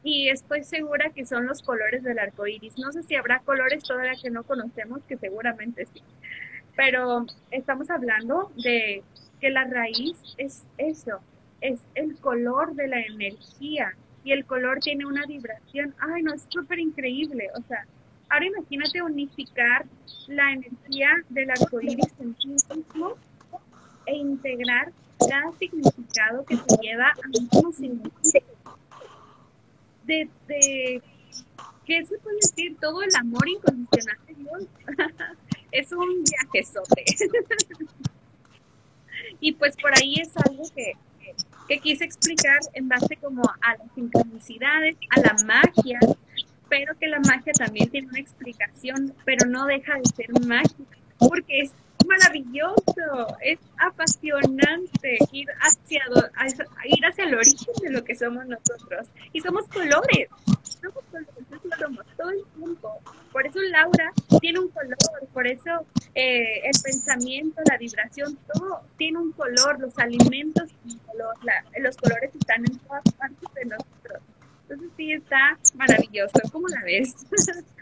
Y 0.04 0.28
estoy 0.28 0.64
segura 0.64 1.10
que 1.10 1.24
son 1.24 1.46
los 1.46 1.62
colores 1.62 2.02
del 2.02 2.18
arco 2.18 2.46
iris. 2.46 2.78
No 2.78 2.90
sé 2.92 3.02
si 3.02 3.14
habrá 3.14 3.40
colores 3.40 3.84
todavía 3.84 4.12
que 4.20 4.30
no 4.30 4.42
conocemos, 4.42 5.00
que 5.08 5.16
seguramente 5.16 5.86
sí. 5.86 6.02
Pero 6.76 7.26
estamos 7.50 7.90
hablando 7.90 8.50
de 8.62 9.02
que 9.40 9.50
la 9.50 9.64
raíz 9.64 10.16
es 10.38 10.64
eso, 10.78 11.20
es 11.60 11.80
el 11.94 12.16
color 12.16 12.74
de 12.74 12.88
la 12.88 13.00
energía. 13.00 13.94
Y 14.24 14.32
el 14.32 14.44
color 14.44 14.78
tiene 14.78 15.04
una 15.04 15.26
vibración. 15.26 15.94
Ay, 15.98 16.22
no, 16.22 16.32
es 16.32 16.46
súper 16.48 16.78
increíble. 16.78 17.48
O 17.56 17.62
sea, 17.62 17.84
Ahora 18.32 18.46
imagínate 18.46 19.02
unificar 19.02 19.84
la 20.26 20.52
energía 20.52 21.10
del 21.28 21.50
arco 21.50 21.82
iris 21.82 22.14
en 22.18 22.34
sí 22.40 22.48
mismo 22.48 23.14
e 24.06 24.16
integrar 24.16 24.90
cada 25.18 25.52
significado 25.58 26.42
que 26.46 26.56
se 26.56 26.76
lleva 26.80 27.08
a 27.10 27.28
mismo 27.28 27.70
significado. 27.72 28.51
De, 30.04 30.28
de, 30.48 31.02
¿qué 31.86 32.04
se 32.04 32.18
puede 32.18 32.36
decir? 32.36 32.76
Todo 32.80 33.02
el 33.02 33.14
amor 33.18 33.48
incondicional 33.48 34.18
de 34.26 34.34
Dios. 34.34 34.66
es 35.72 35.92
un 35.92 36.24
viajezote. 36.24 37.04
y 39.40 39.52
pues 39.52 39.76
por 39.76 39.92
ahí 39.98 40.16
es 40.20 40.36
algo 40.36 40.64
que, 40.74 40.92
que 41.68 41.78
quise 41.78 42.04
explicar 42.04 42.60
en 42.74 42.88
base 42.88 43.16
como 43.16 43.42
a 43.42 43.76
las 43.76 43.92
sincronicidades, 43.94 44.96
a 45.10 45.20
la 45.20 45.36
magia, 45.46 45.98
pero 46.68 46.96
que 46.98 47.08
la 47.08 47.20
magia 47.20 47.52
también 47.52 47.90
tiene 47.90 48.08
una 48.08 48.20
explicación, 48.20 49.14
pero 49.24 49.46
no 49.46 49.66
deja 49.66 49.94
de 49.96 50.04
ser 50.16 50.46
mágica, 50.46 50.96
porque 51.18 51.60
es 51.60 51.72
maravilloso, 52.06 53.36
es 53.40 53.58
apasionante 53.78 55.18
ir 55.32 55.46
hacia, 55.60 56.02
ir 56.84 57.04
hacia 57.04 57.24
el 57.24 57.34
origen 57.34 57.74
de 57.82 57.90
lo 57.90 58.04
que 58.04 58.14
somos 58.14 58.46
nosotros. 58.46 59.08
Y 59.32 59.40
somos 59.40 59.66
colores, 59.68 60.28
somos 60.80 61.04
colores, 61.10 61.78
somos 61.78 62.06
todo 62.16 62.30
el 62.30 62.44
tiempo. 62.56 63.00
Por 63.32 63.46
eso 63.46 63.60
Laura 63.70 64.12
tiene 64.40 64.60
un 64.60 64.68
color, 64.68 64.96
por 65.32 65.46
eso 65.46 65.86
eh, 66.14 66.60
el 66.64 66.82
pensamiento, 66.82 67.62
la 67.68 67.78
vibración, 67.78 68.38
todo 68.52 68.82
tiene 68.98 69.18
un 69.18 69.32
color, 69.32 69.80
los 69.80 69.98
alimentos 69.98 70.70
color, 71.06 71.34
los 71.78 71.96
colores 71.96 72.30
están 72.34 72.64
en 72.64 72.78
todas 72.78 73.02
partes 73.16 73.48
de 73.54 73.64
nosotros. 73.64 74.22
Entonces 74.62 74.90
sí 74.96 75.12
está 75.12 75.58
maravilloso. 75.74 76.40
¿Cómo 76.50 76.68
la 76.68 76.82
ves? 76.84 77.14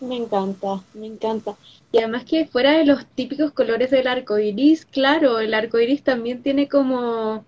Me 0.00 0.16
encanta, 0.16 0.82
me 0.94 1.06
encanta. 1.06 1.56
Y 1.90 1.98
además 1.98 2.24
que 2.24 2.46
fuera 2.46 2.72
de 2.72 2.84
los 2.84 3.04
típicos 3.06 3.52
colores 3.52 3.90
del 3.90 4.06
arco 4.06 4.38
iris, 4.38 4.86
claro, 4.86 5.40
el 5.40 5.54
arco 5.54 5.78
iris 5.80 6.04
también 6.04 6.42
tiene 6.42 6.68
como, 6.68 7.44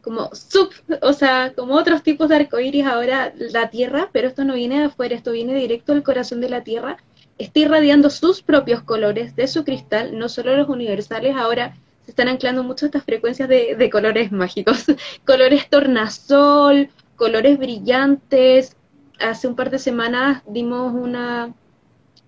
como 0.00 0.30
sub, 0.34 0.70
o 1.02 1.12
sea, 1.12 1.52
como 1.54 1.74
otros 1.74 2.02
tipos 2.04 2.28
de 2.28 2.36
arco 2.36 2.60
iris 2.60 2.86
ahora 2.86 3.32
la 3.36 3.70
Tierra, 3.70 4.10
pero 4.12 4.28
esto 4.28 4.44
no 4.44 4.54
viene 4.54 4.78
de 4.78 4.84
afuera, 4.86 5.16
esto 5.16 5.32
viene 5.32 5.54
directo 5.54 5.92
del 5.92 6.04
corazón 6.04 6.40
de 6.40 6.50
la 6.50 6.62
Tierra, 6.62 6.98
está 7.36 7.60
irradiando 7.60 8.10
sus 8.10 8.42
propios 8.42 8.82
colores 8.82 9.34
de 9.34 9.48
su 9.48 9.64
cristal, 9.64 10.16
no 10.18 10.28
solo 10.28 10.56
los 10.56 10.68
universales, 10.68 11.34
ahora 11.36 11.76
se 12.04 12.12
están 12.12 12.28
anclando 12.28 12.62
mucho 12.62 12.86
estas 12.86 13.04
frecuencias 13.04 13.48
de, 13.48 13.74
de 13.76 13.90
colores 13.90 14.30
mágicos, 14.30 14.86
colores 15.26 15.68
tornasol, 15.68 16.90
colores 17.16 17.58
brillantes. 17.58 18.76
Hace 19.20 19.48
un 19.48 19.56
par 19.56 19.68
de 19.70 19.78
semanas 19.78 20.42
dimos 20.46 20.94
una, 20.94 21.52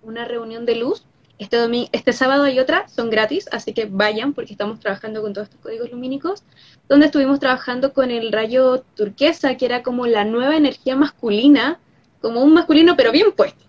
una 0.02 0.24
reunión 0.24 0.66
de 0.66 0.76
luz. 0.76 1.04
Este, 1.38 1.56
este 1.92 2.12
sábado 2.12 2.42
hay 2.42 2.58
otra, 2.58 2.86
son 2.88 3.08
gratis, 3.08 3.48
así 3.50 3.72
que 3.72 3.86
vayan 3.86 4.34
porque 4.34 4.52
estamos 4.52 4.78
trabajando 4.78 5.22
con 5.22 5.32
todos 5.32 5.48
estos 5.48 5.60
códigos 5.62 5.90
lumínicos, 5.90 6.42
donde 6.86 7.06
estuvimos 7.06 7.40
trabajando 7.40 7.94
con 7.94 8.10
el 8.10 8.30
rayo 8.30 8.84
turquesa, 8.94 9.56
que 9.56 9.64
era 9.64 9.82
como 9.82 10.06
la 10.06 10.24
nueva 10.24 10.56
energía 10.56 10.96
masculina, 10.96 11.80
como 12.20 12.42
un 12.42 12.52
masculino 12.52 12.94
pero 12.94 13.10
bien 13.10 13.32
puesto, 13.32 13.64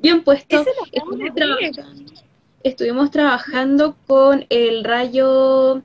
bien 0.00 0.22
puesto. 0.22 0.64
Estuvimos 0.92 1.34
trabajando, 1.34 2.12
estuvimos 2.62 3.10
trabajando 3.10 3.96
con 4.06 4.46
el 4.48 4.84
rayo 4.84 5.82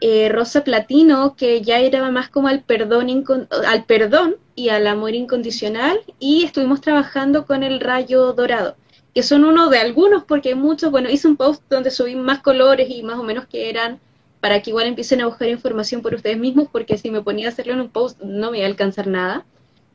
eh, 0.00 0.30
rosa 0.30 0.64
platino, 0.64 1.36
que 1.36 1.60
ya 1.60 1.78
era 1.78 2.10
más 2.10 2.30
como 2.30 2.48
al 2.48 2.62
perdón, 2.62 3.26
al 3.66 3.84
perdón 3.84 4.36
y 4.54 4.70
al 4.70 4.86
amor 4.86 5.14
incondicional, 5.14 6.00
y 6.18 6.44
estuvimos 6.44 6.80
trabajando 6.80 7.44
con 7.44 7.62
el 7.62 7.80
rayo 7.80 8.32
dorado 8.32 8.76
que 9.14 9.22
son 9.22 9.44
uno 9.44 9.68
de 9.68 9.78
algunos, 9.78 10.24
porque 10.24 10.50
hay 10.50 10.54
muchos, 10.54 10.90
bueno, 10.90 11.10
hice 11.10 11.28
un 11.28 11.36
post 11.36 11.62
donde 11.68 11.90
subí 11.90 12.14
más 12.14 12.40
colores 12.40 12.88
y 12.90 13.02
más 13.02 13.18
o 13.18 13.22
menos 13.22 13.46
que 13.46 13.68
eran 13.68 14.00
para 14.40 14.62
que 14.62 14.70
igual 14.70 14.86
empiecen 14.86 15.20
a 15.20 15.26
buscar 15.26 15.48
información 15.48 16.00
por 16.00 16.14
ustedes 16.14 16.38
mismos, 16.38 16.68
porque 16.72 16.96
si 16.96 17.10
me 17.10 17.22
ponía 17.22 17.46
a 17.46 17.50
hacerlo 17.50 17.74
en 17.74 17.80
un 17.80 17.90
post 17.90 18.20
no 18.22 18.50
me 18.50 18.58
iba 18.58 18.66
a 18.66 18.70
alcanzar 18.70 19.06
nada. 19.06 19.44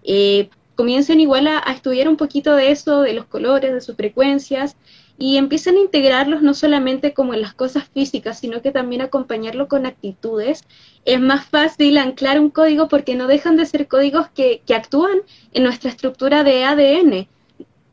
Eh, 0.04 0.50
comiencen 0.76 1.20
igual 1.20 1.48
a, 1.48 1.60
estudiar 1.60 2.08
un 2.08 2.18
poquito 2.18 2.56
de 2.56 2.72
eso, 2.72 3.02
de 3.02 3.14
los 3.14 3.26
colores, 3.26 3.74
de 3.74 3.82
sus 3.82 3.96
frecuencias, 3.96 4.76
y 5.18 5.38
empiecen 5.38 5.78
a 5.78 5.80
integrarlos 5.80 6.42
no 6.42 6.54
solamente 6.54 7.14
como 7.14 7.34
en 7.34 7.42
las 7.42 7.54
cosas 7.54 7.88
físicas, 7.88 8.38
sino 8.40 8.62
que 8.62 8.72
también 8.72 9.02
acompañarlo 9.02 9.68
con 9.68 9.86
actitudes. 9.86 10.64
Es 11.06 11.22
más 11.22 11.46
fácil 11.46 11.98
anclar 11.98 12.40
un 12.40 12.50
código 12.50 12.90
porque 12.90 13.16
no 13.16 13.26
dejan 13.28 13.56
de 13.56 13.66
ser 13.66 13.88
códigos 13.88 14.28
que, 14.30 14.62
que 14.66 14.76
actúan 14.76 15.20
en 15.54 15.64
nuestra 15.64 15.90
estructura 15.90 16.44
de 16.44 16.66
ADN 16.66 17.28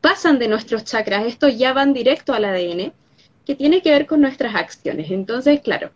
pasan 0.03 0.37
de 0.37 0.49
nuestros 0.49 0.83
chakras, 0.83 1.25
estos 1.25 1.57
ya 1.57 1.71
van 1.71 1.93
directo 1.93 2.33
al 2.33 2.43
ADN, 2.43 2.91
que 3.45 3.55
tiene 3.55 3.81
que 3.81 3.89
ver 3.89 4.05
con 4.05 4.19
nuestras 4.19 4.53
acciones. 4.53 5.09
Entonces, 5.09 5.61
claro, 5.61 5.91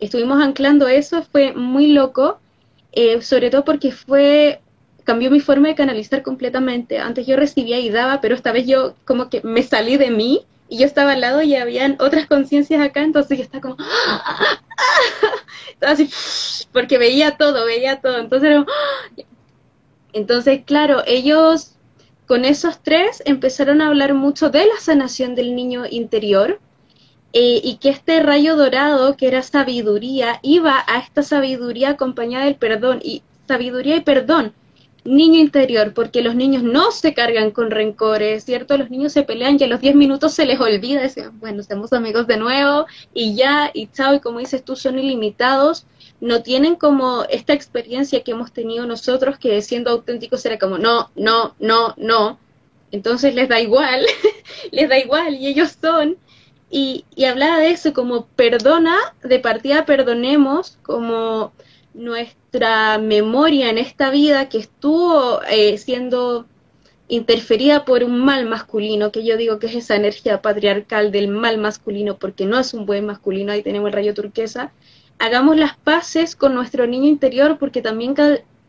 estuvimos 0.00 0.42
anclando 0.42 0.88
eso, 0.88 1.22
fue 1.22 1.52
muy 1.52 1.88
loco, 1.88 2.40
eh, 2.92 3.20
sobre 3.20 3.50
todo 3.50 3.62
porque 3.66 3.92
fue 3.92 4.60
cambió 5.04 5.30
mi 5.30 5.40
forma 5.40 5.68
de 5.68 5.74
canalizar 5.74 6.22
completamente. 6.22 7.00
Antes 7.00 7.26
yo 7.26 7.36
recibía 7.36 7.78
y 7.78 7.90
daba, 7.90 8.22
pero 8.22 8.34
esta 8.34 8.50
vez 8.50 8.66
yo 8.66 8.94
como 9.04 9.28
que 9.28 9.42
me 9.42 9.62
salí 9.62 9.98
de 9.98 10.10
mí 10.10 10.40
y 10.70 10.78
yo 10.78 10.86
estaba 10.86 11.12
al 11.12 11.20
lado 11.20 11.42
y 11.42 11.54
habían 11.54 11.96
otras 12.00 12.26
conciencias 12.26 12.80
acá, 12.80 13.02
entonces 13.02 13.36
yo 13.36 13.44
estaba 13.44 13.60
como 13.60 13.76
estaba 15.72 15.92
así 15.92 16.08
porque 16.72 16.96
veía 16.96 17.36
todo, 17.36 17.66
veía 17.66 18.00
todo. 18.00 18.18
Entonces, 18.18 18.64
entonces 20.14 20.62
claro, 20.64 21.02
ellos 21.06 21.74
con 22.30 22.44
esos 22.44 22.78
tres 22.80 23.24
empezaron 23.26 23.80
a 23.80 23.88
hablar 23.88 24.14
mucho 24.14 24.50
de 24.50 24.64
la 24.64 24.78
sanación 24.78 25.34
del 25.34 25.56
niño 25.56 25.82
interior 25.90 26.60
eh, 27.32 27.60
y 27.64 27.78
que 27.78 27.88
este 27.88 28.22
rayo 28.22 28.54
dorado, 28.54 29.16
que 29.16 29.26
era 29.26 29.42
sabiduría, 29.42 30.38
iba 30.40 30.84
a 30.86 31.00
esta 31.00 31.24
sabiduría 31.24 31.88
acompañada 31.88 32.44
del 32.44 32.54
perdón 32.54 33.00
y 33.02 33.24
sabiduría 33.48 33.96
y 33.96 34.02
perdón, 34.02 34.52
niño 35.02 35.40
interior, 35.40 35.92
porque 35.92 36.22
los 36.22 36.36
niños 36.36 36.62
no 36.62 36.92
se 36.92 37.14
cargan 37.14 37.50
con 37.50 37.72
rencores, 37.72 38.44
¿cierto? 38.44 38.78
Los 38.78 38.90
niños 38.90 39.12
se 39.12 39.24
pelean 39.24 39.56
y 39.58 39.64
a 39.64 39.66
los 39.66 39.80
10 39.80 39.96
minutos 39.96 40.32
se 40.32 40.46
les 40.46 40.60
olvida, 40.60 41.02
decir, 41.02 41.30
bueno, 41.40 41.64
somos 41.64 41.92
amigos 41.92 42.28
de 42.28 42.36
nuevo 42.36 42.86
y 43.12 43.34
ya, 43.34 43.72
y 43.74 43.88
chao, 43.88 44.14
y 44.14 44.20
como 44.20 44.38
dices 44.38 44.64
tú, 44.64 44.76
son 44.76 45.00
ilimitados, 45.00 45.84
no 46.20 46.42
tienen 46.42 46.76
como 46.76 47.24
esta 47.30 47.52
experiencia 47.52 48.22
que 48.22 48.32
hemos 48.32 48.52
tenido 48.52 48.86
nosotros 48.86 49.38
que 49.38 49.60
siendo 49.62 49.90
auténticos 49.90 50.44
era 50.44 50.58
como 50.58 50.78
no, 50.78 51.10
no, 51.16 51.54
no, 51.58 51.94
no. 51.96 52.38
Entonces 52.92 53.34
les 53.34 53.48
da 53.48 53.60
igual, 53.60 54.04
les 54.72 54.88
da 54.88 54.98
igual 54.98 55.34
y 55.34 55.46
ellos 55.46 55.76
son. 55.80 56.18
Y, 56.70 57.04
y 57.16 57.24
hablaba 57.24 57.58
de 57.58 57.70
eso 57.70 57.92
como 57.92 58.26
perdona, 58.26 58.96
de 59.22 59.38
partida 59.40 59.86
perdonemos 59.86 60.78
como 60.82 61.52
nuestra 61.94 62.98
memoria 62.98 63.70
en 63.70 63.78
esta 63.78 64.10
vida 64.10 64.48
que 64.48 64.58
estuvo 64.58 65.42
eh, 65.50 65.78
siendo 65.78 66.46
interferida 67.08 67.84
por 67.84 68.04
un 68.04 68.24
mal 68.24 68.46
masculino, 68.46 69.10
que 69.10 69.24
yo 69.24 69.36
digo 69.36 69.58
que 69.58 69.66
es 69.66 69.74
esa 69.74 69.96
energía 69.96 70.40
patriarcal 70.42 71.10
del 71.10 71.26
mal 71.26 71.58
masculino, 71.58 72.18
porque 72.18 72.46
no 72.46 72.58
es 72.58 72.72
un 72.72 72.86
buen 72.86 73.04
masculino, 73.04 73.50
ahí 73.50 73.62
tenemos 73.62 73.88
el 73.88 73.94
rayo 73.94 74.14
turquesa, 74.14 74.72
hagamos 75.20 75.56
las 75.56 75.76
paces 75.76 76.34
con 76.34 76.54
nuestro 76.54 76.86
niño 76.86 77.06
interior 77.06 77.58
porque 77.58 77.82
también 77.82 78.14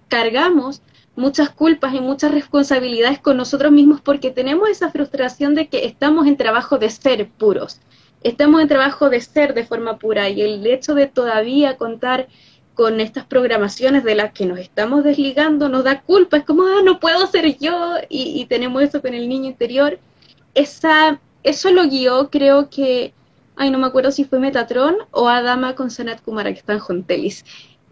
cargamos 0.10 0.82
muchas 1.16 1.50
culpas 1.50 1.94
y 1.96 2.02
muchas 2.02 2.32
responsabilidades 2.32 3.20
con 3.20 3.38
nosotros 3.38 3.72
mismos 3.72 4.02
porque 4.02 4.32
tenemos 4.32 4.70
esa 4.70 4.92
frustración 4.92 5.56
de 5.56 5.68
que 5.68 5.86
estamos 5.86 6.28
en 6.28 6.36
trabajo 6.36 6.78
de 6.78 6.90
ser 6.90 7.30
puros, 7.30 7.80
estamos 8.22 8.62
en 8.62 8.68
trabajo 8.68 9.10
de 9.10 9.22
ser 9.22 9.54
de 9.54 9.66
forma 9.66 9.98
pura 9.98 10.30
y 10.30 10.42
el 10.42 10.68
hecho 10.68 10.94
de 10.94 11.08
todavía 11.08 11.78
contar 11.78 12.28
con 12.74 13.00
estas 13.00 13.26
programaciones 13.26 14.04
de 14.04 14.16
las 14.16 14.34
que 14.34 14.46
nos 14.46 14.60
estamos 14.60 15.06
desligando 15.06 15.70
nos 15.70 15.86
da 15.86 16.02
culpa, 16.02 16.38
es 16.38 16.44
como, 16.44 16.64
ah, 16.64 16.82
no 16.84 17.00
puedo 17.00 17.28
ser 17.28 17.58
yo 17.60 17.96
y, 18.10 18.42
y 18.42 18.46
tenemos 18.46 18.84
eso 18.84 19.02
con 19.02 19.14
el 19.14 19.30
niño 19.30 19.48
interior. 19.48 20.00
Esa, 20.54 21.20
eso 21.44 21.72
lo 21.72 21.84
guió, 21.88 22.30
creo 22.30 22.70
que 22.70 23.14
ay, 23.62 23.70
no 23.70 23.78
me 23.78 23.86
acuerdo 23.86 24.12
si 24.12 24.24
fue 24.26 24.40
Metatron 24.40 24.96
o 25.12 25.30
Adama 25.30 25.76
con 25.76 25.92
Sanat 25.92 26.22
Kumara, 26.22 26.52
que 26.52 26.58
están 26.58 26.80
Jontelis. 26.80 27.46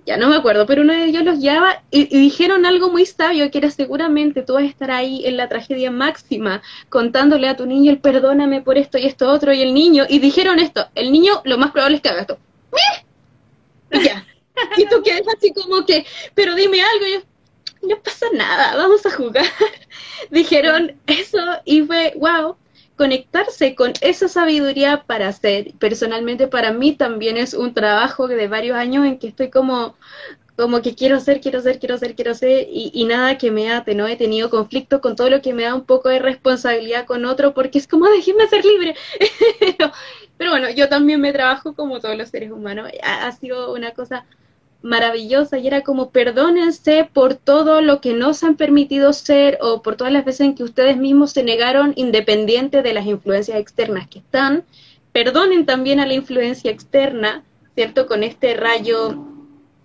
Ya 0.03 0.17
no 0.17 0.27
me 0.27 0.35
acuerdo, 0.35 0.65
pero 0.65 0.81
uno 0.81 0.93
de 0.93 1.05
ellos 1.05 1.23
los 1.23 1.37
llevaba 1.37 1.83
y, 1.91 2.05
dijeron 2.05 2.65
algo 2.65 2.89
muy 2.89 3.05
sabio, 3.05 3.51
que 3.51 3.59
era 3.59 3.69
seguramente 3.69 4.41
tú 4.41 4.53
vas 4.53 4.63
a 4.63 4.65
estar 4.65 4.89
ahí 4.89 5.23
en 5.27 5.37
la 5.37 5.47
tragedia 5.47 5.91
máxima, 5.91 6.63
contándole 6.89 7.47
a 7.47 7.55
tu 7.55 7.67
niño 7.67 7.91
el 7.91 7.99
perdóname 7.99 8.63
por 8.63 8.79
esto 8.79 8.97
y 8.97 9.05
esto 9.05 9.29
otro, 9.29 9.53
y 9.53 9.61
el 9.61 9.75
niño, 9.75 10.05
y 10.09 10.17
dijeron 10.17 10.57
esto, 10.57 10.87
el 10.95 11.11
niño 11.11 11.41
lo 11.43 11.59
más 11.59 11.69
probable 11.69 11.97
es 11.97 12.01
que 12.01 12.09
haga 12.09 12.21
esto. 12.21 12.39
Y 13.91 14.03
ya. 14.03 14.25
Y 14.75 14.87
tú 14.87 15.03
quedas 15.03 15.21
así 15.37 15.53
como 15.53 15.85
que, 15.85 16.03
pero 16.33 16.55
dime 16.55 16.81
algo, 16.81 17.05
y 17.05 17.13
yo, 17.13 17.19
no 17.89 18.01
pasa 18.01 18.25
nada, 18.33 18.75
vamos 18.75 19.05
a 19.05 19.11
jugar. 19.11 19.45
Dijeron 20.31 20.99
eso 21.05 21.37
y 21.63 21.83
fue, 21.83 22.13
wow, 22.17 22.55
conectarse 22.99 23.75
con 23.75 23.93
esa 24.01 24.27
sabiduría 24.27 25.03
para 25.07 25.29
hacer. 25.29 25.71
Personalmente 25.79 26.49
para 26.49 26.73
mí 26.73 26.91
también 26.97 27.37
es 27.37 27.53
un 27.53 27.73
trabajo 27.73 28.27
de 28.27 28.49
varios 28.49 28.75
años 28.75 29.05
en 29.05 29.17
que 29.17 29.29
estoy 29.29 29.49
como 29.49 29.95
como 30.57 30.81
que 30.81 30.93
quiero 30.93 31.21
ser, 31.21 31.39
quiero 31.39 31.61
ser, 31.61 31.79
quiero 31.79 31.97
ser, 31.97 32.15
quiero 32.15 32.35
ser, 32.35 32.67
y, 32.69 33.05
nada 33.05 33.37
que 33.37 33.49
me 33.49 33.71
ate, 33.71 33.95
¿no? 33.95 34.05
He 34.05 34.17
tenido 34.17 34.49
conflicto 34.49 34.99
con 34.99 35.15
todo 35.15 35.29
lo 35.29 35.41
que 35.41 35.53
me 35.53 35.63
da 35.63 35.73
un 35.73 35.85
poco 35.85 36.09
de 36.09 36.19
responsabilidad 36.19 37.05
con 37.05 37.23
otro, 37.23 37.53
porque 37.53 37.77
es 37.77 37.87
como, 37.87 38.09
déjenme 38.09 38.45
ser 38.49 38.65
libre. 38.65 38.93
pero, 40.37 40.51
bueno, 40.51 40.69
yo 40.69 40.89
también 40.89 41.21
me 41.21 41.31
trabajo 41.31 41.73
como 41.73 42.01
todos 42.01 42.17
los 42.17 42.27
seres 42.27 42.51
humanos. 42.51 42.91
ha 43.01 43.31
sido 43.31 43.73
una 43.73 43.91
cosa 43.91 44.25
maravillosa 44.81 45.57
y 45.57 45.67
era 45.67 45.81
como 45.81 46.09
perdónense 46.09 47.09
por 47.11 47.35
todo 47.35 47.81
lo 47.81 47.99
que 47.99 48.13
no 48.13 48.33
se 48.33 48.45
han 48.45 48.55
permitido 48.55 49.11
ser 49.13 49.57
o 49.61 49.81
por 49.81 49.95
todas 49.95 50.13
las 50.13 50.25
veces 50.25 50.41
en 50.41 50.55
que 50.55 50.63
ustedes 50.63 50.97
mismos 50.97 51.31
se 51.31 51.43
negaron 51.43 51.93
independiente 51.95 52.81
de 52.81 52.93
las 52.93 53.05
influencias 53.05 53.59
externas 53.59 54.07
que 54.07 54.19
están. 54.19 54.63
Perdonen 55.11 55.65
también 55.65 55.99
a 55.99 56.05
la 56.05 56.13
influencia 56.13 56.71
externa, 56.71 57.43
¿cierto? 57.75 58.07
Con 58.07 58.23
este 58.23 58.53
rayo 58.53 59.25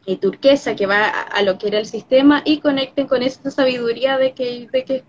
y 0.07 0.17
turquesa 0.17 0.77
que 0.77 0.87
va 0.87 1.09
a, 1.09 1.43
lo 1.43 1.59
que 1.59 1.69
era 1.69 1.79
el 1.79 1.87
sistema 1.87 2.43
y 2.45 2.61
conecten 2.61 3.07
con 3.07 3.23
esta 3.23 3.51
sabiduría 3.51 4.19
de 4.19 4.33
que, 4.33 4.69
de 4.71 4.85
que 4.85 5.05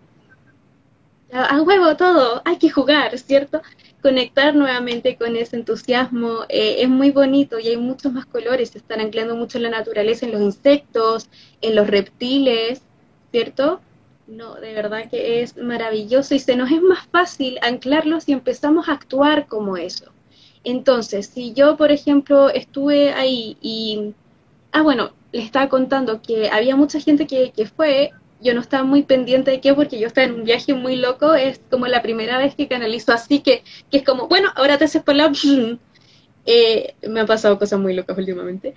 a 1.43 1.61
huevo 1.61 1.95
todo, 1.97 2.41
hay 2.45 2.57
que 2.57 2.69
jugar, 2.69 3.17
¿cierto? 3.17 3.61
conectar 4.05 4.53
nuevamente 4.53 5.17
con 5.17 5.36
ese 5.36 5.55
entusiasmo 5.55 6.43
eh, 6.47 6.75
es 6.83 6.89
muy 6.89 7.09
bonito 7.09 7.57
y 7.57 7.69
hay 7.69 7.77
muchos 7.77 8.13
más 8.13 8.27
colores, 8.27 8.69
se 8.69 8.77
están 8.77 9.01
anclando 9.01 9.36
mucho 9.36 9.57
en 9.57 9.63
la 9.63 9.71
naturaleza, 9.71 10.27
en 10.27 10.33
los 10.33 10.41
insectos, 10.43 11.27
en 11.59 11.73
los 11.73 11.88
reptiles, 11.88 12.83
¿cierto? 13.31 13.81
No, 14.27 14.53
de 14.57 14.75
verdad 14.75 15.09
que 15.09 15.41
es 15.41 15.57
maravilloso 15.57 16.36
y 16.36 16.39
se 16.39 16.55
nos 16.55 16.69
es 16.69 16.83
más 16.83 17.07
fácil 17.07 17.57
anclarlos 17.63 18.29
y 18.29 18.33
empezamos 18.33 18.89
a 18.89 18.91
actuar 18.91 19.47
como 19.47 19.75
eso. 19.75 20.11
Entonces, 20.63 21.25
si 21.25 21.53
yo, 21.53 21.75
por 21.75 21.91
ejemplo, 21.91 22.51
estuve 22.51 23.11
ahí 23.11 23.57
y, 23.59 24.13
ah, 24.71 24.83
bueno, 24.83 25.13
les 25.31 25.45
estaba 25.45 25.67
contando 25.67 26.21
que 26.21 26.51
había 26.51 26.75
mucha 26.75 26.99
gente 26.99 27.25
que, 27.25 27.51
que 27.53 27.65
fue 27.65 28.11
yo 28.45 28.53
no 28.53 28.61
estaba 28.61 28.83
muy 28.83 29.03
pendiente 29.03 29.51
de 29.51 29.59
qué, 29.59 29.73
porque 29.73 29.99
yo 29.99 30.07
estaba 30.07 30.27
en 30.27 30.35
un 30.35 30.43
viaje 30.43 30.73
muy 30.73 30.95
loco, 30.95 31.33
es 31.33 31.59
como 31.69 31.87
la 31.87 32.01
primera 32.01 32.37
vez 32.37 32.55
que 32.55 32.67
canalizo 32.67 33.11
así, 33.11 33.39
que, 33.39 33.63
que 33.91 33.97
es 33.97 34.03
como, 34.03 34.27
bueno, 34.27 34.49
ahora 34.55 34.77
te 34.77 34.85
haces 34.85 35.03
por 35.03 35.15
la... 35.15 35.31
Eh, 36.47 36.93
me 37.09 37.21
han 37.21 37.25
pasado 37.25 37.57
cosas 37.57 37.79
muy 37.79 37.95
locas 37.95 38.15
últimamente. 38.15 38.75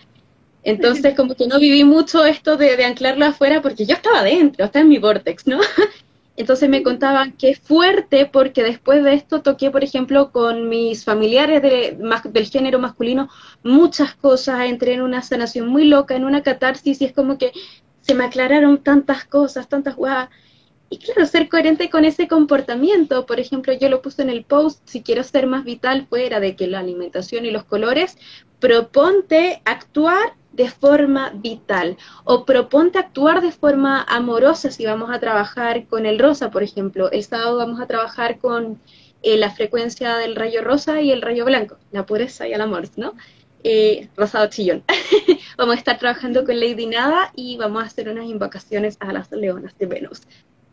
Entonces, 0.63 1.15
como 1.15 1.35
que 1.35 1.47
no 1.47 1.59
viví 1.59 1.85
mucho 1.85 2.25
esto 2.25 2.57
de, 2.57 2.83
anclarlo 2.83 3.27
afuera, 3.27 3.61
porque 3.61 3.85
yo 3.85 3.95
estaba 3.95 4.21
adentro, 4.21 4.65
estaba 4.65 4.85
en 4.85 4.89
mi 4.89 4.97
vortex, 4.97 5.47
¿no? 5.47 5.61
Entonces 6.39 6.69
me 6.71 6.83
contaban 6.83 7.33
que 7.33 7.57
fuerte, 7.57 8.25
porque 8.25 8.63
después 8.63 9.05
de 9.05 9.13
esto 9.13 9.43
toqué, 9.43 9.71
por 9.71 9.85
ejemplo, 9.85 10.33
con 10.33 10.71
mis 10.71 11.05
familiares 11.05 11.61
de, 11.61 11.99
del 12.33 12.47
género 12.47 12.79
masculino, 12.79 13.29
muchas 13.63 14.15
cosas, 14.15 14.61
entré 14.67 14.95
en 14.95 15.03
una 15.03 15.21
sanación 15.23 15.69
muy 15.69 15.85
loca, 15.85 16.17
en 16.17 16.25
una 16.25 16.43
catarsis, 16.43 17.03
y 17.03 17.05
es 17.05 17.13
como 17.13 17.37
que 17.37 17.53
se 18.09 18.15
me 18.15 18.25
aclararon 18.25 18.79
tantas 18.79 19.27
cosas, 19.27 19.69
tantas 19.69 19.95
guas, 19.95 20.31
y 20.89 20.97
claro, 20.97 21.27
ser 21.27 21.51
coherente 21.51 21.91
con 21.91 22.07
ese 22.07 22.27
comportamiento. 22.27 23.27
Por 23.27 23.39
ejemplo, 23.39 23.75
yo 23.75 23.91
lo 23.91 24.01
puse 24.01 24.23
en 24.23 24.31
el 24.31 24.45
post, 24.45 24.81
si 24.87 25.03
quiero 25.03 25.23
ser 25.23 25.47
más 25.47 25.63
vital 25.65 26.07
fuera 26.09 26.41
de 26.41 26.57
que 26.57 26.69
la 26.69 26.79
alimentación 26.79 27.45
y 27.45 27.51
los 27.51 27.65
colores, 27.65 28.17
proponte 28.61 29.61
actuar 29.67 30.33
de 30.53 30.71
forma 30.71 31.33
vital 31.35 31.99
o 32.25 32.47
proponte 32.47 32.99
actuar 32.99 33.43
de 33.43 33.53
forma 33.53 34.03
amorosa 34.09 34.71
si 34.71 34.87
vamos 34.87 35.11
a 35.11 35.21
trabajar 35.21 35.87
con 35.87 36.07
el 36.07 36.19
rosa, 36.19 36.51
por 36.51 36.63
ejemplo. 36.63 37.11
El 37.11 37.25
sábado 37.25 37.59
vamos 37.59 37.79
a 37.79 37.87
trabajar 37.87 38.39
con 38.39 38.81
eh, 39.23 39.37
la 39.37 39.51
frecuencia 39.51 40.17
del 40.17 40.35
rayo 40.35 40.63
rosa 40.63 41.03
y 41.03 41.13
el 41.13 41.21
rayo 41.21 41.45
blanco, 41.45 41.77
la 41.93 42.07
pureza 42.07 42.49
y 42.49 42.55
el 42.55 42.63
amor, 42.63 42.89
¿no? 42.97 43.13
Eh, 43.71 44.09
rosado 44.17 44.49
chillón. 44.49 44.83
vamos 45.59 45.75
a 45.75 45.79
estar 45.79 45.99
trabajando 45.99 46.45
con 46.45 46.59
Lady 46.59 46.87
Nada 46.87 47.33
y 47.37 47.59
vamos 47.59 47.83
a 47.83 47.87
hacer 47.87 48.09
unas 48.09 48.25
invocaciones 48.25 48.97
a 49.01 49.13
las 49.13 49.31
leonas 49.31 49.77
de 49.79 49.87
Venus 49.87 50.23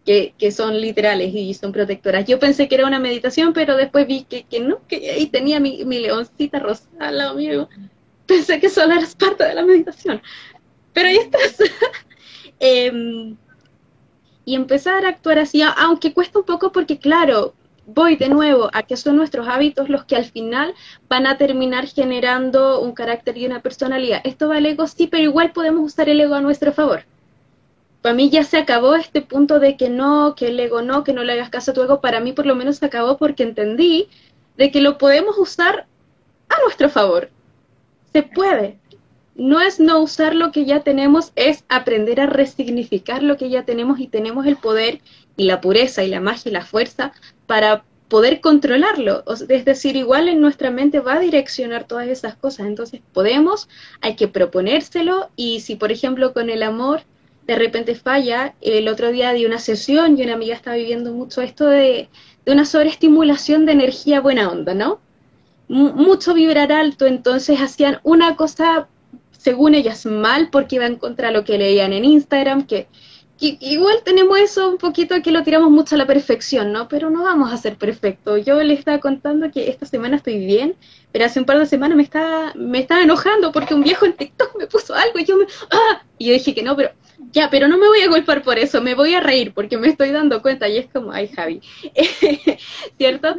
que, 0.06 0.52
son 0.52 0.80
literales 0.80 1.34
y 1.34 1.54
son 1.56 1.72
protectoras. 1.72 2.26
Yo 2.26 2.40
pensé 2.40 2.68
que 2.68 2.76
era 2.76 2.86
una 2.86 3.00
meditación, 3.00 3.54
pero 3.54 3.76
después 3.76 4.08
vi 4.08 4.24
que, 4.24 4.46
no, 4.60 4.86
que 4.88 5.10
ahí 5.10 5.28
tenía 5.28 5.60
mi, 5.60 5.84
leoncita 5.84 6.60
rosa 6.60 6.88
al 7.00 7.18
lado 7.18 7.36
mío. 7.36 7.68
Pensé 8.28 8.60
que 8.60 8.70
solo 8.70 8.94
eras 8.94 9.16
parte 9.16 9.44
de 9.44 9.56
la 9.56 9.64
meditación. 9.64 10.22
Pero 10.94 11.10
ahí 11.10 11.18
estás. 11.18 11.58
Em, 12.58 13.36
y 14.46 14.56
empezar 14.56 15.06
a 15.06 15.10
actuar 15.10 15.40
así, 15.40 15.62
aunque 15.62 16.14
cuesta 16.14 16.40
un 16.40 16.46
poco 16.46 16.72
porque, 16.72 17.00
claro, 17.00 17.55
voy 17.88 18.16
de 18.16 18.30
nuevo 18.30 18.70
a 18.74 18.84
que 18.84 18.98
son 18.98 19.16
nuestros 19.16 19.48
hábitos 19.48 19.90
los 19.90 20.06
que 20.06 20.16
al 20.16 20.26
final 20.26 20.74
van 21.08 21.28
a 21.28 21.38
terminar 21.38 21.88
generando 21.88 22.82
un 22.82 22.94
carácter 22.94 23.38
y 23.38 23.46
una 23.46 23.62
personalidad. 23.62 24.22
Esto 24.24 24.50
va 24.50 24.58
al 24.58 24.66
ego, 24.66 24.88
sí, 24.88 25.08
pero 25.08 25.24
igual 25.24 25.52
podemos 25.52 25.86
usar 25.86 26.10
el 26.10 26.22
ego 26.22 26.36
a 26.36 26.42
nuestro 26.42 26.72
favor 26.74 27.04
para 28.06 28.14
mí 28.14 28.30
ya 28.30 28.44
se 28.44 28.60
acabó 28.60 28.94
este 28.94 29.24
punto 29.24 29.60
de 29.60 29.78
que 29.78 29.90
no, 29.90 30.36
que 30.36 30.50
el 30.50 30.60
ego 30.60 30.84
no, 30.84 31.04
que 31.04 31.12
no 31.12 31.24
le 31.24 31.34
hagas 31.34 31.50
caso 31.50 31.72
a 31.72 31.74
tu 31.74 31.82
ego, 31.82 32.02
para 32.02 32.20
mí 32.20 32.34
por 32.34 32.46
lo 32.46 32.54
menos 32.54 32.78
se 32.78 32.86
acabó 32.86 33.18
porque 33.18 33.42
entendí 33.42 34.10
de 34.58 34.70
que 34.70 34.80
lo 34.80 35.00
podemos 35.00 35.36
usar 35.40 35.88
a 36.48 36.62
nuestro 36.62 36.88
favor. 36.88 37.32
Se 38.14 38.22
puede. 38.22 38.78
No 39.36 39.60
es 39.62 39.80
no 39.80 40.00
usar 40.00 40.34
lo 40.34 40.52
que 40.52 40.66
ya 40.66 40.82
tenemos, 40.82 41.32
es 41.36 41.66
aprender 41.70 42.22
a 42.22 42.26
resignificar 42.26 43.22
lo 43.22 43.38
que 43.38 43.50
ya 43.50 43.64
tenemos 43.64 44.00
y 44.00 44.08
tenemos 44.08 44.46
el 44.46 44.56
poder 44.56 45.02
y 45.38 45.46
la 45.46 45.62
pureza 45.62 46.04
y 46.04 46.08
la 46.08 46.22
magia 46.22 46.50
y 46.50 46.54
la 46.54 46.66
fuerza 46.66 47.12
para 47.46 47.84
poder 48.08 48.40
controlarlo. 48.40 49.24
Es 49.50 49.66
decir, 49.66 49.96
igual 49.96 50.30
en 50.30 50.40
nuestra 50.40 50.72
mente 50.72 51.00
va 51.00 51.16
a 51.16 51.20
direccionar 51.20 51.86
todas 51.86 52.08
esas 52.08 52.36
cosas. 52.36 52.68
Entonces 52.68 53.02
podemos, 53.14 53.68
hay 54.02 54.16
que 54.16 54.28
proponérselo 54.28 55.30
y 55.36 55.60
si 55.60 55.76
por 55.76 55.92
ejemplo 55.92 56.34
con 56.34 56.50
el 56.50 56.64
amor 56.64 57.02
de 57.48 57.56
repente 57.56 57.96
falla. 57.96 58.56
El 58.62 58.88
otro 58.88 59.12
día 59.12 59.34
di 59.34 59.46
una 59.46 59.60
sesión 59.60 60.18
y 60.18 60.24
una 60.24 60.34
amiga 60.34 60.56
está 60.56 60.74
viviendo 60.74 61.14
mucho 61.14 61.42
esto 61.42 61.66
de, 61.68 62.10
una 62.46 62.66
sobreestimulación 62.66 63.66
de 63.66 63.74
energía 63.74 64.22
buena 64.22 64.50
onda, 64.50 64.74
¿no? 64.74 65.00
mucho 65.68 66.36
vibrar 66.36 66.72
alto, 66.72 67.08
entonces 67.08 67.60
hacían 67.60 68.00
una 68.04 68.36
cosa, 68.36 68.88
según 69.46 69.76
ellas, 69.76 70.08
mal 70.08 70.50
porque 70.50 70.78
iban 70.78 70.96
contra 70.96 71.30
lo 71.30 71.44
que 71.44 71.60
leían 71.60 71.94
en 71.94 72.04
Instagram, 72.04 72.66
que, 72.66 72.88
igual 73.40 73.98
tenemos 74.04 74.40
eso 74.40 74.68
un 74.68 74.80
poquito 74.80 75.22
que 75.22 75.32
lo 75.32 75.44
tiramos 75.44 75.70
mucho 75.70 75.94
a 75.94 76.00
la 76.00 76.08
perfección, 76.08 76.72
¿no? 76.72 76.88
Pero 76.88 77.12
no 77.12 77.22
vamos 77.22 77.54
a 77.54 77.58
ser 77.58 77.78
perfectos. 77.78 78.44
Yo 78.44 78.64
le 78.64 78.74
estaba 78.74 79.00
contando 79.00 79.52
que 79.52 79.70
esta 79.70 79.86
semana 79.86 80.16
estoy 80.16 80.44
bien, 80.44 80.76
pero 81.12 81.26
hace 81.26 81.40
un 81.40 81.46
par 81.46 81.60
de 81.60 81.68
semanas 81.68 81.96
me 81.96 82.02
estaba, 82.02 82.54
me 82.56 82.80
estaba 82.80 83.04
enojando 83.04 83.52
porque 83.52 83.76
un 83.76 83.84
viejo 83.84 84.08
en 84.08 84.14
TikTok 84.14 84.58
me 84.58 84.66
puso 84.66 84.96
algo 84.96 85.20
y 85.20 85.26
yo 85.26 85.38
me... 85.38 85.46
¡Ah! 85.70 86.02
Y 86.18 86.26
yo 86.26 86.34
dije 86.34 86.56
que 86.56 86.64
no, 86.64 86.76
pero 86.76 86.90
ya, 87.32 87.52
pero 87.52 87.68
no 87.68 87.78
me 87.78 87.88
voy 87.88 88.02
a 88.02 88.10
culpar 88.10 88.42
por 88.42 88.58
eso, 88.58 88.82
me 88.82 88.96
voy 88.96 89.14
a 89.14 89.20
reír 89.20 89.54
porque 89.54 89.78
me 89.78 89.90
estoy 89.90 90.10
dando 90.10 90.42
cuenta 90.42 90.68
y 90.68 90.78
es 90.78 90.88
como, 90.92 91.12
ay 91.12 91.28
Javi, 91.28 91.62
¿cierto? 92.98 93.36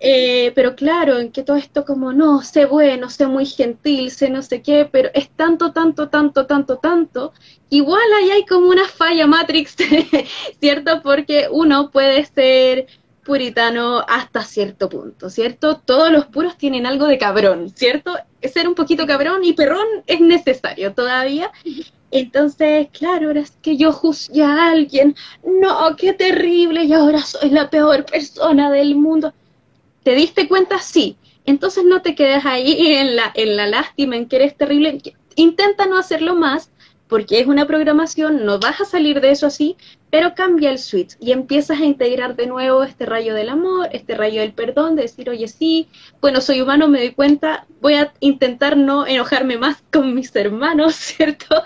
Eh, 0.00 0.52
pero 0.54 0.76
claro, 0.76 1.18
en 1.18 1.32
que 1.32 1.42
todo 1.42 1.56
esto 1.56 1.84
como, 1.84 2.12
no, 2.12 2.42
sé 2.42 2.66
bueno, 2.66 3.10
sé 3.10 3.26
muy 3.26 3.46
gentil, 3.46 4.10
sé 4.10 4.30
no 4.30 4.42
sé 4.42 4.62
qué, 4.62 4.88
pero 4.90 5.10
es 5.12 5.28
tanto, 5.30 5.72
tanto, 5.72 6.08
tanto, 6.08 6.46
tanto, 6.46 6.78
tanto, 6.78 7.32
igual 7.68 8.04
ahí 8.16 8.30
hay 8.30 8.46
como 8.46 8.68
una 8.68 8.86
falla 8.86 9.26
Matrix, 9.26 9.76
¿cierto? 10.60 11.02
Porque 11.02 11.48
uno 11.50 11.90
puede 11.90 12.24
ser 12.26 12.86
puritano 13.24 14.04
hasta 14.08 14.42
cierto 14.42 14.88
punto, 14.88 15.28
¿cierto? 15.28 15.78
Todos 15.84 16.10
los 16.10 16.26
puros 16.26 16.56
tienen 16.56 16.86
algo 16.86 17.06
de 17.06 17.18
cabrón, 17.18 17.70
¿cierto? 17.74 18.16
Ser 18.42 18.66
un 18.68 18.74
poquito 18.74 19.06
cabrón 19.06 19.44
y 19.44 19.52
perrón 19.52 19.86
es 20.06 20.20
necesario 20.20 20.94
todavía. 20.94 21.50
Entonces, 22.10 22.88
claro, 22.90 23.26
ahora 23.26 23.40
es 23.40 23.50
que 23.60 23.76
yo 23.76 23.92
juzgué 23.92 24.42
a 24.42 24.70
alguien, 24.70 25.14
no, 25.44 25.94
qué 25.96 26.14
terrible, 26.14 26.84
y 26.84 26.92
ahora 26.94 27.20
soy 27.20 27.50
la 27.50 27.68
peor 27.68 28.06
persona 28.06 28.70
del 28.70 28.94
mundo. 28.96 29.34
¿Te 30.08 30.14
diste 30.14 30.48
cuenta? 30.48 30.78
Sí. 30.78 31.18
Entonces 31.44 31.84
no 31.84 32.00
te 32.00 32.14
quedes 32.14 32.46
ahí 32.46 32.94
en 32.96 33.14
la, 33.14 33.30
en 33.34 33.58
la 33.58 33.66
lástima, 33.66 34.16
en 34.16 34.26
que 34.26 34.36
eres 34.36 34.56
terrible. 34.56 35.02
Intenta 35.34 35.84
no 35.84 35.98
hacerlo 35.98 36.34
más, 36.34 36.70
porque 37.08 37.40
es 37.40 37.46
una 37.46 37.66
programación, 37.66 38.46
no 38.46 38.58
vas 38.58 38.80
a 38.80 38.86
salir 38.86 39.20
de 39.20 39.32
eso 39.32 39.46
así, 39.46 39.76
pero 40.08 40.34
cambia 40.34 40.70
el 40.70 40.78
switch 40.78 41.18
y 41.20 41.32
empiezas 41.32 41.82
a 41.82 41.84
integrar 41.84 42.36
de 42.36 42.46
nuevo 42.46 42.84
este 42.84 43.04
rayo 43.04 43.34
del 43.34 43.50
amor, 43.50 43.90
este 43.92 44.14
rayo 44.14 44.40
del 44.40 44.54
perdón, 44.54 44.96
de 44.96 45.02
decir, 45.02 45.28
oye, 45.28 45.46
sí, 45.46 45.88
bueno, 46.22 46.40
soy 46.40 46.62
humano, 46.62 46.88
me 46.88 47.00
doy 47.00 47.10
cuenta, 47.10 47.66
voy 47.82 47.96
a 47.96 48.10
intentar 48.20 48.78
no 48.78 49.06
enojarme 49.06 49.58
más 49.58 49.82
con 49.92 50.14
mis 50.14 50.34
hermanos, 50.34 50.94
¿cierto? 50.94 51.64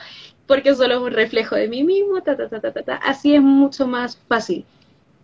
porque 0.49 0.75
solo 0.75 0.95
es 0.95 1.01
un 1.01 1.13
reflejo 1.13 1.55
de 1.55 1.69
mí 1.69 1.85
mismo, 1.85 2.21
ta, 2.23 2.37
ta, 2.37 2.49
ta, 2.49 2.61
ta, 2.61 2.73
ta, 2.73 2.97
así 2.97 3.37
es 3.37 3.41
mucho 3.41 3.87
más 3.87 4.19
fácil. 4.27 4.65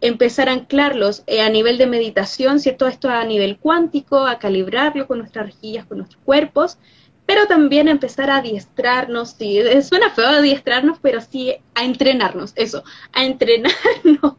Empezar 0.01 0.49
a 0.49 0.53
anclarlos 0.53 1.23
eh, 1.27 1.43
a 1.43 1.49
nivel 1.49 1.79
de 1.79 1.87
meditación, 1.87 2.61
¿cierto? 2.61 2.87
Esto 2.87 3.09
a 3.11 3.25
nivel 3.25 3.59
cuántico, 3.59 4.27
a 4.27 4.39
calibrarlo 4.39 5.07
con 5.07 5.19
nuestras 5.19 5.47
rejillas, 5.47 5.87
con 5.87 5.99
nuestros 5.99 6.23
cuerpos, 6.25 6.79
pero 7.27 7.47
también 7.47 7.89
a 7.89 7.91
empezar 7.91 8.31
a 8.31 8.37
adiestrarnos, 8.37 9.33
sí, 9.33 9.61
suena 9.83 10.11
feo 10.11 10.29
adiestrarnos, 10.29 10.99
pero 11.03 11.21
sí 11.21 11.55
a 11.75 11.85
entrenarnos, 11.85 12.53
eso, 12.57 12.85
a 13.13 13.25
entrenarnos 13.25 14.37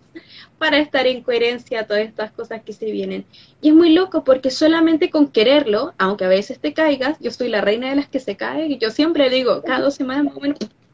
para 0.60 0.78
estar 0.78 1.07
en 1.07 1.24
coherencia 1.24 1.80
a 1.80 1.88
todas 1.88 2.03
estas 2.03 2.32
cosas 2.32 2.62
que 2.64 2.74
se 2.74 2.91
vienen. 2.91 3.26
Y 3.62 3.70
es 3.70 3.74
muy 3.74 3.93
loco 3.93 4.24
porque 4.24 4.51
solamente 4.51 5.10
con 5.10 5.32
quererlo, 5.32 5.93
aunque 5.97 6.26
a 6.26 6.30
veces 6.30 6.60
te 6.60 6.74
caigas, 6.74 7.18
yo 7.20 7.32
soy 7.32 7.49
la 7.49 7.62
reina 7.62 7.89
de 7.89 7.95
las 7.95 8.07
que 8.07 8.20
se 8.20 8.36
caen 8.36 8.72
y 8.72 8.78
yo 8.78 8.91
siempre 8.91 9.30
digo, 9.30 9.64
cada 9.64 9.82
dos 9.82 9.95
semanas 9.95 10.26
más 10.26 10.36
o 10.36 10.39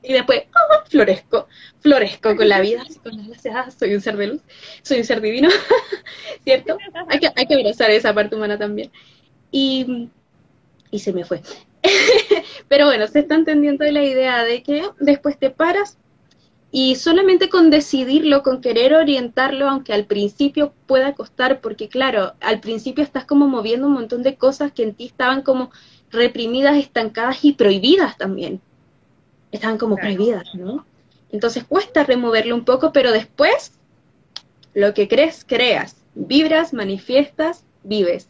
y 0.07 0.13
después 0.13 0.43
¡ah! 0.53 0.83
florezco, 0.87 1.47
florezco 1.79 2.35
con 2.35 2.47
la 2.47 2.61
vida, 2.61 2.83
con 3.03 3.17
las 3.17 3.27
gracias, 3.27 3.75
soy 3.77 3.95
un 3.95 4.01
ser 4.01 4.17
de 4.17 4.27
luz, 4.27 4.41
soy 4.83 4.99
un 4.99 5.03
ser 5.03 5.19
divino, 5.19 5.49
¿cierto? 6.43 6.77
Hay 7.07 7.19
que, 7.19 7.29
hay 7.35 7.47
que 7.47 7.55
abrazar 7.55 7.89
esa 7.89 8.13
parte 8.13 8.35
humana 8.35 8.57
también. 8.57 8.91
Y, 9.51 10.09
y 10.91 10.99
se 10.99 11.11
me 11.11 11.25
fue. 11.25 11.41
Pero 12.67 12.85
bueno, 12.85 13.07
se 13.07 13.19
está 13.19 13.35
entendiendo 13.35 13.83
la 13.85 14.03
idea 14.03 14.43
de 14.43 14.63
que 14.63 14.83
después 14.99 15.37
te 15.37 15.49
paras 15.49 15.97
y 16.77 16.95
solamente 16.95 17.47
con 17.47 17.69
decidirlo, 17.69 18.43
con 18.43 18.59
querer 18.59 18.95
orientarlo, 18.95 19.69
aunque 19.69 19.93
al 19.93 20.03
principio 20.03 20.73
pueda 20.87 21.13
costar, 21.13 21.61
porque 21.61 21.87
claro, 21.87 22.33
al 22.41 22.59
principio 22.59 23.01
estás 23.01 23.23
como 23.23 23.47
moviendo 23.47 23.87
un 23.87 23.93
montón 23.93 24.23
de 24.23 24.35
cosas 24.35 24.73
que 24.73 24.83
en 24.83 24.93
ti 24.93 25.05
estaban 25.05 25.41
como 25.41 25.71
reprimidas, 26.11 26.75
estancadas 26.75 27.45
y 27.45 27.53
prohibidas 27.53 28.17
también 28.17 28.59
estaban 29.53 29.77
como 29.77 29.95
prohibidas, 29.95 30.53
¿no? 30.53 30.85
Entonces 31.31 31.63
cuesta 31.63 32.03
removerlo 32.03 32.53
un 32.53 32.65
poco, 32.65 32.91
pero 32.91 33.13
después 33.13 33.71
lo 34.73 34.93
que 34.93 35.07
crees, 35.07 35.45
creas. 35.47 35.95
Vibras, 36.13 36.73
manifiestas, 36.73 37.63
vives. 37.83 38.27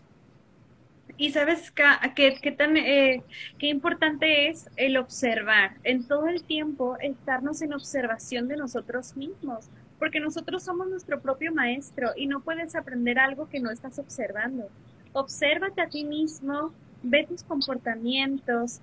Y 1.18 1.32
sabes 1.32 1.72
qué, 1.72 2.52
tan 2.52 2.76
eh, 2.76 3.24
qué 3.58 3.68
importante 3.68 4.50
es 4.50 4.70
el 4.76 4.98
observar, 4.98 5.78
en 5.84 6.06
todo 6.08 6.28
el 6.28 6.44
tiempo 6.44 6.98
estarnos 7.00 7.62
en 7.62 7.74
observación 7.74 8.50
de 8.50 8.58
nosotros 8.58 9.16
mismos, 9.16 9.70
porque 9.98 10.20
nosotros 10.20 10.64
somos 10.64 10.88
nuestro 10.90 11.22
propio 11.22 11.54
maestro 11.54 12.10
y 12.18 12.28
no 12.28 12.42
puedes 12.42 12.76
aprender 12.76 13.18
algo 13.18 13.48
que 13.48 13.62
no 13.62 13.72
estás 13.72 13.98
observando. 13.98 14.68
Obsérvate 15.14 15.82
a 15.82 15.88
ti 15.88 16.04
mismo, 16.04 16.74
ve 17.02 17.26
tus 17.26 17.44
comportamientos, 17.44 18.82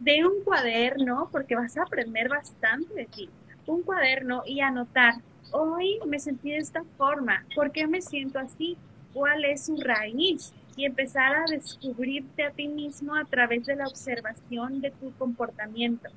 de 0.00 0.24
un 0.24 0.42
cuaderno, 0.44 1.28
porque 1.32 1.56
vas 1.56 1.76
a 1.76 1.82
aprender 1.82 2.28
bastante 2.28 2.94
de 2.94 3.06
ti, 3.06 3.28
un 3.66 3.82
cuaderno 3.82 4.42
y 4.46 4.60
anotar, 4.60 5.14
hoy 5.50 5.98
me 6.06 6.18
sentí 6.18 6.50
de 6.50 6.58
esta 6.58 6.84
forma, 6.96 7.44
¿por 7.54 7.72
qué 7.72 7.86
me 7.86 8.00
siento 8.00 8.38
así? 8.38 8.76
¿Cuál 9.12 9.44
es 9.44 9.66
su 9.66 9.76
raíz? 9.76 10.52
Y 10.76 10.86
empezar 10.86 11.36
a 11.36 11.44
descubrirte 11.48 12.44
a 12.44 12.50
ti 12.50 12.68
mismo 12.68 13.14
a 13.14 13.24
través 13.24 13.64
de 13.66 13.76
la 13.76 13.86
observación 13.86 14.80
de 14.80 14.90
tu 14.90 15.12
comportamiento. 15.14 16.08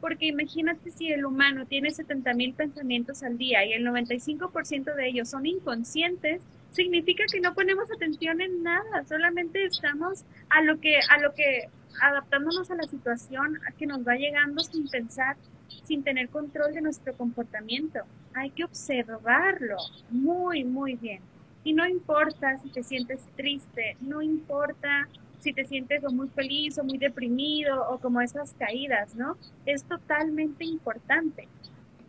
Porque 0.00 0.26
imagínate 0.26 0.90
si 0.90 1.12
el 1.12 1.24
humano 1.24 1.64
tiene 1.66 1.90
70 1.90 2.34
mil 2.34 2.54
pensamientos 2.54 3.22
al 3.22 3.38
día 3.38 3.64
y 3.64 3.72
el 3.72 3.86
95% 3.86 4.94
de 4.94 5.08
ellos 5.08 5.30
son 5.30 5.46
inconscientes, 5.46 6.42
significa 6.72 7.24
que 7.30 7.40
no 7.40 7.54
ponemos 7.54 7.90
atención 7.90 8.40
en 8.40 8.62
nada, 8.62 9.04
solamente 9.06 9.64
estamos 9.64 10.24
a 10.50 10.62
lo 10.62 10.80
que, 10.80 10.98
a 11.08 11.18
lo 11.20 11.32
que 11.34 11.68
adaptándonos 12.00 12.70
a 12.70 12.74
la 12.74 12.84
situación 12.84 13.58
que 13.78 13.86
nos 13.86 14.06
va 14.06 14.16
llegando 14.16 14.62
sin 14.64 14.88
pensar, 14.88 15.36
sin 15.84 16.02
tener 16.02 16.28
control 16.28 16.72
de 16.72 16.80
nuestro 16.80 17.14
comportamiento. 17.14 18.00
hay 18.34 18.50
que 18.50 18.64
observarlo 18.64 19.76
muy, 20.10 20.64
muy 20.64 20.94
bien. 20.94 21.20
Y 21.64 21.72
no 21.72 21.86
importa 21.86 22.58
si 22.58 22.70
te 22.70 22.82
sientes 22.82 23.20
triste, 23.36 23.96
no 24.00 24.20
importa 24.22 25.08
si 25.38 25.52
te 25.52 25.64
sientes 25.64 26.02
muy 26.12 26.28
feliz 26.28 26.78
o 26.78 26.84
muy 26.84 26.98
deprimido 26.98 27.88
o 27.90 27.98
como 27.98 28.20
esas 28.20 28.54
caídas, 28.54 29.14
¿no? 29.16 29.36
Es 29.66 29.84
totalmente 29.84 30.64
importante. 30.64 31.48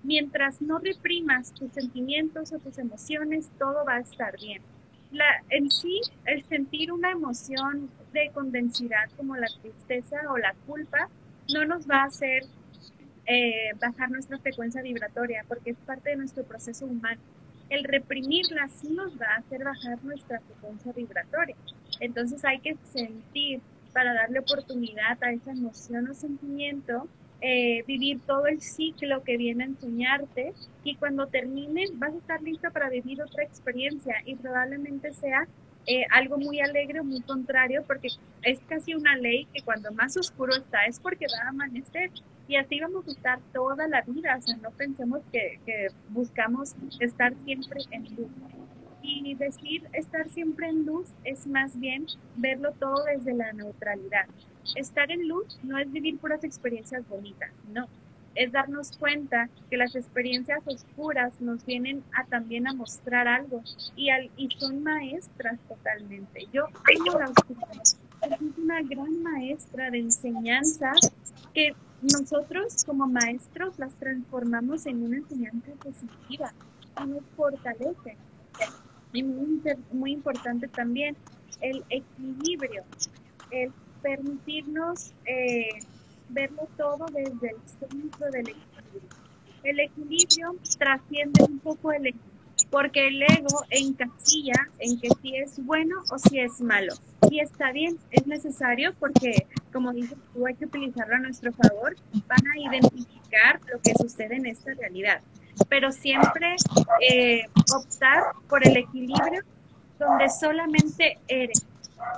Mientras 0.04 0.62
no 0.62 0.80
reprimas 0.80 1.54
tus 1.54 1.72
sentimientos 1.72 2.52
o 2.52 2.60
tus 2.60 2.78
emociones, 2.78 3.50
todo 3.58 3.86
va 3.86 3.96
a 3.96 4.00
estar 4.00 4.38
bien. 4.38 4.62
En 5.50 5.70
sí, 5.70 6.02
el 6.26 6.44
sentir 6.46 6.92
una 6.92 7.12
emoción 7.12 7.90
de 8.14 8.32
condensidad 8.34 9.10
como 9.16 9.36
la 9.36 9.48
tristeza 9.62 10.18
o 10.30 10.38
la 10.38 10.54
culpa 10.66 11.10
no 11.54 11.66
nos 11.66 11.88
va 11.88 12.02
a 12.02 12.06
hacer 12.06 12.44
eh, 13.26 13.72
bajar 13.80 14.10
nuestra 14.10 14.38
frecuencia 14.40 14.82
vibratoria 14.82 15.46
porque 15.48 15.72
es 15.72 15.78
parte 15.78 16.10
de 16.12 16.16
nuestro 16.18 16.44
proceso 16.44 16.86
humano. 16.86 17.22
El 17.70 17.84
reprimirla 17.84 18.68
sí 18.70 18.90
nos 18.90 19.20
va 19.20 19.28
a 19.36 19.40
hacer 19.40 19.64
bajar 19.64 20.04
nuestra 20.04 20.40
frecuencia 20.42 20.92
vibratoria. 20.94 21.56
Entonces 22.00 22.44
hay 22.46 22.60
que 22.60 22.76
sentir 22.84 23.62
para 23.94 24.14
darle 24.14 24.40
oportunidad 24.40 25.24
a 25.24 25.32
esa 25.32 25.52
emoción 25.52 26.10
o 26.10 26.14
sentimiento 26.14 27.08
eh, 27.46 27.84
vivir 27.86 28.22
todo 28.26 28.48
el 28.48 28.62
ciclo 28.62 29.22
que 29.24 29.36
viene 29.36 29.66
a 29.66 29.68
enseñarte 29.68 30.54
y 30.86 30.96
cuando 30.96 31.28
termine 31.28 31.88
vas 31.96 32.14
a 32.14 32.18
estar 32.18 32.42
lista 32.42 32.70
para 32.70 32.88
vivir 32.88 33.22
otra 33.22 33.44
experiencia 33.44 34.16
y 34.26 34.36
probablemente 34.36 35.12
sea 35.12 35.46
eh, 35.86 36.06
algo 36.12 36.38
muy 36.38 36.62
alegre 36.62 37.02
o 37.02 37.04
muy 37.04 37.20
contrario 37.20 37.84
porque 37.86 38.08
es 38.44 38.60
casi 38.70 38.96
una 38.96 39.18
ley 39.18 39.46
que 39.54 39.62
cuando 39.62 39.92
más 39.92 40.16
oscuro 40.16 40.56
está 40.56 40.86
es 40.86 41.02
porque 41.02 41.26
va 41.26 41.46
a 41.46 41.50
amanecer 41.50 42.12
y 42.48 42.56
así 42.58 42.80
vamos 42.80 43.08
a 43.08 43.12
estar 43.12 43.40
toda 43.54 43.88
la 43.88 44.02
vida, 44.02 44.38
o 44.38 44.42
sea, 44.42 44.58
no 44.58 44.72
pensemos 44.72 45.22
que, 45.32 45.60
que 45.66 45.88
buscamos 46.10 46.76
estar 47.00 47.34
siempre 47.44 47.82
en 47.92 48.04
luz. 48.16 48.30
Y 49.06 49.36
decir 49.36 49.84
estar 49.92 50.30
siempre 50.30 50.70
en 50.70 50.86
luz 50.86 51.08
es 51.26 51.46
más 51.46 51.78
bien 51.78 52.06
verlo 52.38 52.72
todo 52.80 53.04
desde 53.04 53.34
la 53.34 53.52
neutralidad 53.52 54.28
estar 54.76 55.12
en 55.12 55.28
luz 55.28 55.60
no 55.64 55.78
es 55.78 55.92
vivir 55.92 56.18
puras 56.18 56.44
experiencias 56.44 57.08
bonitas, 57.08 57.52
no. 57.72 57.88
Es 58.36 58.52
darnos 58.52 58.98
cuenta 58.98 59.48
que 59.70 59.78
las 59.78 59.96
experiencias 59.96 60.60
oscuras 60.66 61.40
nos 61.40 61.64
vienen 61.66 62.04
a 62.14 62.26
también 62.26 62.68
a 62.68 62.74
mostrar 62.74 63.28
algo 63.28 63.62
y, 63.96 64.10
al, 64.10 64.32
y 64.38 64.50
son 64.58 64.82
maestras 64.82 65.60
totalmente. 65.68 66.48
Yo 66.52 66.66
amo 66.66 67.20
la 67.20 67.30
oscuridad. 67.30 67.84
Es 67.84 68.58
una 68.58 68.82
gran 68.82 69.22
maestra 69.22 69.92
de 69.92 70.00
enseñanza 70.00 70.94
que 71.54 71.76
nosotros 72.04 72.84
como 72.86 73.08
maestros 73.08 73.78
las 73.80 73.94
transformamos 73.96 74.86
en 74.86 75.04
una 75.04 75.18
enseñanza 75.18 75.72
positiva 75.82 76.54
y 77.02 77.08
nos 77.08 77.24
fortalece. 77.36 78.18
Y 79.14 79.24
muy, 79.24 79.62
muy 79.92 80.12
importante 80.12 80.68
también 80.68 81.16
el 81.62 81.84
equilibrio, 81.90 82.84
el 83.52 83.72
permitirnos 84.02 85.14
eh, 85.26 85.70
verlo 86.30 86.68
todo 86.78 87.06
desde 87.12 87.52
el 87.52 87.58
centro 87.68 88.32
del 88.32 88.50
equilibrio. 88.50 89.10
El 89.64 89.80
equilibrio 89.80 90.56
trasciende 90.78 91.44
un 91.44 91.60
poco 91.60 91.94
el 91.94 92.08
ego, 92.08 92.20
porque 92.70 93.08
el 93.08 93.22
ego 93.22 93.64
encasilla 93.70 94.70
en 94.80 95.00
que 95.00 95.10
si 95.22 95.38
es 95.38 95.64
bueno 95.66 96.04
o 96.12 96.20
si 96.20 96.40
es 96.40 96.60
malo. 96.60 96.94
Y 97.32 97.40
está 97.40 97.72
bien, 97.72 97.98
es 98.12 98.28
necesario 98.28 98.94
porque, 99.00 99.48
como 99.74 99.92
dices 99.92 100.18
tú, 100.34 100.46
hay 100.46 100.56
que 100.56 100.66
utilizarlo 100.66 101.16
a 101.16 101.20
nuestro 101.20 101.52
favor, 101.52 101.96
van 102.28 102.48
a 102.48 102.58
identificar 102.58 103.60
lo 103.72 103.82
que 103.82 103.94
sucede 103.96 104.36
en 104.36 104.46
esta 104.46 104.74
realidad. 104.74 105.22
Pero 105.70 105.92
siempre 105.92 106.56
eh, 107.02 107.46
optar 107.76 108.24
por 108.48 108.66
el 108.66 108.78
equilibrio 108.78 109.42
donde 110.00 110.30
solamente 110.30 111.20
eres. 111.28 111.66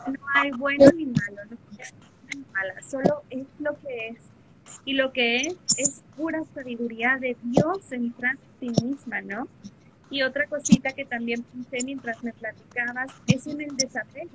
No 0.08 0.20
hay 0.34 0.52
bueno 0.52 0.86
ni 0.96 1.06
malo, 1.06 1.38
no 1.50 1.58
mala, 2.52 2.82
solo 2.82 3.24
es 3.30 3.46
lo 3.60 3.80
que 3.80 4.10
es. 4.10 4.18
Y 4.84 4.94
lo 4.94 5.12
que 5.12 5.38
es 5.38 5.56
es 5.78 6.04
pura 6.16 6.44
sabiduría 6.54 7.18
de 7.20 7.38
Dios 7.44 7.92
en 7.92 8.14
sí 8.60 8.72
misma, 8.84 9.22
¿no? 9.22 9.48
Y 10.10 10.22
otra 10.22 10.46
cosita 10.48 10.92
que 10.92 11.06
también 11.06 11.44
pensé 11.44 11.84
mientras 11.84 12.24
me 12.24 12.34
platicabas 12.34 13.12
es 13.28 13.48
en 13.48 13.62
el 13.62 13.76
desapego. 13.76 14.32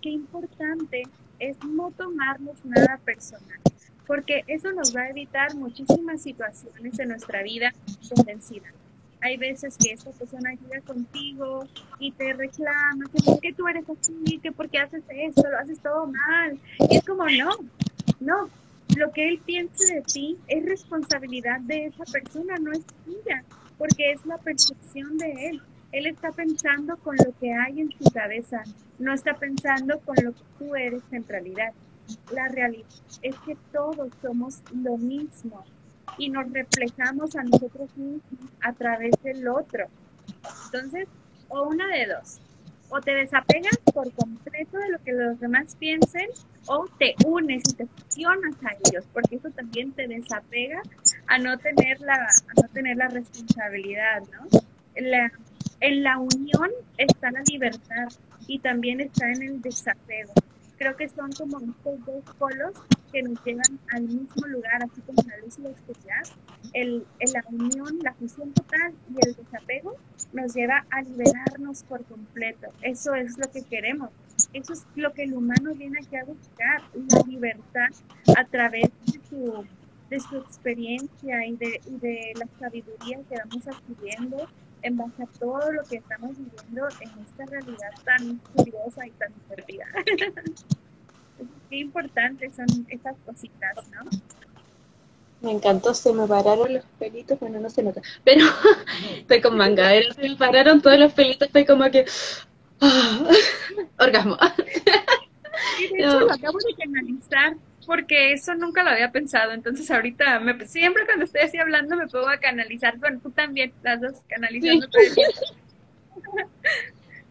Qué 0.00 0.10
importante 0.10 1.02
es 1.42 1.56
no 1.64 1.90
tomarnos 1.90 2.64
nada 2.64 2.98
personal, 3.04 3.58
porque 4.06 4.44
eso 4.46 4.70
nos 4.72 4.94
va 4.94 5.02
a 5.02 5.10
evitar 5.10 5.54
muchísimas 5.56 6.22
situaciones 6.22 6.98
en 6.98 7.08
nuestra 7.08 7.42
vida 7.42 7.72
con 8.08 8.24
densidad. 8.24 8.70
Hay 9.20 9.36
veces 9.36 9.76
que 9.76 9.92
esta 9.92 10.10
persona 10.10 10.52
llega 10.52 10.80
contigo 10.80 11.66
y 11.98 12.10
te 12.12 12.32
reclama 12.32 13.04
que 13.12 13.22
por 13.22 13.40
qué 13.40 13.52
tú 13.52 13.68
eres 13.68 13.84
así, 13.88 14.38
que 14.42 14.50
por 14.50 14.68
qué 14.68 14.78
haces 14.78 15.02
esto, 15.08 15.42
lo 15.48 15.58
haces 15.58 15.78
todo 15.80 16.06
mal. 16.06 16.58
Y 16.90 16.96
es 16.96 17.04
como, 17.04 17.24
no, 17.28 17.50
no. 18.20 18.48
Lo 18.96 19.10
que 19.12 19.28
él 19.28 19.40
piense 19.44 19.94
de 19.94 20.02
ti 20.02 20.36
es 20.48 20.64
responsabilidad 20.64 21.60
de 21.60 21.86
esa 21.86 22.04
persona, 22.04 22.56
no 22.58 22.72
es 22.72 22.82
tuya, 23.04 23.44
porque 23.78 24.12
es 24.12 24.26
la 24.26 24.38
percepción 24.38 25.16
de 25.18 25.48
él. 25.48 25.62
Él 25.92 26.06
está 26.06 26.32
pensando 26.32 26.96
con 26.96 27.16
lo 27.16 27.38
que 27.38 27.52
hay 27.52 27.80
en 27.80 27.90
su 27.92 28.10
cabeza, 28.10 28.62
no 28.98 29.12
está 29.12 29.34
pensando 29.34 30.00
con 30.00 30.16
lo 30.22 30.32
que 30.32 30.42
tú 30.58 30.74
eres 30.74 31.02
en 31.12 31.26
realidad. 31.28 31.72
La 32.32 32.48
realidad 32.48 32.88
es 33.20 33.36
que 33.46 33.56
todos 33.72 34.10
somos 34.20 34.62
lo 34.74 34.96
mismo 34.96 35.64
y 36.18 36.30
nos 36.30 36.50
reflejamos 36.50 37.36
a 37.36 37.42
nosotros 37.44 37.94
mismos 37.96 38.22
a 38.62 38.72
través 38.72 39.12
del 39.22 39.46
otro. 39.48 39.86
Entonces, 40.66 41.08
o 41.48 41.64
una 41.64 41.86
de 41.88 42.06
dos, 42.06 42.40
o 42.88 43.00
te 43.00 43.14
desapegas 43.14 43.78
por 43.92 44.12
completo 44.12 44.78
de 44.78 44.90
lo 44.90 44.98
que 45.02 45.12
los 45.12 45.40
demás 45.40 45.76
piensen, 45.76 46.28
o 46.66 46.86
te 46.98 47.14
unes 47.26 47.62
y 47.68 47.74
te 47.74 47.86
fusionas 47.86 48.54
a 48.64 48.72
ellos, 48.86 49.04
porque 49.12 49.36
eso 49.36 49.50
también 49.50 49.92
te 49.92 50.06
desapega 50.06 50.82
a 51.26 51.38
no 51.38 51.58
tener 51.58 52.00
la, 52.00 52.14
a 52.14 52.60
no 52.62 52.68
tener 52.72 52.96
la 52.96 53.08
responsabilidad, 53.08 54.22
¿no? 54.32 54.60
En 55.82 56.02
la 56.02 56.18
unión 56.18 56.70
está 56.96 57.30
la 57.30 57.42
libertad 57.42 58.08
y 58.46 58.58
también 58.58 59.00
está 59.00 59.30
en 59.30 59.42
el 59.42 59.60
desapego 59.60 60.32
creo 60.82 60.96
que 60.96 61.08
son 61.08 61.30
como 61.30 61.60
estos 61.60 62.04
dos 62.04 62.24
polos 62.38 62.72
que 63.12 63.22
nos 63.22 63.42
llevan 63.44 63.78
al 63.92 64.02
mismo 64.02 64.46
lugar, 64.48 64.82
así 64.82 65.00
como 65.02 65.22
la 65.28 65.38
luz 65.38 65.56
y 65.58 65.62
la 65.62 65.68
oscuridad. 65.68 66.22
El, 66.72 67.06
la 67.32 67.44
unión, 67.50 67.98
la 68.02 68.12
fusión 68.14 68.52
total 68.52 68.92
y 69.08 69.28
el 69.28 69.36
desapego 69.36 69.96
nos 70.32 70.54
lleva 70.54 70.84
a 70.90 71.02
liberarnos 71.02 71.84
por 71.84 72.04
completo. 72.06 72.66
Eso 72.80 73.14
es 73.14 73.38
lo 73.38 73.48
que 73.52 73.62
queremos. 73.62 74.10
Eso 74.52 74.72
es 74.72 74.84
lo 74.96 75.12
que 75.12 75.22
el 75.22 75.34
humano 75.34 75.72
viene 75.74 76.00
aquí 76.04 76.16
a 76.16 76.24
buscar, 76.24 76.82
la 76.94 77.20
libertad 77.28 77.90
a 78.36 78.44
través 78.46 78.90
de 79.06 79.20
su, 79.28 79.64
de 80.10 80.18
su 80.18 80.36
experiencia 80.38 81.46
y 81.46 81.56
de, 81.58 81.80
y 81.86 81.96
de 81.98 82.32
la 82.36 82.48
sabiduría 82.58 83.20
que 83.28 83.36
vamos 83.36 83.68
adquiriendo 83.68 84.48
en 84.82 84.96
base 84.96 85.22
a 85.22 85.26
todo 85.38 85.72
lo 85.72 85.82
que 85.84 85.96
estamos 85.96 86.30
viviendo 86.36 86.88
en 87.00 87.10
esta 87.24 87.46
realidad 87.46 87.90
tan 88.04 88.36
curiosa 88.54 89.06
y 89.06 89.10
tan 89.12 89.32
perdida. 89.48 89.86
Qué 91.70 91.76
importantes 91.76 92.54
son 92.54 92.66
estas 92.88 93.16
cositas, 93.24 93.88
¿no? 93.90 94.10
Me 95.40 95.50
encantó, 95.50 95.92
se 95.92 96.12
me 96.12 96.26
pararon 96.26 96.74
los 96.74 96.84
pelitos, 96.98 97.38
bueno, 97.40 97.58
no 97.58 97.68
se 97.68 97.82
nota, 97.82 98.00
pero 98.22 98.46
estoy 99.16 99.40
con 99.40 99.56
manga, 99.56 99.90
se 100.14 100.28
me 100.28 100.36
pararon 100.36 100.80
todos 100.80 100.98
los 100.98 101.12
pelitos, 101.12 101.48
estoy 101.48 101.64
como 101.64 101.90
que... 101.90 102.04
Ah, 102.80 103.28
orgasmo. 103.98 104.36
De 104.36 105.98
hecho 105.98 106.20
lo 106.20 106.32
acabo 106.32 106.58
de 106.58 106.74
canalizar 106.76 107.56
porque 107.86 108.32
eso 108.32 108.54
nunca 108.54 108.82
lo 108.82 108.90
había 108.90 109.10
pensado. 109.10 109.52
Entonces 109.52 109.90
ahorita 109.90 110.40
me, 110.40 110.66
siempre 110.66 111.04
cuando 111.06 111.24
estoy 111.24 111.42
así 111.42 111.58
hablando 111.58 111.96
me 111.96 112.04
a 112.04 112.38
canalizar, 112.38 112.96
bueno, 112.98 113.20
tú 113.22 113.30
también, 113.30 113.72
las 113.82 114.00
dos 114.00 114.16
canalizando 114.28 114.88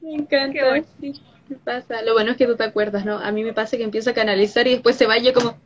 Me 0.02 0.16
encanta. 0.16 0.82
Qué 1.00 1.56
pasa. 1.64 2.02
Lo 2.02 2.14
bueno 2.14 2.32
es 2.32 2.38
que 2.38 2.48
tú 2.48 2.56
te 2.56 2.64
acuerdas, 2.64 3.06
¿no? 3.06 3.18
A 3.18 3.32
mí 3.32 3.44
me 3.44 3.54
pasa 3.54 3.78
que 3.78 3.84
empiezo 3.84 4.10
a 4.10 4.14
canalizar 4.14 4.68
y 4.68 4.72
después 4.72 4.96
se 4.96 5.06
va 5.06 5.18
yo 5.18 5.34
como, 5.34 5.58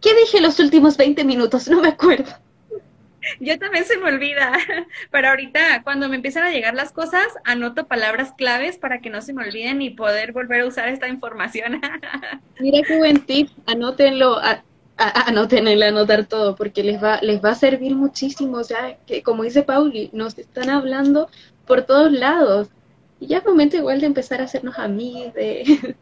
¿qué 0.00 0.14
dije 0.14 0.40
los 0.40 0.58
últimos 0.58 0.96
20 0.96 1.24
minutos? 1.24 1.68
No 1.68 1.80
me 1.80 1.88
acuerdo. 1.88 2.32
Yo 3.38 3.58
también 3.58 3.84
se 3.84 3.98
me 3.98 4.08
olvida, 4.08 4.52
pero 5.10 5.28
ahorita 5.28 5.82
cuando 5.82 6.08
me 6.08 6.16
empiezan 6.16 6.44
a 6.44 6.50
llegar 6.50 6.74
las 6.74 6.92
cosas, 6.92 7.26
anoto 7.44 7.86
palabras 7.86 8.32
claves 8.36 8.78
para 8.78 9.00
que 9.00 9.10
no 9.10 9.20
se 9.22 9.32
me 9.32 9.44
olviden 9.44 9.82
y 9.82 9.90
poder 9.90 10.32
volver 10.32 10.62
a 10.62 10.66
usar 10.66 10.88
esta 10.88 11.08
información. 11.08 11.80
Mira 12.60 12.86
qué 12.86 12.96
buen 12.98 13.20
tip, 13.20 13.50
anótenlo, 13.66 14.38
a, 14.38 14.62
anótenlo, 14.96 15.84
anotar 15.84 16.26
todo, 16.26 16.56
porque 16.56 16.82
les 16.82 17.02
va, 17.02 17.20
les 17.22 17.42
va 17.44 17.50
a 17.50 17.54
servir 17.54 17.94
muchísimo, 17.94 18.58
o 18.58 18.64
sea, 18.64 18.96
que 19.06 19.22
como 19.22 19.42
dice 19.42 19.62
Pauli, 19.62 20.10
nos 20.12 20.38
están 20.38 20.70
hablando 20.70 21.28
por 21.66 21.82
todos 21.82 22.12
lados, 22.12 22.68
y 23.18 23.26
ya 23.26 23.38
es 23.38 23.44
momento 23.44 23.76
igual 23.76 24.00
de 24.00 24.06
empezar 24.06 24.40
a 24.40 24.44
hacernos 24.44 24.78
amigos 24.78 25.34
de, 25.34 25.94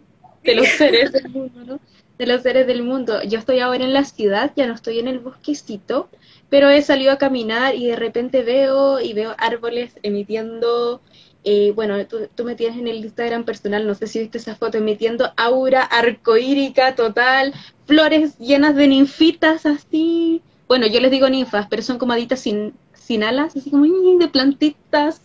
de 0.44 0.54
los 0.54 0.68
seres 0.68 1.12
del 1.12 1.28
mundo, 1.30 1.64
¿no? 1.64 1.80
de 2.18 2.26
los 2.26 2.42
seres 2.42 2.66
del 2.66 2.82
mundo. 2.82 3.22
Yo 3.22 3.38
estoy 3.38 3.60
ahora 3.60 3.84
en 3.84 3.92
la 3.92 4.04
ciudad, 4.04 4.52
ya 4.56 4.66
no 4.66 4.74
estoy 4.74 4.98
en 4.98 5.08
el 5.08 5.18
bosquecito, 5.18 6.08
pero 6.48 6.70
he 6.70 6.82
salido 6.82 7.12
a 7.12 7.18
caminar 7.18 7.74
y 7.74 7.86
de 7.86 7.96
repente 7.96 8.42
veo 8.42 9.00
y 9.00 9.12
veo 9.12 9.34
árboles 9.38 9.92
emitiendo, 10.02 11.00
eh, 11.44 11.72
bueno, 11.74 11.94
tú, 12.06 12.44
me 12.44 12.54
tienes 12.54 12.78
en 12.78 12.88
el 12.88 12.96
Instagram 12.96 13.44
personal, 13.44 13.86
no 13.86 13.94
sé 13.94 14.06
si 14.06 14.20
viste 14.20 14.38
esa 14.38 14.54
foto, 14.54 14.78
emitiendo 14.78 15.32
aura 15.36 15.82
arcoírica 15.82 16.94
total, 16.94 17.52
flores 17.86 18.38
llenas 18.38 18.76
de 18.76 18.88
ninfitas 18.88 19.66
así. 19.66 20.42
Bueno, 20.68 20.86
yo 20.86 21.00
les 21.00 21.10
digo 21.10 21.28
ninfas, 21.28 21.66
pero 21.68 21.82
son 21.82 21.98
como 21.98 22.12
aditas 22.12 22.40
sin, 22.40 22.74
sin 22.94 23.22
alas, 23.22 23.56
así 23.56 23.70
como 23.70 23.86
de 24.18 24.28
plantitas, 24.28 25.20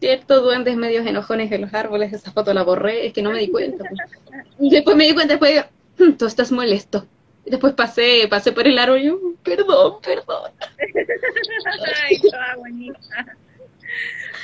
¿cierto? 0.00 0.42
Duendes 0.42 0.76
medios 0.76 1.06
enojones 1.06 1.50
en 1.52 1.62
los 1.62 1.74
árboles, 1.74 2.12
esa 2.12 2.32
foto 2.32 2.52
la 2.52 2.62
borré, 2.62 3.06
es 3.06 3.12
que 3.12 3.22
no 3.22 3.30
me 3.30 3.38
di 3.38 3.48
cuenta. 3.48 3.84
Pues. 3.88 4.46
Y 4.60 4.70
después 4.74 4.96
me 4.96 5.06
di 5.06 5.14
cuenta, 5.14 5.34
después 5.34 5.52
digo, 5.52 5.64
hmm, 5.98 6.16
tú 6.16 6.26
estás 6.26 6.52
molesto. 6.52 7.06
Después 7.46 7.74
pasé, 7.74 8.26
pasé 8.28 8.52
por 8.52 8.66
el 8.66 8.78
árbol 8.78 9.00
y 9.00 9.04
yo, 9.06 9.18
perdón, 9.42 10.00
perdón. 10.02 10.52
Ay, 12.04 12.20
toda 12.20 12.56
bonita. 12.56 13.36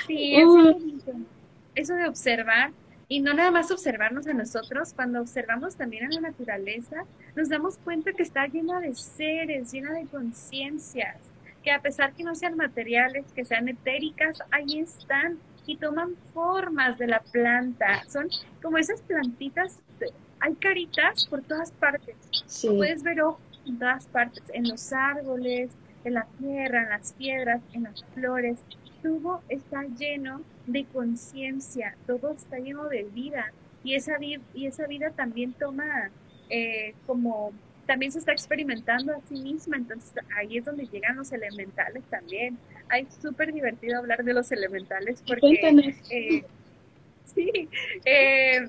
Sí, 0.07 0.37
es 0.37 0.45
uh. 0.45 1.27
Eso 1.75 1.95
de 1.95 2.07
observar, 2.07 2.73
y 3.09 3.21
no 3.21 3.33
nada 3.33 3.51
más 3.51 3.71
observarnos 3.71 4.27
a 4.27 4.35
nosotros, 4.35 4.93
cuando 4.95 5.21
observamos 5.21 5.77
también 5.77 6.07
a 6.07 6.15
la 6.15 6.21
naturaleza, 6.21 7.05
nos 7.35 7.49
damos 7.49 7.79
cuenta 7.79 8.13
que 8.13 8.23
está 8.23 8.47
llena 8.47 8.81
de 8.81 8.95
seres, 8.95 9.73
llena 9.73 9.93
de 9.93 10.07
conciencias, 10.07 11.17
que 11.63 11.71
a 11.71 11.81
pesar 11.81 12.13
que 12.13 12.23
no 12.23 12.35
sean 12.35 12.57
materiales, 12.57 13.25
que 13.35 13.45
sean 13.45 13.69
etéricas, 13.69 14.43
ahí 14.51 14.81
están 14.81 15.39
y 15.67 15.77
toman 15.77 16.17
formas 16.35 16.99
de 16.99 17.07
la 17.07 17.21
planta. 17.21 18.05
Son 18.09 18.29
como 18.63 18.79
esas 18.79 19.01
plantitas 19.03 19.79
hay 20.41 20.55
caritas 20.55 21.27
por 21.27 21.43
todas 21.43 21.71
partes. 21.73 22.17
Puedes 22.63 23.03
ver 23.03 23.19
en 23.67 23.79
todas 23.79 24.07
partes, 24.07 24.43
en 24.53 24.69
los 24.69 24.93
árboles, 24.93 25.71
en 26.05 26.15
la 26.15 26.27
tierra, 26.39 26.83
en 26.83 26.89
las 26.89 27.13
piedras, 27.13 27.61
en 27.73 27.85
las 27.85 28.05
flores. 28.15 28.59
Todo 29.03 29.43
está 29.49 29.85
lleno 29.85 30.43
de 30.67 30.85
conciencia, 30.87 31.95
todo 32.07 32.33
está 32.33 32.59
lleno 32.59 32.89
de 32.89 33.05
vida. 33.05 33.53
Y 33.85 33.95
esa, 33.95 34.17
y 34.21 34.67
esa 34.67 34.87
vida 34.87 35.11
también 35.11 35.53
toma 35.53 36.11
eh, 36.49 36.95
como, 37.07 37.53
también 37.87 38.13
se 38.13 38.19
está 38.19 38.33
experimentando 38.33 39.15
a 39.15 39.21
sí 39.29 39.41
misma. 39.41 39.77
Entonces 39.77 40.13
ahí 40.37 40.59
es 40.59 40.65
donde 40.65 40.87
llegan 40.87 41.17
los 41.17 41.33
elementales 41.33 42.03
también. 42.11 42.59
Hay 42.89 43.07
súper 43.23 43.53
divertido 43.53 43.99
hablar 43.99 44.25
de 44.25 44.35
los 44.35 44.51
elementales 44.53 45.23
porque... 45.27 45.61
Eh, 46.11 46.45
sí, 47.25 47.69
eh, 48.05 48.69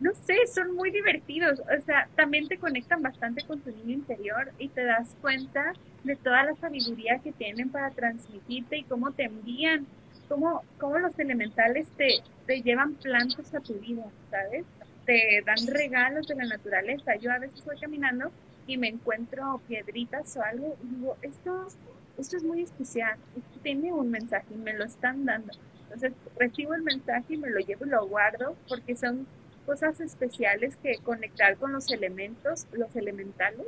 no 0.00 0.12
sé, 0.12 0.46
son 0.46 0.74
muy 0.74 0.90
divertidos. 0.90 1.60
O 1.60 1.84
sea, 1.84 2.08
también 2.14 2.46
te 2.48 2.58
conectan 2.58 3.02
bastante 3.02 3.44
con 3.44 3.60
tu 3.60 3.70
niño 3.70 3.94
interior 3.94 4.52
y 4.58 4.68
te 4.68 4.84
das 4.84 5.16
cuenta 5.20 5.72
de 6.04 6.16
toda 6.16 6.44
la 6.44 6.54
sabiduría 6.56 7.18
que 7.18 7.32
tienen 7.32 7.70
para 7.70 7.90
transmitirte 7.90 8.78
y 8.78 8.84
cómo 8.84 9.12
te 9.12 9.24
envían, 9.24 9.86
cómo, 10.28 10.62
cómo 10.78 10.98
los 10.98 11.18
elementales 11.18 11.88
te, 11.96 12.08
te 12.46 12.62
llevan 12.62 12.94
plantas 12.94 13.52
a 13.54 13.60
tu 13.60 13.74
vida, 13.74 14.04
¿sabes? 14.30 14.64
Te 15.04 15.42
dan 15.44 15.66
regalos 15.66 16.28
de 16.28 16.36
la 16.36 16.44
naturaleza. 16.44 17.16
Yo 17.16 17.32
a 17.32 17.38
veces 17.38 17.64
voy 17.64 17.78
caminando 17.78 18.30
y 18.66 18.76
me 18.76 18.88
encuentro 18.88 19.60
piedritas 19.66 20.36
o 20.36 20.42
algo 20.42 20.76
y 20.84 20.94
digo, 20.94 21.16
esto, 21.22 21.66
esto 22.18 22.36
es 22.36 22.44
muy 22.44 22.62
especial, 22.62 23.18
tiene 23.62 23.92
un 23.92 24.10
mensaje 24.10 24.46
y 24.54 24.58
me 24.58 24.74
lo 24.74 24.84
están 24.84 25.24
dando. 25.24 25.52
Entonces 25.84 26.12
recibo 26.38 26.74
el 26.74 26.82
mensaje 26.82 27.34
y 27.34 27.36
me 27.38 27.50
lo 27.50 27.58
llevo 27.60 27.86
y 27.86 27.88
lo 27.88 28.06
guardo 28.06 28.54
porque 28.68 28.94
son 28.94 29.26
cosas 29.68 30.00
especiales 30.00 30.78
que 30.82 30.96
conectar 31.04 31.58
con 31.58 31.72
los 31.74 31.92
elementos, 31.92 32.66
los 32.72 32.96
elementales, 32.96 33.66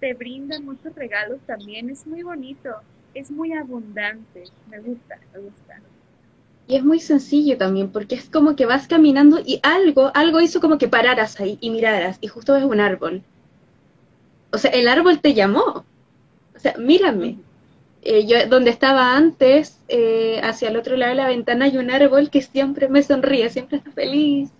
te 0.00 0.12
brindan 0.12 0.64
muchos 0.64 0.92
regalos 0.96 1.38
también. 1.46 1.88
Es 1.88 2.04
muy 2.04 2.24
bonito, 2.24 2.70
es 3.14 3.30
muy 3.30 3.52
abundante. 3.52 4.42
Me 4.68 4.80
gusta, 4.80 5.20
me 5.32 5.38
gusta. 5.38 5.80
Y 6.66 6.74
es 6.74 6.84
muy 6.84 6.98
sencillo 6.98 7.56
también, 7.56 7.92
porque 7.92 8.16
es 8.16 8.28
como 8.28 8.56
que 8.56 8.66
vas 8.66 8.88
caminando 8.88 9.38
y 9.38 9.60
algo, 9.62 10.10
algo 10.14 10.40
hizo 10.40 10.60
como 10.60 10.78
que 10.78 10.88
pararas 10.88 11.38
ahí 11.38 11.58
y 11.60 11.70
miraras, 11.70 12.18
y 12.20 12.26
justo 12.26 12.54
ves 12.54 12.64
un 12.64 12.80
árbol. 12.80 13.22
O 14.50 14.58
sea, 14.58 14.72
el 14.72 14.88
árbol 14.88 15.20
te 15.20 15.32
llamó. 15.32 15.84
O 16.56 16.58
sea, 16.58 16.74
mírame. 16.76 17.38
Eh, 18.02 18.26
yo, 18.26 18.48
donde 18.48 18.70
estaba 18.70 19.16
antes, 19.16 19.78
eh, 19.86 20.40
hacia 20.42 20.70
el 20.70 20.76
otro 20.76 20.96
lado 20.96 21.10
de 21.10 21.16
la 21.16 21.28
ventana, 21.28 21.66
hay 21.66 21.76
un 21.78 21.92
árbol 21.92 22.30
que 22.30 22.42
siempre 22.42 22.88
me 22.88 23.04
sonríe, 23.04 23.48
siempre 23.48 23.78
está 23.78 23.92
feliz, 23.92 24.50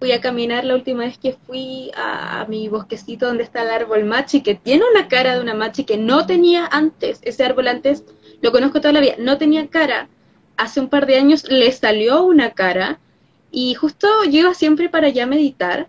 fui 0.00 0.12
a 0.12 0.20
caminar 0.22 0.64
la 0.64 0.74
última 0.74 1.04
vez 1.04 1.18
que 1.18 1.36
fui 1.46 1.90
a, 1.94 2.46
mi 2.48 2.68
bosquecito 2.68 3.26
donde 3.26 3.44
está 3.44 3.62
el 3.62 3.70
árbol 3.70 4.06
machi, 4.06 4.40
que 4.40 4.54
tiene 4.54 4.82
una 4.90 5.08
cara 5.08 5.34
de 5.34 5.42
una 5.42 5.52
machi 5.52 5.84
que 5.84 5.98
no 5.98 6.24
tenía 6.24 6.66
antes. 6.66 7.20
Ese 7.22 7.44
árbol 7.44 7.68
antes 7.68 8.04
lo 8.40 8.50
conozco 8.50 8.80
toda 8.80 8.94
la 8.94 9.00
vida, 9.00 9.14
no 9.18 9.36
tenía 9.36 9.68
cara. 9.68 10.08
Hace 10.56 10.80
un 10.80 10.88
par 10.88 11.04
de 11.06 11.16
años 11.16 11.44
le 11.50 11.70
salió 11.70 12.24
una 12.24 12.52
cara 12.52 12.98
y 13.52 13.74
justo 13.74 14.08
yo 14.24 14.40
iba 14.40 14.54
siempre 14.54 14.88
para 14.88 15.08
allá 15.08 15.24
a 15.24 15.26
meditar 15.26 15.88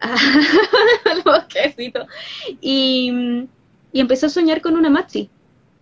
al 0.00 1.22
bosquecito 1.24 2.06
y, 2.60 3.46
y 3.92 4.00
empecé 4.00 4.26
a 4.26 4.28
soñar 4.28 4.60
con 4.60 4.76
una 4.76 4.90
machi. 4.90 5.30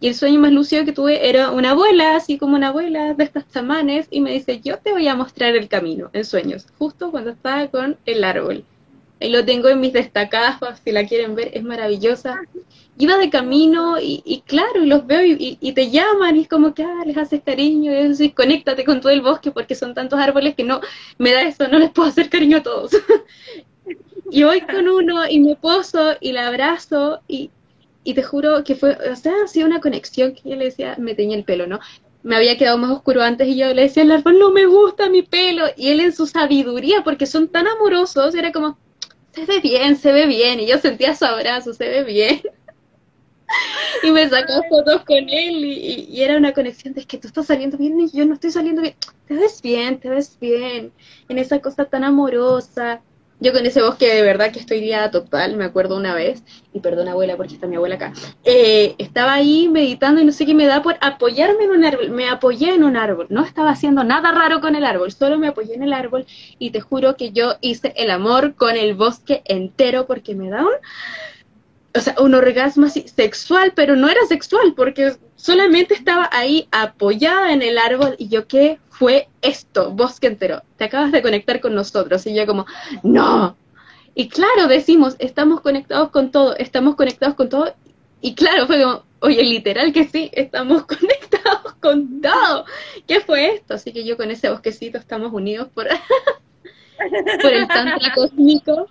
Y 0.00 0.08
el 0.08 0.14
sueño 0.14 0.38
más 0.38 0.52
lúcido 0.52 0.84
que 0.84 0.92
tuve 0.92 1.28
era 1.28 1.50
una 1.50 1.70
abuela, 1.70 2.14
así 2.14 2.38
como 2.38 2.54
una 2.54 2.68
abuela 2.68 3.14
de 3.14 3.24
estas 3.24 3.50
chamanes, 3.50 4.06
y 4.10 4.20
me 4.20 4.32
dice, 4.32 4.60
yo 4.60 4.78
te 4.78 4.92
voy 4.92 5.08
a 5.08 5.16
mostrar 5.16 5.56
el 5.56 5.68
camino 5.68 6.08
en 6.12 6.24
sueños, 6.24 6.66
justo 6.78 7.10
cuando 7.10 7.30
estaba 7.30 7.66
con 7.68 7.96
el 8.06 8.22
árbol. 8.22 8.64
Ahí 9.20 9.30
lo 9.30 9.44
tengo 9.44 9.68
en 9.68 9.80
mis 9.80 9.92
destacadas, 9.92 10.58
si 10.84 10.92
la 10.92 11.04
quieren 11.04 11.34
ver, 11.34 11.50
es 11.52 11.64
maravillosa. 11.64 12.40
Iba 12.96 13.16
de 13.16 13.30
camino 13.30 13.96
y, 14.00 14.42
claro, 14.46 14.84
y 14.84 14.86
los 14.86 15.06
veo 15.06 15.22
y, 15.24 15.72
te 15.72 15.90
llaman 15.90 16.36
y 16.36 16.42
es 16.42 16.48
como 16.48 16.74
que 16.74 16.84
ah, 16.84 17.02
les 17.04 17.16
haces 17.16 17.42
cariño 17.44 17.92
y 17.92 18.08
decís, 18.08 18.34
conéctate 18.34 18.84
con 18.84 19.00
todo 19.00 19.10
el 19.10 19.20
bosque 19.20 19.50
porque 19.50 19.74
son 19.74 19.94
tantos 19.94 20.20
árboles 20.20 20.54
que 20.54 20.64
no, 20.64 20.80
me 21.18 21.32
da 21.32 21.42
eso, 21.42 21.66
no 21.68 21.78
les 21.78 21.90
puedo 21.90 22.08
hacer 22.08 22.28
cariño 22.28 22.58
a 22.58 22.62
todos. 22.62 22.92
y 24.30 24.44
voy 24.44 24.60
con 24.60 24.88
uno 24.88 25.28
y 25.28 25.40
me 25.40 25.56
poso 25.56 26.14
y 26.20 26.32
la 26.32 26.46
abrazo 26.48 27.20
y, 27.26 27.50
y 28.08 28.14
te 28.14 28.22
juro 28.22 28.64
que 28.64 28.74
fue, 28.74 28.96
o 29.12 29.16
sea, 29.16 29.34
ha 29.44 29.48
sido 29.48 29.66
una 29.66 29.82
conexión 29.82 30.34
que 30.34 30.48
yo 30.48 30.56
le 30.56 30.64
decía, 30.64 30.96
me 30.98 31.14
teñía 31.14 31.36
el 31.36 31.44
pelo, 31.44 31.66
¿no? 31.66 31.78
Me 32.22 32.36
había 32.36 32.56
quedado 32.56 32.78
más 32.78 32.90
oscuro 32.90 33.20
antes 33.22 33.46
y 33.46 33.56
yo 33.56 33.74
le 33.74 33.82
decía 33.82 34.02
al 34.02 34.12
árbol, 34.12 34.38
no 34.38 34.50
me 34.50 34.64
gusta 34.64 35.10
mi 35.10 35.20
pelo. 35.20 35.66
Y 35.76 35.90
él 35.90 36.00
en 36.00 36.14
su 36.14 36.26
sabiduría, 36.26 37.04
porque 37.04 37.26
son 37.26 37.48
tan 37.48 37.66
amorosos, 37.66 38.34
era 38.34 38.50
como, 38.50 38.78
se 39.32 39.44
ve 39.44 39.60
bien, 39.60 39.94
se 39.98 40.10
ve 40.12 40.26
bien. 40.26 40.58
Y 40.58 40.66
yo 40.66 40.78
sentía 40.78 41.14
su 41.14 41.26
abrazo, 41.26 41.74
se 41.74 41.86
ve 41.86 42.02
bien. 42.02 42.40
y 44.02 44.10
me 44.10 44.26
sacó 44.26 44.54
fotos 44.70 45.04
con 45.04 45.28
él 45.28 45.62
y, 45.66 46.06
y, 46.08 46.22
era 46.22 46.38
una 46.38 46.54
conexión 46.54 46.94
de 46.94 47.04
que 47.04 47.18
tú 47.18 47.28
estás 47.28 47.44
saliendo 47.44 47.76
bien 47.76 48.00
y 48.00 48.10
yo 48.10 48.24
no 48.24 48.32
estoy 48.32 48.52
saliendo 48.52 48.80
bien. 48.80 48.94
Te 49.26 49.34
ves 49.34 49.60
bien, 49.60 50.00
te 50.00 50.08
ves 50.08 50.38
bien. 50.40 50.92
En 51.28 51.36
esa 51.36 51.58
cosa 51.58 51.84
tan 51.84 52.04
amorosa. 52.04 53.02
Yo 53.40 53.52
con 53.52 53.64
ese 53.66 53.82
bosque 53.82 54.12
de 54.12 54.22
verdad 54.22 54.50
que 54.50 54.58
estoy 54.58 54.80
liada 54.80 55.12
total, 55.12 55.56
me 55.56 55.64
acuerdo 55.64 55.96
una 55.96 56.12
vez, 56.12 56.42
y 56.72 56.80
perdón 56.80 57.06
abuela 57.06 57.36
porque 57.36 57.54
está 57.54 57.68
mi 57.68 57.76
abuela 57.76 57.94
acá, 57.94 58.12
eh, 58.44 58.96
estaba 58.98 59.34
ahí 59.34 59.68
meditando 59.68 60.20
y 60.20 60.24
no 60.24 60.32
sé 60.32 60.44
qué 60.44 60.54
me 60.54 60.66
da 60.66 60.82
por 60.82 60.96
apoyarme 61.00 61.64
en 61.64 61.70
un 61.70 61.84
árbol, 61.84 62.10
me 62.10 62.28
apoyé 62.28 62.74
en 62.74 62.82
un 62.82 62.96
árbol, 62.96 63.26
no 63.30 63.44
estaba 63.44 63.70
haciendo 63.70 64.02
nada 64.02 64.32
raro 64.32 64.60
con 64.60 64.74
el 64.74 64.84
árbol, 64.84 65.12
solo 65.12 65.38
me 65.38 65.48
apoyé 65.48 65.74
en 65.74 65.84
el 65.84 65.92
árbol 65.92 66.26
y 66.58 66.70
te 66.70 66.80
juro 66.80 67.16
que 67.16 67.30
yo 67.30 67.54
hice 67.60 67.92
el 67.96 68.10
amor 68.10 68.56
con 68.56 68.76
el 68.76 68.94
bosque 68.94 69.42
entero 69.44 70.06
porque 70.06 70.34
me 70.34 70.50
da 70.50 70.62
un, 70.62 70.72
o 71.94 72.00
sea, 72.00 72.14
un 72.18 72.34
orgasmo 72.34 72.86
así 72.86 73.06
sexual, 73.08 73.72
pero 73.74 73.96
no 73.96 74.08
era 74.08 74.20
sexual 74.26 74.74
porque 74.76 75.16
solamente 75.36 75.94
estaba 75.94 76.28
ahí 76.32 76.68
apoyada 76.70 77.52
en 77.52 77.62
el 77.62 77.78
árbol 77.78 78.14
y 78.18 78.28
yo 78.28 78.46
qué 78.46 78.78
fue 78.90 79.28
esto, 79.42 79.92
bosque 79.92 80.26
entero, 80.26 80.62
te 80.76 80.84
acabas 80.84 81.12
de 81.12 81.22
conectar 81.22 81.60
con 81.60 81.74
nosotros. 81.74 82.26
Y 82.26 82.34
yo 82.34 82.46
como, 82.46 82.66
no. 83.02 83.56
Y 84.14 84.28
claro, 84.28 84.66
decimos, 84.66 85.14
estamos 85.20 85.60
conectados 85.60 86.10
con 86.10 86.32
todo, 86.32 86.56
estamos 86.56 86.96
conectados 86.96 87.36
con 87.36 87.48
todo. 87.48 87.72
Y 88.20 88.34
claro, 88.34 88.66
fue 88.66 88.82
como, 88.82 89.04
oye, 89.20 89.42
literal 89.44 89.92
que 89.92 90.04
sí, 90.04 90.30
estamos 90.32 90.82
conectados 90.86 91.74
con 91.80 92.20
todo. 92.20 92.64
¿Qué 93.06 93.20
fue 93.20 93.54
esto? 93.54 93.74
Así 93.74 93.92
que 93.92 94.04
yo 94.04 94.16
con 94.16 94.30
ese 94.30 94.50
bosquecito 94.50 94.98
estamos 94.98 95.32
unidos 95.32 95.68
por, 95.72 95.86
por 97.42 97.52
el 97.52 97.68
tantra 97.68 98.12
cósmico. 98.14 98.88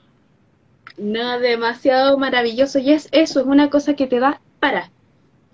No, 0.97 1.39
demasiado 1.39 2.17
maravilloso. 2.17 2.79
Y 2.79 2.91
es 2.91 3.07
eso, 3.11 3.39
es 3.39 3.45
una 3.45 3.69
cosa 3.69 3.95
que 3.95 4.07
te 4.07 4.19
da 4.19 4.41
para 4.59 4.91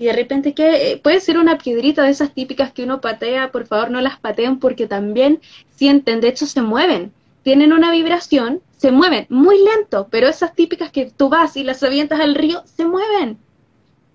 y 0.03 0.05
de 0.05 0.13
repente 0.13 0.53
que 0.53 0.91
eh, 0.91 0.97
puede 0.97 1.19
ser 1.19 1.37
una 1.37 1.57
piedrita 1.57 2.03
de 2.03 2.09
esas 2.09 2.33
típicas 2.33 2.71
que 2.71 2.83
uno 2.83 3.01
patea, 3.01 3.51
por 3.51 3.65
favor 3.67 3.91
no 3.91 4.01
las 4.01 4.19
pateen 4.19 4.59
porque 4.59 4.87
también 4.87 5.39
sienten, 5.75 6.19
de 6.19 6.29
hecho 6.29 6.45
se 6.45 6.61
mueven, 6.61 7.13
tienen 7.43 7.73
una 7.73 7.91
vibración, 7.91 8.61
se 8.77 8.91
mueven 8.91 9.27
muy 9.29 9.63
lento, 9.63 10.07
pero 10.09 10.27
esas 10.27 10.55
típicas 10.55 10.91
que 10.91 11.11
tú 11.15 11.29
vas 11.29 11.55
y 11.57 11.63
las 11.63 11.83
avientas 11.83 12.19
al 12.19 12.35
río, 12.35 12.63
se 12.65 12.85
mueven. 12.85 13.37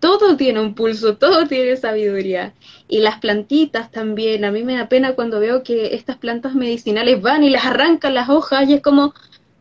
Todo 0.01 0.37
tiene 0.37 0.61
un 0.61 0.75
pulso, 0.75 1.17
todo 1.17 1.47
tiene 1.49 1.77
sabiduría. 1.77 2.53
Y 2.87 2.99
las 2.99 3.19
plantitas 3.19 3.91
también, 3.91 4.45
a 4.45 4.53
mí 4.53 4.63
me 4.63 4.77
da 4.77 4.89
pena 4.89 5.15
cuando 5.15 5.41
veo 5.41 5.63
que 5.63 5.95
estas 5.95 6.19
plantas 6.19 6.55
medicinales 6.55 7.21
van 7.21 7.43
y 7.43 7.51
las 7.51 7.65
arrancan 7.65 8.15
las 8.15 8.29
hojas 8.29 8.69
y 8.69 8.75
es 8.75 8.83
como, 8.83 9.15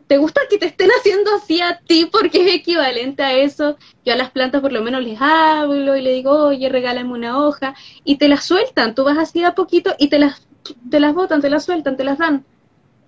¿te 0.08 0.18
gusta 0.18 0.42
que 0.50 0.58
te 0.58 0.68
estén 0.68 0.90
haciendo 0.90 1.36
así 1.36 1.62
a 1.62 1.80
ti? 1.80 2.10
Porque 2.12 2.48
es 2.48 2.56
equivalente 2.56 3.24
a 3.24 3.34
eso. 3.34 3.78
Yo 4.06 4.14
a 4.14 4.16
las 4.16 4.32
plantas 4.32 4.62
por 4.62 4.72
lo 4.72 4.82
menos 4.82 5.04
les 5.04 5.20
hablo 5.22 5.96
y 5.96 6.02
le 6.02 6.14
digo, 6.14 6.32
oye, 6.32 6.70
regálame 6.70 7.12
una 7.12 7.40
hoja, 7.40 7.76
y 8.04 8.18
te 8.18 8.28
las 8.28 8.46
sueltan, 8.46 8.96
tú 8.96 9.04
vas 9.04 9.18
así 9.18 9.44
a 9.44 9.54
poquito 9.54 9.94
y 10.00 10.08
te 10.10 10.20
las, 10.20 10.48
te 10.90 11.00
las 11.00 11.14
botan, 11.14 11.42
te 11.42 11.50
las 11.50 11.66
sueltan, 11.66 11.98
te 11.98 12.04
las 12.04 12.18
dan. 12.18 12.46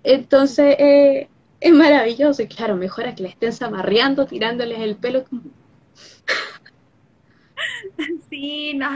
Entonces, 0.04 0.76
eh, 0.80 1.30
es 1.60 1.74
maravilloso, 1.74 2.42
y 2.42 2.48
claro, 2.48 2.76
mejor 2.76 3.08
a 3.08 3.16
que 3.16 3.24
le 3.24 3.30
estén 3.30 3.54
zamarreando, 3.54 4.26
tirándoles 4.26 4.80
el 4.80 4.96
pelo. 4.96 5.26
Sí, 8.30 8.74
no, 8.76 8.88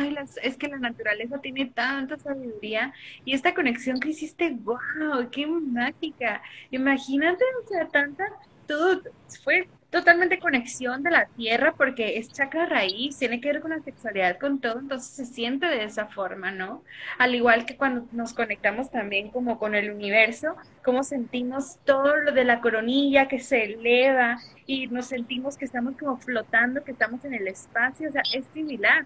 es 0.41 0.57
que 0.57 0.67
la 0.67 0.79
naturaleza 0.79 1.39
tiene 1.41 1.65
tanta 1.67 2.17
sabiduría 2.17 2.93
y 3.25 3.33
esta 3.33 3.53
conexión 3.53 3.99
que 3.99 4.09
hiciste, 4.09 4.51
wow, 4.51 5.29
qué 5.31 5.45
mágica. 5.47 6.41
Imagínate, 6.71 7.43
o 7.63 7.67
sea, 7.67 7.89
tanta, 7.89 8.25
todo 8.67 9.01
fue 9.43 9.69
totalmente 9.93 10.39
conexión 10.39 11.03
de 11.03 11.11
la 11.11 11.27
tierra 11.27 11.75
porque 11.77 12.17
es 12.17 12.33
chakra 12.33 12.65
raíz, 12.65 13.19
tiene 13.19 13.39
que 13.39 13.49
ver 13.51 13.61
con 13.61 13.69
la 13.69 13.79
sexualidad, 13.79 14.39
con 14.39 14.59
todo, 14.59 14.79
entonces 14.79 15.07
se 15.07 15.25
siente 15.25 15.67
de 15.67 15.83
esa 15.83 16.07
forma, 16.07 16.49
¿no? 16.51 16.83
Al 17.19 17.35
igual 17.35 17.67
que 17.67 17.77
cuando 17.77 18.07
nos 18.11 18.33
conectamos 18.33 18.89
también 18.89 19.29
como 19.29 19.59
con 19.59 19.75
el 19.75 19.91
universo, 19.91 20.55
como 20.83 21.03
sentimos 21.03 21.77
todo 21.85 22.15
lo 22.15 22.31
de 22.31 22.43
la 22.43 22.59
coronilla 22.59 23.27
que 23.27 23.37
se 23.37 23.65
eleva 23.65 24.39
y 24.65 24.87
nos 24.87 25.05
sentimos 25.05 25.57
que 25.57 25.65
estamos 25.65 25.95
como 25.95 26.17
flotando, 26.17 26.83
que 26.83 26.91
estamos 26.91 27.23
en 27.23 27.35
el 27.35 27.47
espacio, 27.47 28.09
o 28.09 28.11
sea, 28.11 28.23
es 28.33 28.45
similar. 28.51 29.05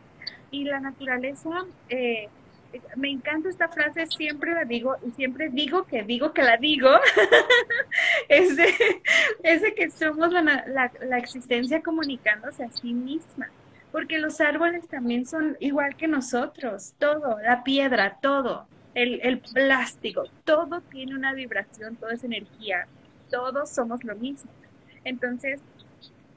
Y 0.52 0.64
la 0.64 0.80
naturaleza, 0.80 1.66
eh, 1.90 2.30
me 2.96 3.10
encanta 3.10 3.50
esta 3.50 3.68
frase, 3.68 4.06
siempre 4.08 4.54
la 4.54 4.66
digo 4.66 4.96
y 5.06 5.12
siempre 5.12 5.50
digo 5.50 5.86
que 5.86 6.04
digo 6.04 6.34
que 6.34 6.44
la 6.44 6.58
digo, 6.58 6.90
es, 8.30 8.56
de, 8.56 9.74
que 9.76 9.90
somos 9.90 10.32
la, 10.32 11.18
existencia 11.18 11.82
comunicándose 11.82 12.64
a 12.64 12.72
sí 12.72 12.94
misma, 12.94 13.50
porque 13.92 14.18
los 14.18 14.42
árboles 14.42 14.88
también 14.88 15.26
son 15.26 15.58
igual 15.60 15.96
que 15.96 16.08
nosotros, 16.08 16.94
todo, 16.98 17.40
la 17.42 17.64
piedra, 17.64 18.18
todo, 18.22 18.68
el, 18.94 19.20
el 19.24 19.40
plástico, 19.40 20.24
todo 20.44 20.82
tiene 20.82 21.16
una 21.16 21.34
vibración, 21.34 21.96
todo 21.96 22.10
es 22.10 22.24
energía, 22.24 22.88
todos 23.30 23.70
somos 23.70 24.04
lo 24.04 24.16
mismo. 24.16 24.52
Entonces, 25.04 25.62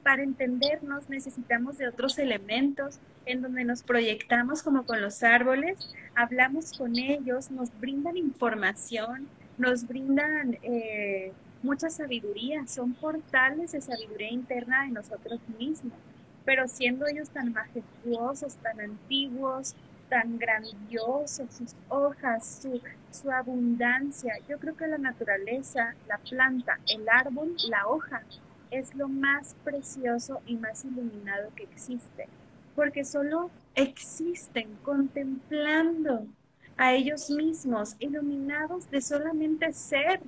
para 0.03 0.23
entendernos 0.23 1.09
necesitamos 1.09 1.77
de 1.77 1.87
otros 1.87 2.17
elementos 2.19 2.99
en 3.25 3.41
donde 3.41 3.63
nos 3.63 3.83
proyectamos 3.83 4.63
como 4.63 4.85
con 4.85 5.01
los 5.01 5.23
árboles, 5.23 5.77
hablamos 6.15 6.77
con 6.77 6.95
ellos, 6.97 7.51
nos 7.51 7.69
brindan 7.79 8.17
información, 8.17 9.27
nos 9.57 9.87
brindan 9.87 10.57
eh, 10.63 11.31
mucha 11.61 11.89
sabiduría, 11.89 12.65
son 12.67 12.93
portales 12.93 13.73
de 13.73 13.81
sabiduría 13.81 14.31
interna 14.31 14.83
de 14.83 14.91
nosotros 14.91 15.39
mismos, 15.59 15.93
pero 16.45 16.67
siendo 16.67 17.05
ellos 17.05 17.29
tan 17.29 17.53
majestuosos, 17.53 18.55
tan 18.57 18.79
antiguos, 18.81 19.75
tan 20.09 20.39
grandiosos, 20.39 21.53
sus 21.53 21.75
hojas, 21.87 22.61
su, 22.63 22.81
su 23.11 23.31
abundancia, 23.31 24.33
yo 24.49 24.57
creo 24.57 24.75
que 24.75 24.87
la 24.87 24.97
naturaleza, 24.97 25.93
la 26.07 26.17
planta, 26.17 26.79
el 26.87 27.07
árbol, 27.07 27.55
la 27.69 27.87
hoja, 27.87 28.23
es 28.71 28.95
lo 28.95 29.07
más 29.07 29.55
precioso 29.63 30.41
y 30.45 30.55
más 30.55 30.83
iluminado 30.85 31.49
que 31.55 31.63
existe 31.63 32.27
porque 32.75 33.03
solo 33.03 33.49
existen 33.75 34.75
contemplando 34.83 36.25
a 36.77 36.93
ellos 36.93 37.29
mismos, 37.29 37.95
iluminados 37.99 38.89
de 38.89 39.01
solamente 39.01 39.71
ser. 39.73 40.19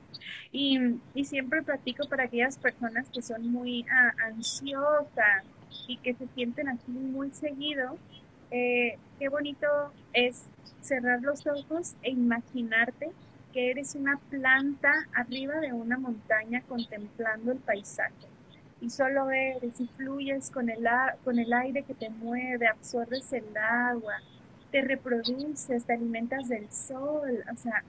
Y, 0.52 1.00
siempre 1.24 1.64
platico 1.64 2.08
para 2.08 2.26
aquellas 2.26 2.58
personas 2.58 3.10
que 3.10 3.22
son 3.22 3.48
muy 3.48 3.86
ah, 3.92 4.14
ansiosas 4.28 5.44
y 5.88 5.98
que 5.98 6.14
se 6.14 6.28
sienten 6.36 6.70
así 6.70 6.92
muy 6.92 7.32
seguido, 7.32 7.98
eh, 8.52 8.98
qué 9.18 9.30
bonito 9.30 9.68
es 10.14 10.44
cerrar 10.82 11.22
los 11.22 11.48
ojos 11.48 11.96
e 12.04 12.12
imaginarte 12.12 13.12
que 13.52 13.72
eres 13.72 13.96
una 13.96 14.20
planta 14.30 15.08
arriba 15.14 15.56
de 15.56 15.74
una 15.74 15.98
montaña 15.98 16.62
contemplando 16.68 17.52
el 17.52 17.60
paisaje 17.60 18.33
y 18.84 18.90
solo 18.90 19.32
eres 19.32 19.80
y 19.80 19.88
fluyes 19.88 20.52
con 20.52 20.70
el, 20.70 20.86
con 21.24 21.40
el 21.40 21.54
aire 21.54 21.84
que 21.84 21.94
te 21.94 22.10
mueve, 22.10 22.68
absorbes 22.68 23.32
el 23.32 23.46
agua, 23.56 24.16
te 24.72 24.82
reproduces, 24.82 25.86
te 25.86 25.94
alimentas 25.94 26.50
del 26.50 26.70
sol, 26.70 27.46
o 27.50 27.56
sea, 27.56 27.82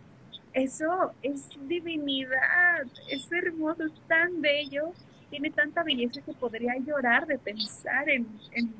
eso 0.53 1.12
es 1.20 1.49
divinidad, 1.66 2.86
es 3.11 3.30
hermoso, 3.32 3.86
es 3.86 3.92
tan 4.07 4.40
bello, 4.40 4.92
tiene 5.30 5.51
tanta 5.51 5.82
belleza 5.82 6.20
que 6.20 6.32
podría 6.32 6.76
llorar 6.78 7.26
de 7.26 7.40
pensar 7.40 8.09
en, 8.09 8.28
en, 8.53 8.72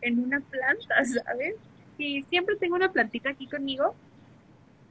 en 0.00 0.18
una 0.18 0.40
planta, 0.40 1.04
¿sabes? 1.24 1.54
Y 1.98 2.24
siempre 2.24 2.56
tengo 2.56 2.74
una 2.74 2.90
plantita 2.90 3.30
aquí 3.30 3.46
conmigo, 3.46 3.94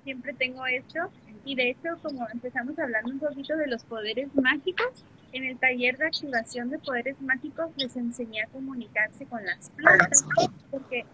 siempre 0.06 0.32
tengo 0.32 0.66
esto, 0.66 1.12
y 1.44 1.56
de 1.56 1.72
hecho, 1.72 1.98
como 2.02 2.26
empezamos 2.30 2.80
hablando 2.80 3.12
un 3.12 3.20
poquito 3.20 3.58
de 3.58 3.68
los 3.68 3.84
poderes 3.84 4.34
mágicos, 4.34 5.04
en 5.34 5.46
el 5.46 5.58
taller 5.58 5.98
de 5.98 6.06
activación 6.06 6.70
de 6.70 6.78
poderes 6.80 7.20
mágicos 7.20 7.72
les 7.76 7.96
enseñé 7.96 8.44
a 8.44 8.48
comunicarse 8.48 9.26
con 9.26 9.44
las 9.44 9.72
plantas, 9.72 10.26
porque 10.70 11.06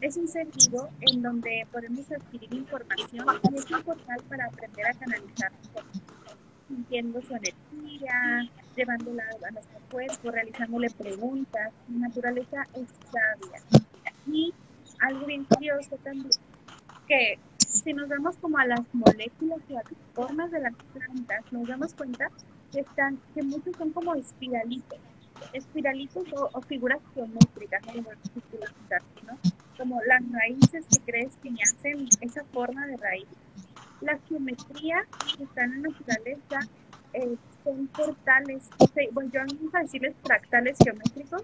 es 0.00 0.16
un 0.16 0.28
ser 0.28 0.46
vivo 0.46 0.88
en 1.00 1.20
donde 1.20 1.66
podemos 1.72 2.10
adquirir 2.10 2.54
información 2.54 3.26
y 3.50 3.56
es 3.56 3.70
un 3.70 3.82
portal 3.82 4.22
para 4.28 4.46
aprender 4.46 4.86
a 4.86 4.94
canalizar 4.94 5.52
sintiendo 6.68 7.20
su 7.22 7.34
energía, 7.34 8.48
llevándola 8.76 9.24
a 9.46 9.50
nuestro 9.50 9.78
cuerpo, 9.90 10.30
realizándole 10.30 10.90
preguntas. 10.90 11.72
La 11.88 12.08
naturaleza 12.08 12.66
es 12.74 12.88
sabia. 13.10 13.84
Y 14.26 14.52
algo 15.00 15.26
bien 15.26 15.44
curioso 15.44 15.96
también, 16.02 16.30
que 17.06 17.38
si 17.58 17.92
nos 17.92 18.08
vemos 18.08 18.36
como 18.38 18.58
a 18.58 18.66
las 18.66 18.80
moléculas 18.92 19.58
y 19.68 19.74
a 19.74 19.82
las 19.82 19.92
formas 20.14 20.50
de 20.50 20.60
las 20.60 20.74
plantas, 20.92 21.52
nos 21.52 21.68
damos 21.68 21.94
cuenta 21.94 22.30
que 22.72 22.80
están, 22.80 23.18
que 23.34 23.42
muchos 23.42 23.76
son 23.76 23.90
como 23.92 24.14
espiralitos, 24.14 24.98
espiralitos 25.52 26.24
o, 26.52 26.60
figuras 26.62 27.00
geométricas, 27.14 27.82
¿no? 27.94 29.38
Como 29.76 30.00
las 30.04 30.22
raíces 30.30 30.86
que 30.90 31.00
crees 31.00 31.36
que 31.42 31.50
hacen 31.62 32.08
esa 32.20 32.44
forma 32.52 32.86
de 32.86 32.96
raíz. 32.96 33.26
La 34.00 34.18
geometría 34.28 35.04
que 35.36 35.44
están 35.44 35.72
en 35.72 35.82
la 35.82 35.88
naturaleza 35.88 36.60
eh, 37.12 37.36
son 37.64 37.86
portales, 37.88 38.68
bueno, 39.12 39.30
yo 39.32 39.40
vamos 39.40 39.74
a 39.74 39.80
decirles 39.80 40.14
fractales 40.22 40.76
geométricos, 40.82 41.42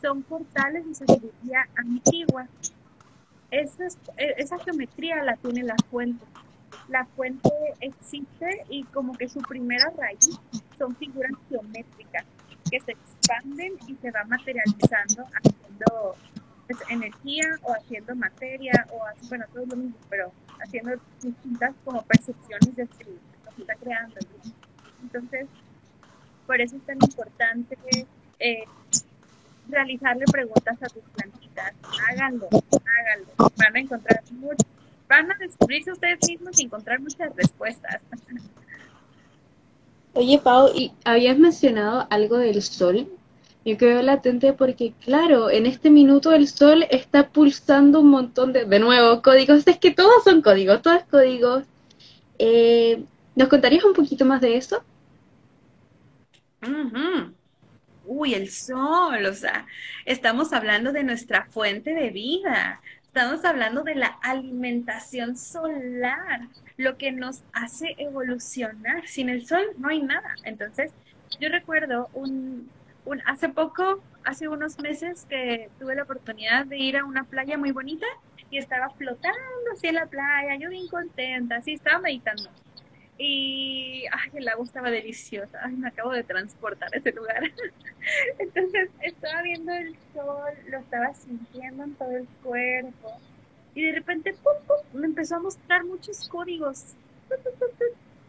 son 0.00 0.22
portales 0.22 0.86
de 0.86 0.94
sabiduría 0.94 1.68
antigua. 1.76 2.46
Esa, 3.50 3.86
esa 4.16 4.58
geometría 4.58 5.22
la 5.22 5.36
tiene 5.36 5.62
la 5.62 5.76
fuente 5.90 6.24
la 6.88 7.04
fuente 7.16 7.50
existe 7.80 8.64
y 8.68 8.84
como 8.84 9.12
que 9.14 9.28
su 9.28 9.40
primera 9.40 9.90
raíz 9.96 10.38
son 10.78 10.94
figuras 10.96 11.32
geométricas 11.48 12.24
que 12.70 12.80
se 12.80 12.92
expanden 12.92 13.74
y 13.86 13.94
se 13.96 14.10
van 14.10 14.28
materializando 14.28 15.24
haciendo 15.34 16.16
pues, 16.66 16.78
energía 16.88 17.44
o 17.62 17.72
haciendo 17.74 18.14
materia 18.16 18.86
o 18.92 19.28
bueno, 19.28 19.44
todo 19.52 19.66
lo 19.66 19.76
mismo, 19.76 19.96
pero 20.08 20.32
haciendo 20.60 20.92
distintas 21.22 21.74
como 21.84 22.02
percepciones 22.02 22.74
de 22.74 22.84
lo 22.84 23.54
que 23.54 23.62
está 23.62 23.74
creando. 23.74 24.16
Entonces, 25.02 25.46
por 26.46 26.60
eso 26.60 26.76
es 26.76 26.82
tan 26.82 26.98
importante 27.00 27.76
eh, 28.38 28.64
realizarle 29.68 30.24
preguntas 30.30 30.82
a 30.82 30.86
tus 30.86 31.02
plantitas. 31.14 31.72
Háganlo, 32.08 32.48
háganlo. 32.50 33.52
Van 33.56 33.76
a 33.76 33.78
encontrar 33.78 34.22
mucho 34.32 34.66
van 35.08 35.30
a 35.30 35.34
descubrirse 35.36 35.92
ustedes 35.92 36.18
mismos 36.28 36.58
y 36.58 36.64
encontrar 36.64 37.00
muchas 37.00 37.34
respuestas. 37.34 38.00
Oye, 40.14 40.38
Pau, 40.38 40.70
¿y 40.74 40.92
habías 41.04 41.38
mencionado 41.38 42.06
algo 42.10 42.38
del 42.38 42.62
sol? 42.62 43.08
Yo 43.64 43.76
quedo 43.76 44.00
latente 44.00 44.52
porque, 44.52 44.94
claro, 45.04 45.50
en 45.50 45.66
este 45.66 45.90
minuto 45.90 46.32
el 46.32 46.48
sol 46.48 46.86
está 46.90 47.28
pulsando 47.28 48.00
un 48.00 48.10
montón 48.10 48.52
de, 48.52 48.64
de 48.64 48.78
nuevo, 48.78 49.20
códigos. 49.22 49.66
Es 49.66 49.78
que 49.78 49.90
todos 49.90 50.24
son 50.24 50.40
códigos, 50.40 50.82
todos 50.82 51.02
códigos. 51.10 51.64
Eh, 52.38 53.04
¿Nos 53.34 53.48
contarías 53.48 53.84
un 53.84 53.92
poquito 53.92 54.24
más 54.24 54.40
de 54.40 54.56
eso? 54.56 54.82
Uy, 58.04 58.34
el 58.34 58.50
sol, 58.50 59.26
o 59.26 59.34
sea, 59.34 59.66
estamos 60.04 60.52
hablando 60.52 60.92
de 60.92 61.02
nuestra 61.02 61.46
fuente 61.46 61.92
de 61.92 62.10
vida, 62.10 62.80
Estamos 63.16 63.46
hablando 63.46 63.82
de 63.82 63.94
la 63.94 64.08
alimentación 64.20 65.38
solar, 65.38 66.48
lo 66.76 66.98
que 66.98 67.12
nos 67.12 67.44
hace 67.54 67.94
evolucionar. 67.96 69.06
Sin 69.06 69.30
el 69.30 69.46
sol 69.46 69.62
no 69.78 69.88
hay 69.88 70.02
nada. 70.02 70.34
Entonces, 70.44 70.92
yo 71.40 71.48
recuerdo 71.48 72.10
un, 72.12 72.68
un, 73.06 73.22
hace 73.24 73.48
poco, 73.48 74.02
hace 74.22 74.48
unos 74.48 74.78
meses 74.80 75.24
que 75.24 75.70
tuve 75.78 75.94
la 75.94 76.02
oportunidad 76.02 76.66
de 76.66 76.76
ir 76.76 76.98
a 76.98 77.06
una 77.06 77.24
playa 77.24 77.56
muy 77.56 77.70
bonita 77.70 78.06
y 78.50 78.58
estaba 78.58 78.90
flotando 78.90 79.38
así 79.72 79.86
en 79.86 79.94
la 79.94 80.04
playa, 80.04 80.54
yo 80.56 80.68
bien 80.68 80.86
contenta, 80.88 81.56
así 81.56 81.72
estaba 81.72 82.00
meditando. 82.00 82.50
Y 83.18 84.04
ay, 84.12 84.30
el 84.34 84.48
agua 84.48 84.64
estaba 84.64 84.90
deliciosa. 84.90 85.58
Ay, 85.62 85.74
me 85.74 85.88
acabo 85.88 86.12
de 86.12 86.22
transportar 86.22 86.90
a 86.92 86.98
ese 86.98 87.12
lugar. 87.12 87.42
Entonces 88.38 88.90
estaba 89.00 89.42
viendo 89.42 89.72
el 89.72 89.96
sol, 90.12 90.52
lo 90.68 90.78
estaba 90.78 91.12
sintiendo 91.14 91.84
en 91.84 91.94
todo 91.94 92.10
el 92.10 92.26
cuerpo. 92.42 93.20
Y 93.74 93.84
de 93.84 93.92
repente, 93.92 94.32
pum, 94.34 94.54
pum, 94.66 95.00
me 95.00 95.06
empezó 95.06 95.36
a 95.36 95.38
mostrar 95.38 95.84
muchos 95.84 96.28
códigos. 96.28 96.94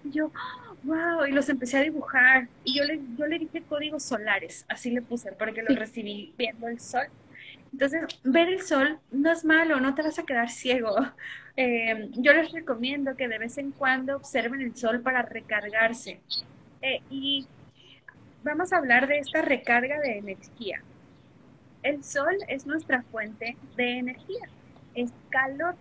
Y 0.03 0.11
yo, 0.11 0.31
wow, 0.83 1.25
y 1.25 1.31
los 1.31 1.49
empecé 1.49 1.77
a 1.77 1.81
dibujar. 1.81 2.47
Y 2.63 2.77
yo 2.77 2.83
le, 2.85 2.99
yo 3.17 3.27
le 3.27 3.39
dije 3.39 3.63
códigos 3.63 4.03
solares, 4.03 4.65
así 4.69 4.91
le 4.91 5.01
puse, 5.01 5.31
porque 5.33 5.63
lo 5.63 5.75
recibí 5.75 6.33
viendo 6.37 6.67
el 6.67 6.79
sol. 6.79 7.07
Entonces, 7.73 8.05
ver 8.23 8.49
el 8.49 8.61
sol 8.61 8.99
no 9.11 9.31
es 9.31 9.43
malo, 9.43 9.79
no 9.79 9.93
te 9.95 10.01
vas 10.01 10.17
a 10.17 10.25
quedar 10.25 10.49
ciego. 10.49 10.95
Eh, 11.57 12.09
yo 12.13 12.33
les 12.33 12.51
recomiendo 12.51 13.15
que 13.15 13.27
de 13.27 13.39
vez 13.39 13.57
en 13.57 13.71
cuando 13.71 14.15
observen 14.15 14.61
el 14.61 14.75
sol 14.75 15.01
para 15.01 15.23
recargarse. 15.23 16.21
Eh, 16.83 17.01
y 17.09 17.47
vamos 18.43 18.71
a 18.71 18.77
hablar 18.77 19.07
de 19.07 19.17
esta 19.17 19.41
recarga 19.41 19.99
de 19.99 20.19
energía. 20.19 20.83
El 21.81 22.03
sol 22.03 22.35
es 22.47 22.67
nuestra 22.67 23.01
fuente 23.01 23.57
de 23.75 23.97
energía, 23.97 24.47
es 24.93 25.11
calor. 25.29 25.75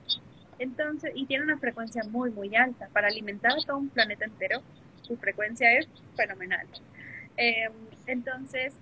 Entonces, 0.59 1.13
y 1.15 1.27
tiene 1.27 1.45
una 1.45 1.59
frecuencia 1.59 2.03
muy, 2.05 2.31
muy 2.31 2.57
alta. 2.57 2.89
Para 2.95 3.09
alimentar 3.09 3.53
a 3.53 3.67
todo 3.67 3.77
un 3.77 3.91
planeta 3.91 4.25
entero, 4.25 4.63
su 5.03 5.19
frecuencia 5.19 5.79
es 5.79 5.87
fenomenal. 6.17 6.67
Eh, 7.37 7.69
entonces, 8.07 8.73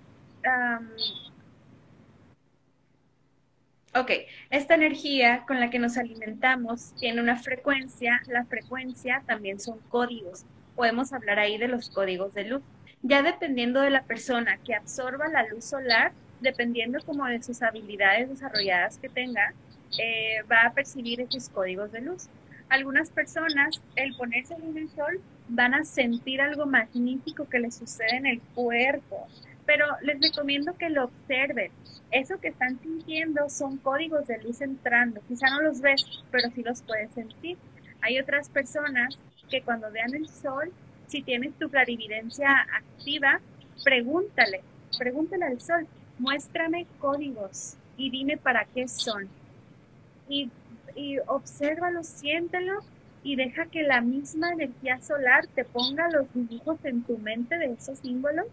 Ok, 3.97 4.11
esta 4.49 4.75
energía 4.75 5.45
con 5.47 5.61
la 5.61 5.69
que 5.69 5.79
nos 5.79 5.95
alimentamos 5.95 6.93
tiene 6.99 7.21
una 7.21 7.37
frecuencia, 7.37 8.21
la 8.27 8.43
frecuencia 8.43 9.23
también 9.25 9.57
son 9.57 9.79
códigos. 9.87 10.45
Podemos 10.75 11.13
hablar 11.13 11.39
ahí 11.39 11.57
de 11.57 11.69
los 11.69 11.89
códigos 11.91 12.33
de 12.33 12.43
luz. 12.43 12.61
Ya 13.03 13.23
dependiendo 13.23 13.79
de 13.79 13.91
la 13.91 14.03
persona 14.03 14.57
que 14.65 14.75
absorba 14.75 15.29
la 15.29 15.47
luz 15.47 15.63
solar, 15.63 16.11
dependiendo 16.41 16.99
como 17.05 17.25
de 17.25 17.41
sus 17.41 17.61
habilidades 17.61 18.27
desarrolladas 18.27 18.97
que 18.97 19.07
tenga, 19.07 19.53
eh, 19.97 20.43
va 20.51 20.63
a 20.65 20.73
percibir 20.73 21.21
esos 21.21 21.47
códigos 21.47 21.93
de 21.93 22.01
luz. 22.01 22.27
Algunas 22.67 23.09
personas, 23.11 23.81
el 23.95 24.13
ponerse 24.17 24.55
en 24.55 24.77
el 24.77 24.89
sol, 24.89 25.21
van 25.47 25.73
a 25.73 25.85
sentir 25.85 26.41
algo 26.41 26.65
magnífico 26.65 27.47
que 27.47 27.59
les 27.59 27.75
sucede 27.75 28.17
en 28.17 28.25
el 28.25 28.41
cuerpo, 28.55 29.29
pero 29.65 29.85
les 30.01 30.19
recomiendo 30.21 30.77
que 30.77 30.89
lo 30.89 31.05
observen. 31.05 31.71
Eso 32.11 32.39
que 32.39 32.49
están 32.49 32.79
sintiendo 32.79 33.49
son 33.49 33.77
códigos 33.77 34.27
de 34.27 34.41
luz 34.41 34.61
entrando. 34.61 35.21
Quizá 35.27 35.49
no 35.49 35.61
los 35.61 35.81
ves, 35.81 36.05
pero 36.31 36.49
sí 36.51 36.63
los 36.63 36.81
puedes 36.83 37.11
sentir. 37.11 37.57
Hay 38.01 38.19
otras 38.19 38.49
personas 38.49 39.17
que 39.49 39.61
cuando 39.61 39.91
vean 39.91 40.13
el 40.13 40.27
sol, 40.29 40.71
si 41.07 41.21
tienes 41.21 41.53
tu 41.57 41.69
clarividencia 41.69 42.49
activa, 42.73 43.41
pregúntale, 43.83 44.61
pregúntale 44.97 45.45
al 45.45 45.59
sol, 45.59 45.87
muéstrame 46.19 46.87
códigos 46.99 47.75
y 47.97 48.09
dime 48.09 48.37
para 48.37 48.65
qué 48.65 48.87
son. 48.87 49.27
Y, 50.27 50.49
obsérvalo, 51.27 52.03
siéntelo 52.03 52.79
y 53.23 53.35
deja 53.35 53.65
que 53.65 53.83
la 53.83 54.01
misma 54.01 54.53
energía 54.53 55.01
solar 55.01 55.45
te 55.47 55.65
ponga 55.65 56.09
los 56.09 56.25
dibujos 56.33 56.77
en 56.85 57.03
tu 57.03 57.17
mente 57.17 57.57
de 57.57 57.73
esos 57.73 57.99
símbolos 57.99 58.45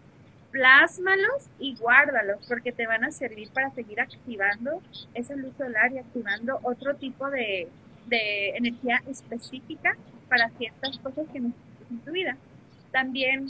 plásmalos 0.53 1.49
y 1.59 1.75
guárdalos 1.75 2.45
porque 2.47 2.71
te 2.71 2.85
van 2.85 3.03
a 3.03 3.11
servir 3.11 3.49
para 3.49 3.71
seguir 3.71 3.99
activando 3.99 4.83
esa 5.15 5.35
luz 5.35 5.51
solar 5.57 5.91
y 5.91 5.97
activando 5.97 6.59
otro 6.61 6.95
tipo 6.95 7.29
de, 7.29 7.67
energía 8.55 9.01
específica 9.09 9.97
para 10.29 10.49
ciertas 10.51 10.99
cosas 10.99 11.25
que 11.33 11.39
necesitas 11.39 11.89
en 11.89 11.99
tu 12.01 12.11
vida. 12.11 12.37
También 12.91 13.47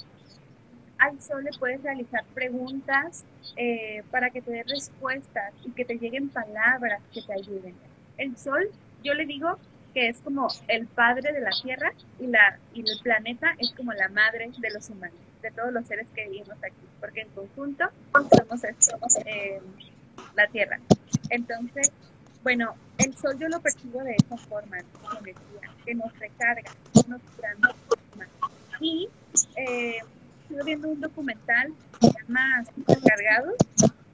al 0.98 1.20
sol 1.20 1.44
le 1.44 1.52
puedes 1.60 1.84
realizar 1.84 2.24
preguntas 2.34 3.26
eh, 3.58 4.04
para 4.10 4.30
que 4.30 4.42
te 4.42 4.52
dé 4.52 4.64
respuestas 4.64 5.54
y 5.66 5.72
que 5.72 5.84
te 5.84 5.98
lleguen 5.98 6.30
palabras 6.30 7.02
que 7.14 7.22
te 7.22 7.34
ayuden. 7.34 7.76
El 8.18 8.38
sol, 8.38 8.70
yo 9.04 9.14
le 9.14 9.26
digo 9.26 9.58
que 9.94 10.08
es 10.08 10.22
como 10.22 10.48
el 10.70 10.88
padre 10.88 11.34
de 11.34 11.42
la 11.42 11.52
tierra 11.62 11.92
y, 12.18 12.28
la, 12.28 12.58
y 12.74 12.90
el 12.90 13.00
planeta 13.04 13.56
es 13.60 13.74
como 13.74 13.92
la 13.92 14.08
madre 14.08 14.50
de 14.58 14.72
los 14.72 14.90
humanos 14.90 15.32
de 15.44 15.52
todos 15.52 15.72
los 15.72 15.86
seres 15.86 16.07
que 16.15 16.28
vivimos 16.28 16.57
aquí, 16.64 16.88
porque 16.99 17.22
en 17.22 17.30
conjunto 17.30 17.86
somos, 18.14 18.64
eh, 19.26 19.61
la 20.36 20.48
Tierra. 20.48 20.80
Entonces, 21.30 21.91
bueno, 22.44 22.74
el 22.98 23.15
sol 23.15 23.38
yo 23.38 23.48
lo 23.49 23.60
percibo 23.60 24.02
de 24.03 24.15
esa 24.15 24.38
forma, 24.38 24.78
energía, 25.20 25.36
que 25.86 25.95
nos 25.95 26.18
recarga, 26.18 26.72
nos 27.07 27.22
transforma. 27.22 28.28
Y 28.80 29.10
eh, 29.57 29.98
estuve 30.41 30.64
viendo 30.64 30.90
un 30.90 31.02
documental 31.02 31.74
que 31.99 32.07
se 32.07 32.14
llama 32.22 32.64
Recargados, 32.88 33.56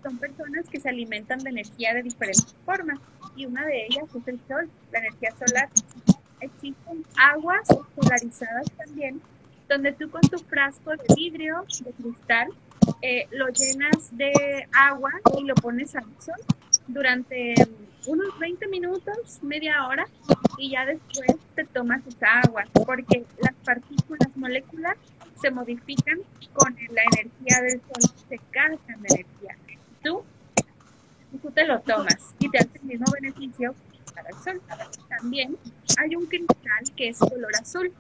son 0.02 0.18
personas 0.18 0.68
que 0.68 0.80
se 0.80 0.90
alimentan 0.90 1.40
de 1.40 1.52
energía 1.52 1.94
de 1.94 2.04
diferentes 2.04 2.56
formas, 2.66 3.00
y 3.36 3.46
una 3.46 3.66
de 3.66 3.86
ellas 3.86 4.06
es 4.16 4.28
el 4.28 4.40
sol, 4.48 4.70
la 4.92 5.00
energía 5.00 5.32
solar. 5.46 5.70
Existen 6.42 7.06
aguas 7.18 7.68
polarizadas 7.96 8.66
también 8.78 9.22
donde 9.70 9.94
tú 9.94 10.10
con 10.10 10.22
tu 10.22 10.40
frasco 10.40 10.92
de 10.92 11.16
vidrio, 11.16 11.64
de 11.86 11.92
cristal, 11.92 12.50
eh, 13.02 13.28
lo 13.32 13.48
llenas 13.50 14.18
de 14.18 14.68
agua 14.74 15.12
y 15.38 15.44
lo 15.44 15.54
pones 15.56 15.96
al 15.96 16.06
sol 16.20 16.40
durante 16.88 17.54
unos 18.08 18.40
20 18.40 18.68
minutos, 18.68 19.40
media 19.44 19.88
hora, 19.88 20.08
y 20.58 20.72
ya 20.72 20.86
después 20.86 21.38
te 21.56 21.66
tomas 21.66 22.02
esa 22.08 22.40
agua, 22.42 22.66
porque 22.86 23.26
las 23.42 23.54
partículas 23.64 24.36
moléculas 24.36 24.98
se 25.40 25.52
modifican 25.52 26.20
con 26.54 26.76
la 26.92 27.04
energía 27.04 27.62
del 27.62 27.82
sol, 27.82 28.12
se 28.28 28.40
cargan 28.52 28.80
de 29.02 29.08
energía. 29.10 29.56
Tú, 30.04 30.24
tú 31.42 31.52
te 31.52 31.68
lo 31.68 31.80
tomas 31.82 32.34
y 32.40 32.50
te 32.50 32.58
hace 32.58 32.80
el 32.82 32.84
mismo 32.84 33.06
beneficio 33.12 33.76
para 34.16 34.30
el 34.30 34.36
sol. 34.36 34.62
También 35.10 35.56
hay 35.98 36.16
un 36.16 36.26
cristal 36.26 36.84
que 36.96 37.10
es 37.10 37.20
color 37.20 37.56
azul 37.56 37.94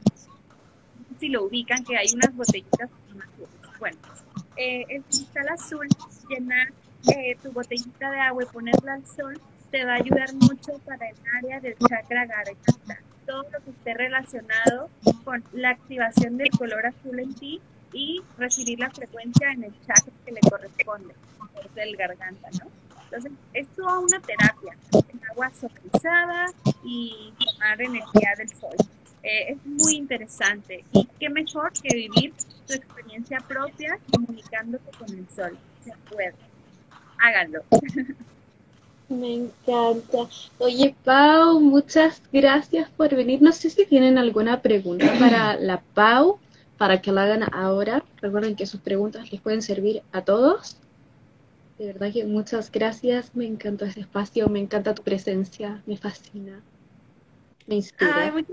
si 1.19 1.29
lo 1.29 1.43
ubican, 1.45 1.83
que 1.83 1.97
hay 1.97 2.07
unas 2.13 2.35
botellitas 2.35 2.89
Bueno, 3.79 3.97
eh, 4.55 4.85
el 4.89 5.03
cristal 5.03 5.49
azul, 5.49 5.87
llenar 6.29 6.69
eh, 7.15 7.37
tu 7.41 7.51
botellita 7.51 8.11
de 8.11 8.19
agua 8.19 8.43
y 8.43 8.45
ponerla 8.47 8.93
al 8.93 9.05
sol, 9.05 9.39
te 9.71 9.85
va 9.85 9.93
a 9.93 9.95
ayudar 9.95 10.33
mucho 10.33 10.79
para 10.85 11.09
el 11.09 11.15
área 11.37 11.59
del 11.59 11.75
chakra 11.77 12.25
garganta. 12.25 12.99
Todo 13.25 13.43
lo 13.43 13.63
que 13.63 13.69
esté 13.69 13.93
relacionado 13.93 14.89
con 15.23 15.43
la 15.53 15.69
activación 15.69 16.37
del 16.37 16.49
color 16.51 16.87
azul 16.87 17.19
en 17.19 17.33
ti 17.35 17.61
y 17.93 18.21
recibir 18.37 18.79
la 18.79 18.89
frecuencia 18.89 19.51
en 19.51 19.65
el 19.65 19.73
chakra 19.85 20.13
que 20.25 20.31
le 20.31 20.41
corresponde, 20.41 21.13
es 21.63 21.77
el 21.77 21.95
garganta, 21.95 22.49
¿no? 22.59 22.69
Entonces, 23.05 23.31
es 23.53 23.67
toda 23.69 23.99
una 23.99 24.19
terapia, 24.19 24.75
agua 25.31 25.51
sofrizada 25.51 26.45
y 26.83 27.33
tomar 27.43 27.81
energía 27.81 28.33
del 28.37 28.49
sol. 28.49 28.75
Eh, 29.23 29.53
es 29.53 29.65
muy 29.65 29.95
interesante. 29.95 30.83
Y 30.93 31.07
qué 31.19 31.29
mejor 31.29 31.71
que 31.73 31.95
vivir 31.95 32.33
tu 32.67 32.73
experiencia 32.73 33.39
propia 33.47 33.99
comunicándote 34.11 34.91
con 34.97 35.09
el 35.09 35.27
sol. 35.29 35.57
Se 35.83 35.93
puede. 36.09 36.35
Háganlo. 37.19 37.63
Me 39.09 39.33
encanta. 39.33 40.29
Oye, 40.59 40.95
Pau, 41.03 41.59
muchas 41.59 42.21
gracias 42.31 42.89
por 42.91 43.15
venir. 43.15 43.41
No 43.41 43.51
sé 43.51 43.69
si 43.69 43.85
tienen 43.85 44.17
alguna 44.17 44.61
pregunta 44.61 45.11
para 45.19 45.55
la 45.59 45.81
Pau, 45.95 46.39
para 46.77 47.01
que 47.01 47.11
la 47.11 47.23
hagan 47.23 47.43
ahora. 47.51 48.03
Recuerden 48.21 48.55
que 48.55 48.67
sus 48.67 48.79
preguntas 48.79 49.31
les 49.31 49.41
pueden 49.41 49.63
servir 49.63 50.03
a 50.11 50.21
todos. 50.21 50.77
De 51.79 51.87
verdad 51.87 52.13
que 52.13 52.25
muchas 52.25 52.71
gracias. 52.71 53.35
Me 53.35 53.47
encanta 53.47 53.87
ese 53.87 54.01
espacio, 54.01 54.47
me 54.47 54.59
encanta 54.59 54.93
tu 54.93 55.01
presencia, 55.01 55.81
me 55.87 55.97
fascina, 55.97 56.61
me 57.65 57.75
inspira. 57.75 58.31
Ay, 58.35 58.45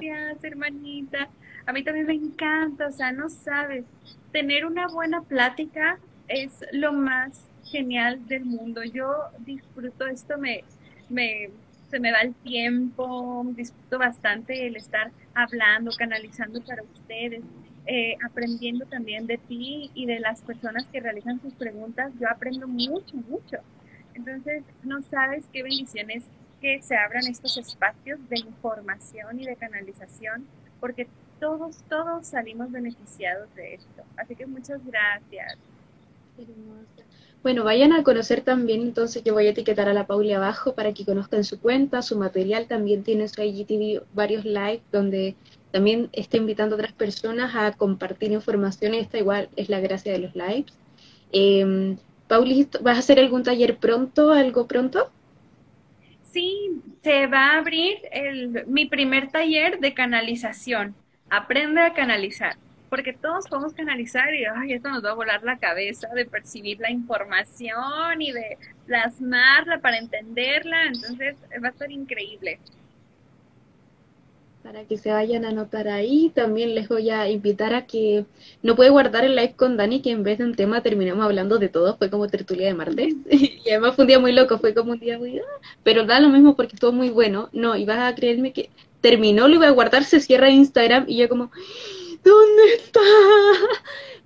gracias, 0.00 0.44
hermanita. 0.44 1.28
A 1.66 1.72
mí 1.72 1.82
también 1.82 2.06
me 2.06 2.14
encanta, 2.14 2.86
o 2.86 2.92
sea, 2.92 3.12
no 3.12 3.28
sabes, 3.28 3.84
tener 4.32 4.64
una 4.64 4.86
buena 4.88 5.22
plática 5.22 5.98
es 6.28 6.64
lo 6.72 6.92
más 6.92 7.48
genial 7.64 8.26
del 8.26 8.44
mundo. 8.44 8.82
Yo 8.84 9.12
disfruto 9.40 10.06
esto, 10.06 10.38
me, 10.38 10.64
me, 11.08 11.50
se 11.90 12.00
me 12.00 12.12
va 12.12 12.20
el 12.20 12.34
tiempo, 12.34 13.44
disfruto 13.56 13.98
bastante 13.98 14.66
el 14.66 14.76
estar 14.76 15.10
hablando, 15.34 15.90
canalizando 15.96 16.62
para 16.62 16.82
ustedes, 16.82 17.42
eh, 17.86 18.16
aprendiendo 18.24 18.86
también 18.86 19.26
de 19.26 19.38
ti 19.38 19.90
y 19.94 20.06
de 20.06 20.20
las 20.20 20.42
personas 20.42 20.86
que 20.86 21.00
realizan 21.00 21.40
sus 21.40 21.54
preguntas. 21.54 22.12
Yo 22.20 22.28
aprendo 22.28 22.66
mucho, 22.68 23.16
mucho. 23.28 23.58
Entonces, 24.14 24.64
no 24.82 25.02
sabes 25.02 25.44
qué 25.52 25.62
bendiciones 25.62 26.24
que 26.60 26.80
se 26.82 26.96
abran 26.96 27.26
estos 27.26 27.56
espacios 27.56 28.18
de 28.28 28.38
información 28.38 29.40
y 29.40 29.44
de 29.44 29.56
canalización, 29.56 30.46
porque 30.80 31.06
todos, 31.40 31.76
todos 31.88 32.26
salimos 32.26 32.70
beneficiados 32.70 33.54
de 33.54 33.74
esto. 33.74 34.02
Así 34.16 34.34
que 34.34 34.46
muchas 34.46 34.80
gracias. 34.84 35.58
Bueno, 37.42 37.64
vayan 37.64 37.92
a 37.92 38.02
conocer 38.02 38.40
también, 38.40 38.82
entonces 38.82 39.22
yo 39.22 39.32
voy 39.32 39.46
a 39.46 39.50
etiquetar 39.50 39.88
a 39.88 39.94
la 39.94 40.06
Pauli 40.06 40.32
abajo 40.32 40.74
para 40.74 40.92
que 40.92 41.04
conozcan 41.04 41.44
su 41.44 41.60
cuenta, 41.60 42.02
su 42.02 42.18
material, 42.18 42.66
también 42.66 43.04
tiene 43.04 43.28
su 43.28 43.40
IGTV 43.40 44.02
varios 44.14 44.44
live 44.44 44.82
donde 44.90 45.36
también 45.70 46.08
está 46.12 46.38
invitando 46.38 46.74
a 46.74 46.78
otras 46.78 46.92
personas 46.92 47.54
a 47.54 47.72
compartir 47.72 48.32
información, 48.32 48.94
esta 48.94 49.18
igual 49.18 49.48
es 49.56 49.68
la 49.68 49.80
gracia 49.80 50.12
de 50.12 50.18
los 50.18 50.34
lives. 50.34 50.72
Eh, 51.32 51.96
Pauli, 52.28 52.68
¿vas 52.80 52.96
a 52.96 53.00
hacer 53.00 53.20
algún 53.20 53.44
taller 53.44 53.78
pronto, 53.78 54.32
algo 54.32 54.66
pronto? 54.66 55.10
Sí, 56.36 56.82
se 57.02 57.28
va 57.28 57.52
a 57.52 57.58
abrir 57.60 57.96
mi 58.66 58.84
primer 58.84 59.28
taller 59.30 59.80
de 59.80 59.94
canalización. 59.94 60.94
Aprende 61.30 61.80
a 61.80 61.94
canalizar 61.94 62.58
porque 62.90 63.14
todos 63.14 63.48
podemos 63.48 63.72
canalizar 63.72 64.34
y 64.34 64.44
ay, 64.44 64.74
esto 64.74 64.90
nos 64.90 65.02
va 65.02 65.12
a 65.12 65.14
volar 65.14 65.42
la 65.42 65.56
cabeza 65.56 66.08
de 66.08 66.26
percibir 66.26 66.78
la 66.78 66.90
información 66.90 68.20
y 68.20 68.32
de 68.32 68.58
plasmarla 68.86 69.78
para 69.78 69.96
entenderla, 69.96 70.84
entonces 70.84 71.36
va 71.62 71.68
a 71.68 71.70
estar 71.70 71.90
increíble. 71.90 72.60
Para 74.66 74.84
que 74.84 74.98
se 74.98 75.12
vayan 75.12 75.44
a 75.44 75.50
anotar 75.50 75.86
ahí, 75.86 76.32
también 76.34 76.74
les 76.74 76.88
voy 76.88 77.08
a 77.10 77.30
invitar 77.30 77.72
a 77.72 77.86
que 77.86 78.24
no 78.64 78.74
puede 78.74 78.90
guardar 78.90 79.24
el 79.24 79.36
live 79.36 79.54
con 79.54 79.76
Dani, 79.76 80.02
que 80.02 80.10
en 80.10 80.24
vez 80.24 80.38
de 80.38 80.44
un 80.44 80.56
tema 80.56 80.82
terminamos 80.82 81.24
hablando 81.24 81.58
de 81.58 81.68
todo, 81.68 81.96
fue 81.96 82.10
como 82.10 82.26
tertulia 82.26 82.66
de 82.66 82.74
martes, 82.74 83.14
y 83.30 83.62
además 83.70 83.94
fue 83.94 84.02
un 84.02 84.08
día 84.08 84.18
muy 84.18 84.32
loco, 84.32 84.58
fue 84.58 84.74
como 84.74 84.90
un 84.90 84.98
día 84.98 85.20
muy... 85.20 85.38
Ah, 85.38 85.60
pero 85.84 86.04
da 86.04 86.18
lo 86.18 86.30
mismo 86.30 86.56
porque 86.56 86.74
estuvo 86.74 86.90
muy 86.90 87.10
bueno, 87.10 87.48
no, 87.52 87.76
y 87.76 87.84
vas 87.84 88.00
a 88.00 88.16
creerme 88.16 88.52
que 88.52 88.70
terminó, 89.00 89.46
lo 89.46 89.54
iba 89.54 89.68
a 89.68 89.70
guardar, 89.70 90.02
se 90.02 90.18
cierra 90.18 90.50
Instagram, 90.50 91.04
y 91.06 91.18
yo 91.18 91.28
como 91.28 91.52
¿dónde 92.24 92.74
está? 92.74 93.00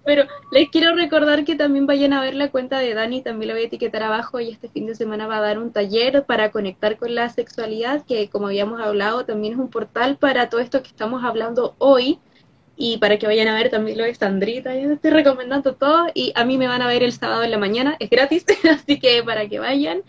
Pero 0.04 0.24
les 0.50 0.68
quiero 0.70 0.94
recordar 0.94 1.44
que 1.44 1.56
también 1.56 1.86
vayan 1.86 2.12
a 2.12 2.22
ver 2.22 2.34
la 2.34 2.50
cuenta 2.50 2.78
de 2.78 2.94
Dani, 2.94 3.22
también 3.22 3.48
la 3.48 3.54
voy 3.54 3.64
a 3.64 3.66
etiquetar 3.66 4.02
abajo 4.02 4.40
y 4.40 4.50
este 4.50 4.68
fin 4.68 4.86
de 4.86 4.94
semana 4.94 5.26
va 5.26 5.38
a 5.38 5.40
dar 5.42 5.58
un 5.58 5.72
taller 5.72 6.24
para 6.24 6.50
conectar 6.50 6.96
con 6.96 7.14
la 7.14 7.28
sexualidad, 7.28 8.04
que 8.06 8.28
como 8.30 8.46
habíamos 8.46 8.80
hablado 8.80 9.26
también 9.26 9.54
es 9.54 9.58
un 9.58 9.68
portal 9.68 10.16
para 10.16 10.48
todo 10.48 10.60
esto 10.60 10.82
que 10.82 10.88
estamos 10.88 11.22
hablando 11.22 11.74
hoy 11.78 12.18
y 12.76 12.96
para 12.96 13.18
que 13.18 13.26
vayan 13.26 13.48
a 13.48 13.54
ver 13.54 13.70
también 13.70 13.98
lo 13.98 14.04
de 14.04 14.14
Sandrita, 14.14 14.74
yo 14.74 14.90
estoy 14.90 15.10
recomendando 15.10 15.74
todo 15.74 16.06
y 16.14 16.32
a 16.34 16.44
mí 16.44 16.56
me 16.56 16.66
van 16.66 16.80
a 16.80 16.88
ver 16.88 17.02
el 17.02 17.12
sábado 17.12 17.42
en 17.42 17.50
la 17.50 17.58
mañana, 17.58 17.96
es 18.00 18.08
gratis, 18.08 18.46
así 18.70 18.98
que 18.98 19.22
para 19.22 19.48
que 19.48 19.58
vayan. 19.58 20.02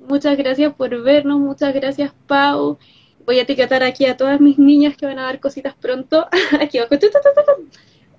Muchas 0.00 0.36
gracias 0.36 0.74
por 0.74 1.02
vernos, 1.02 1.38
muchas 1.38 1.74
gracias 1.74 2.12
Pau 2.26 2.78
voy 3.26 3.38
a 3.38 3.42
etiquetar 3.42 3.82
aquí 3.82 4.06
a 4.06 4.16
todas 4.16 4.40
mis 4.40 4.58
niñas 4.58 4.96
que 4.96 5.06
van 5.06 5.18
a 5.18 5.22
dar 5.24 5.40
cositas 5.40 5.74
pronto. 5.74 6.26
aquí 6.60 6.78
abajo. 6.78 6.96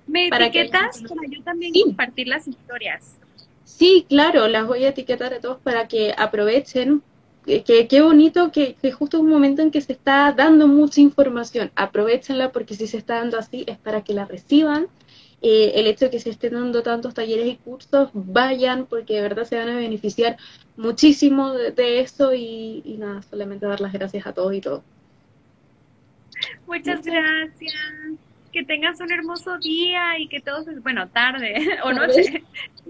¿Me 0.06 0.28
etiquetas 0.28 1.02
para 1.02 1.28
yo 1.28 1.42
también 1.42 1.72
compartir 1.84 2.28
las 2.28 2.46
historias? 2.46 3.18
Sí, 3.64 4.06
claro, 4.08 4.48
las 4.48 4.66
voy 4.66 4.84
a 4.84 4.90
etiquetar 4.90 5.34
a 5.34 5.40
todos 5.40 5.58
para 5.58 5.88
que 5.88 6.14
aprovechen. 6.16 7.02
Que 7.44 7.86
qué 7.88 8.02
bonito 8.02 8.50
que, 8.50 8.74
que, 8.74 8.90
justo 8.90 9.18
es 9.18 9.22
un 9.22 9.28
momento 9.28 9.62
en 9.62 9.70
que 9.70 9.80
se 9.80 9.92
está 9.92 10.32
dando 10.32 10.66
mucha 10.66 11.00
información. 11.00 11.70
Aprovechenla 11.76 12.50
porque 12.50 12.74
si 12.74 12.88
se 12.88 12.96
está 12.96 13.16
dando 13.16 13.38
así 13.38 13.64
es 13.68 13.78
para 13.78 14.02
que 14.02 14.14
la 14.14 14.24
reciban. 14.24 14.88
Eh, 15.42 15.72
el 15.76 15.86
hecho 15.86 16.06
de 16.06 16.10
que 16.10 16.18
se 16.18 16.30
estén 16.30 16.54
dando 16.54 16.82
tantos 16.82 17.14
talleres 17.14 17.46
y 17.46 17.56
cursos, 17.56 18.08
vayan 18.14 18.86
porque 18.86 19.14
de 19.14 19.20
verdad 19.20 19.44
se 19.44 19.56
van 19.56 19.68
a 19.68 19.76
beneficiar 19.76 20.38
muchísimo 20.76 21.52
de, 21.52 22.00
eso 22.00 22.34
y, 22.34 22.82
y 22.84 22.96
nada, 22.96 23.22
solamente 23.22 23.66
dar 23.66 23.80
las 23.80 23.92
gracias 23.92 24.26
a 24.26 24.32
todos 24.32 24.54
y 24.54 24.60
todos. 24.60 24.82
Muchas 26.66 27.02
gracias. 27.02 27.74
Que 28.56 28.64
tengas 28.64 28.98
un 29.02 29.12
hermoso 29.12 29.58
día 29.58 30.18
y 30.18 30.28
que 30.28 30.40
todos, 30.40 30.64
bueno, 30.82 31.06
tarde 31.10 31.54
o 31.84 31.92
noche. 31.92 32.42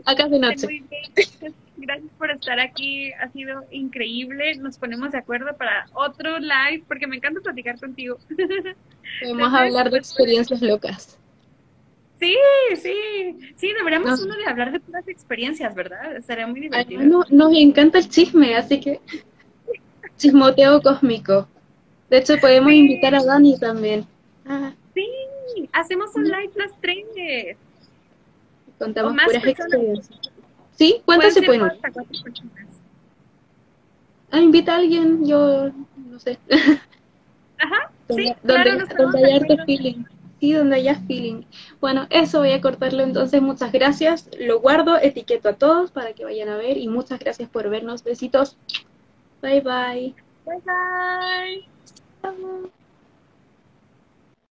Acá 0.05 0.29
de 0.29 0.39
noche. 0.39 0.85
Gracias 1.77 2.13
por 2.17 2.31
estar 2.31 2.61
aquí, 2.61 3.13
ha 3.15 3.29
sido 3.33 3.65
increíble. 3.73 4.55
Nos 4.59 4.79
ponemos 4.79 5.11
de 5.11 5.19
acuerdo 5.19 5.57
para 5.57 5.89
otro 5.93 6.39
live 6.39 6.85
porque 6.87 7.09
me 7.09 7.17
encanta 7.17 7.41
platicar 7.41 7.81
contigo. 7.81 8.17
Podemos 9.21 9.53
hablar 9.53 9.91
de 9.91 9.99
experiencias 9.99 10.63
locas. 10.63 11.19
Sí, 12.21 12.37
sí, 12.77 13.37
sí, 13.57 13.73
deberíamos 13.77 14.23
uno 14.23 14.37
de 14.37 14.47
hablar 14.47 14.71
de 14.71 14.79
puras 14.79 15.09
experiencias, 15.09 15.75
¿verdad? 15.75 16.15
Estaría 16.15 16.47
muy 16.47 16.61
divertido. 16.61 17.03
no, 17.03 17.25
nos 17.29 17.53
encanta 17.57 17.99
el 17.99 18.09
chisme, 18.09 18.55
así 18.55 18.79
que 18.79 19.01
chismoteo 20.17 20.81
cósmico. 20.81 21.49
De 22.09 22.19
hecho, 22.19 22.39
podemos 22.39 22.71
invitar 22.71 23.17
a 23.17 23.25
Dani 23.25 23.59
también. 23.59 24.07
Ah. 24.47 24.73
Sí, 25.57 25.69
hacemos 25.73 26.15
un 26.15 26.25
live 26.25 26.53
las 26.55 26.73
tres. 26.81 27.57
Contamos 28.79 29.13
puras 29.13 29.45
experiencias. 29.45 30.21
¿Sí? 30.73 31.03
¿Cuántas 31.05 31.35
se 31.35 31.43
pueden? 31.43 31.71
Ah, 34.31 34.41
invita 34.41 34.75
a 34.75 34.77
alguien, 34.77 35.27
yo 35.27 35.71
no 35.97 36.19
sé. 36.19 36.39
Ajá, 37.59 37.91
sí, 38.11 38.35
donde, 38.43 38.85
donde 38.99 39.25
haya 39.25 39.37
harto 39.37 39.65
feeling. 39.65 40.05
Sí, 40.41 40.53
donde 40.53 40.77
haya 40.77 40.97
feeling. 41.07 41.43
Bueno, 41.81 42.07
eso 42.11 42.41
voy 42.41 42.53
a 42.53 42.61
cortarlo 42.61 43.03
entonces. 43.03 43.41
Muchas 43.41 43.73
gracias. 43.73 44.29
Lo 44.39 44.61
guardo, 44.61 44.99
etiqueto 44.99 45.49
a 45.49 45.55
todos 45.55 45.91
para 45.91 46.13
que 46.13 46.25
vayan 46.25 46.51
a 46.51 46.57
ver 46.57 46.77
y 46.77 46.89
muchas 46.89 47.19
gracias 47.19 47.49
por 47.49 47.71
vernos. 47.71 48.05
Besitos. 48.05 48.59
Bye 49.41 49.63
bye. 49.63 50.15
Bye 50.45 50.61
bye. 50.65 51.77
嗯。 52.33 52.71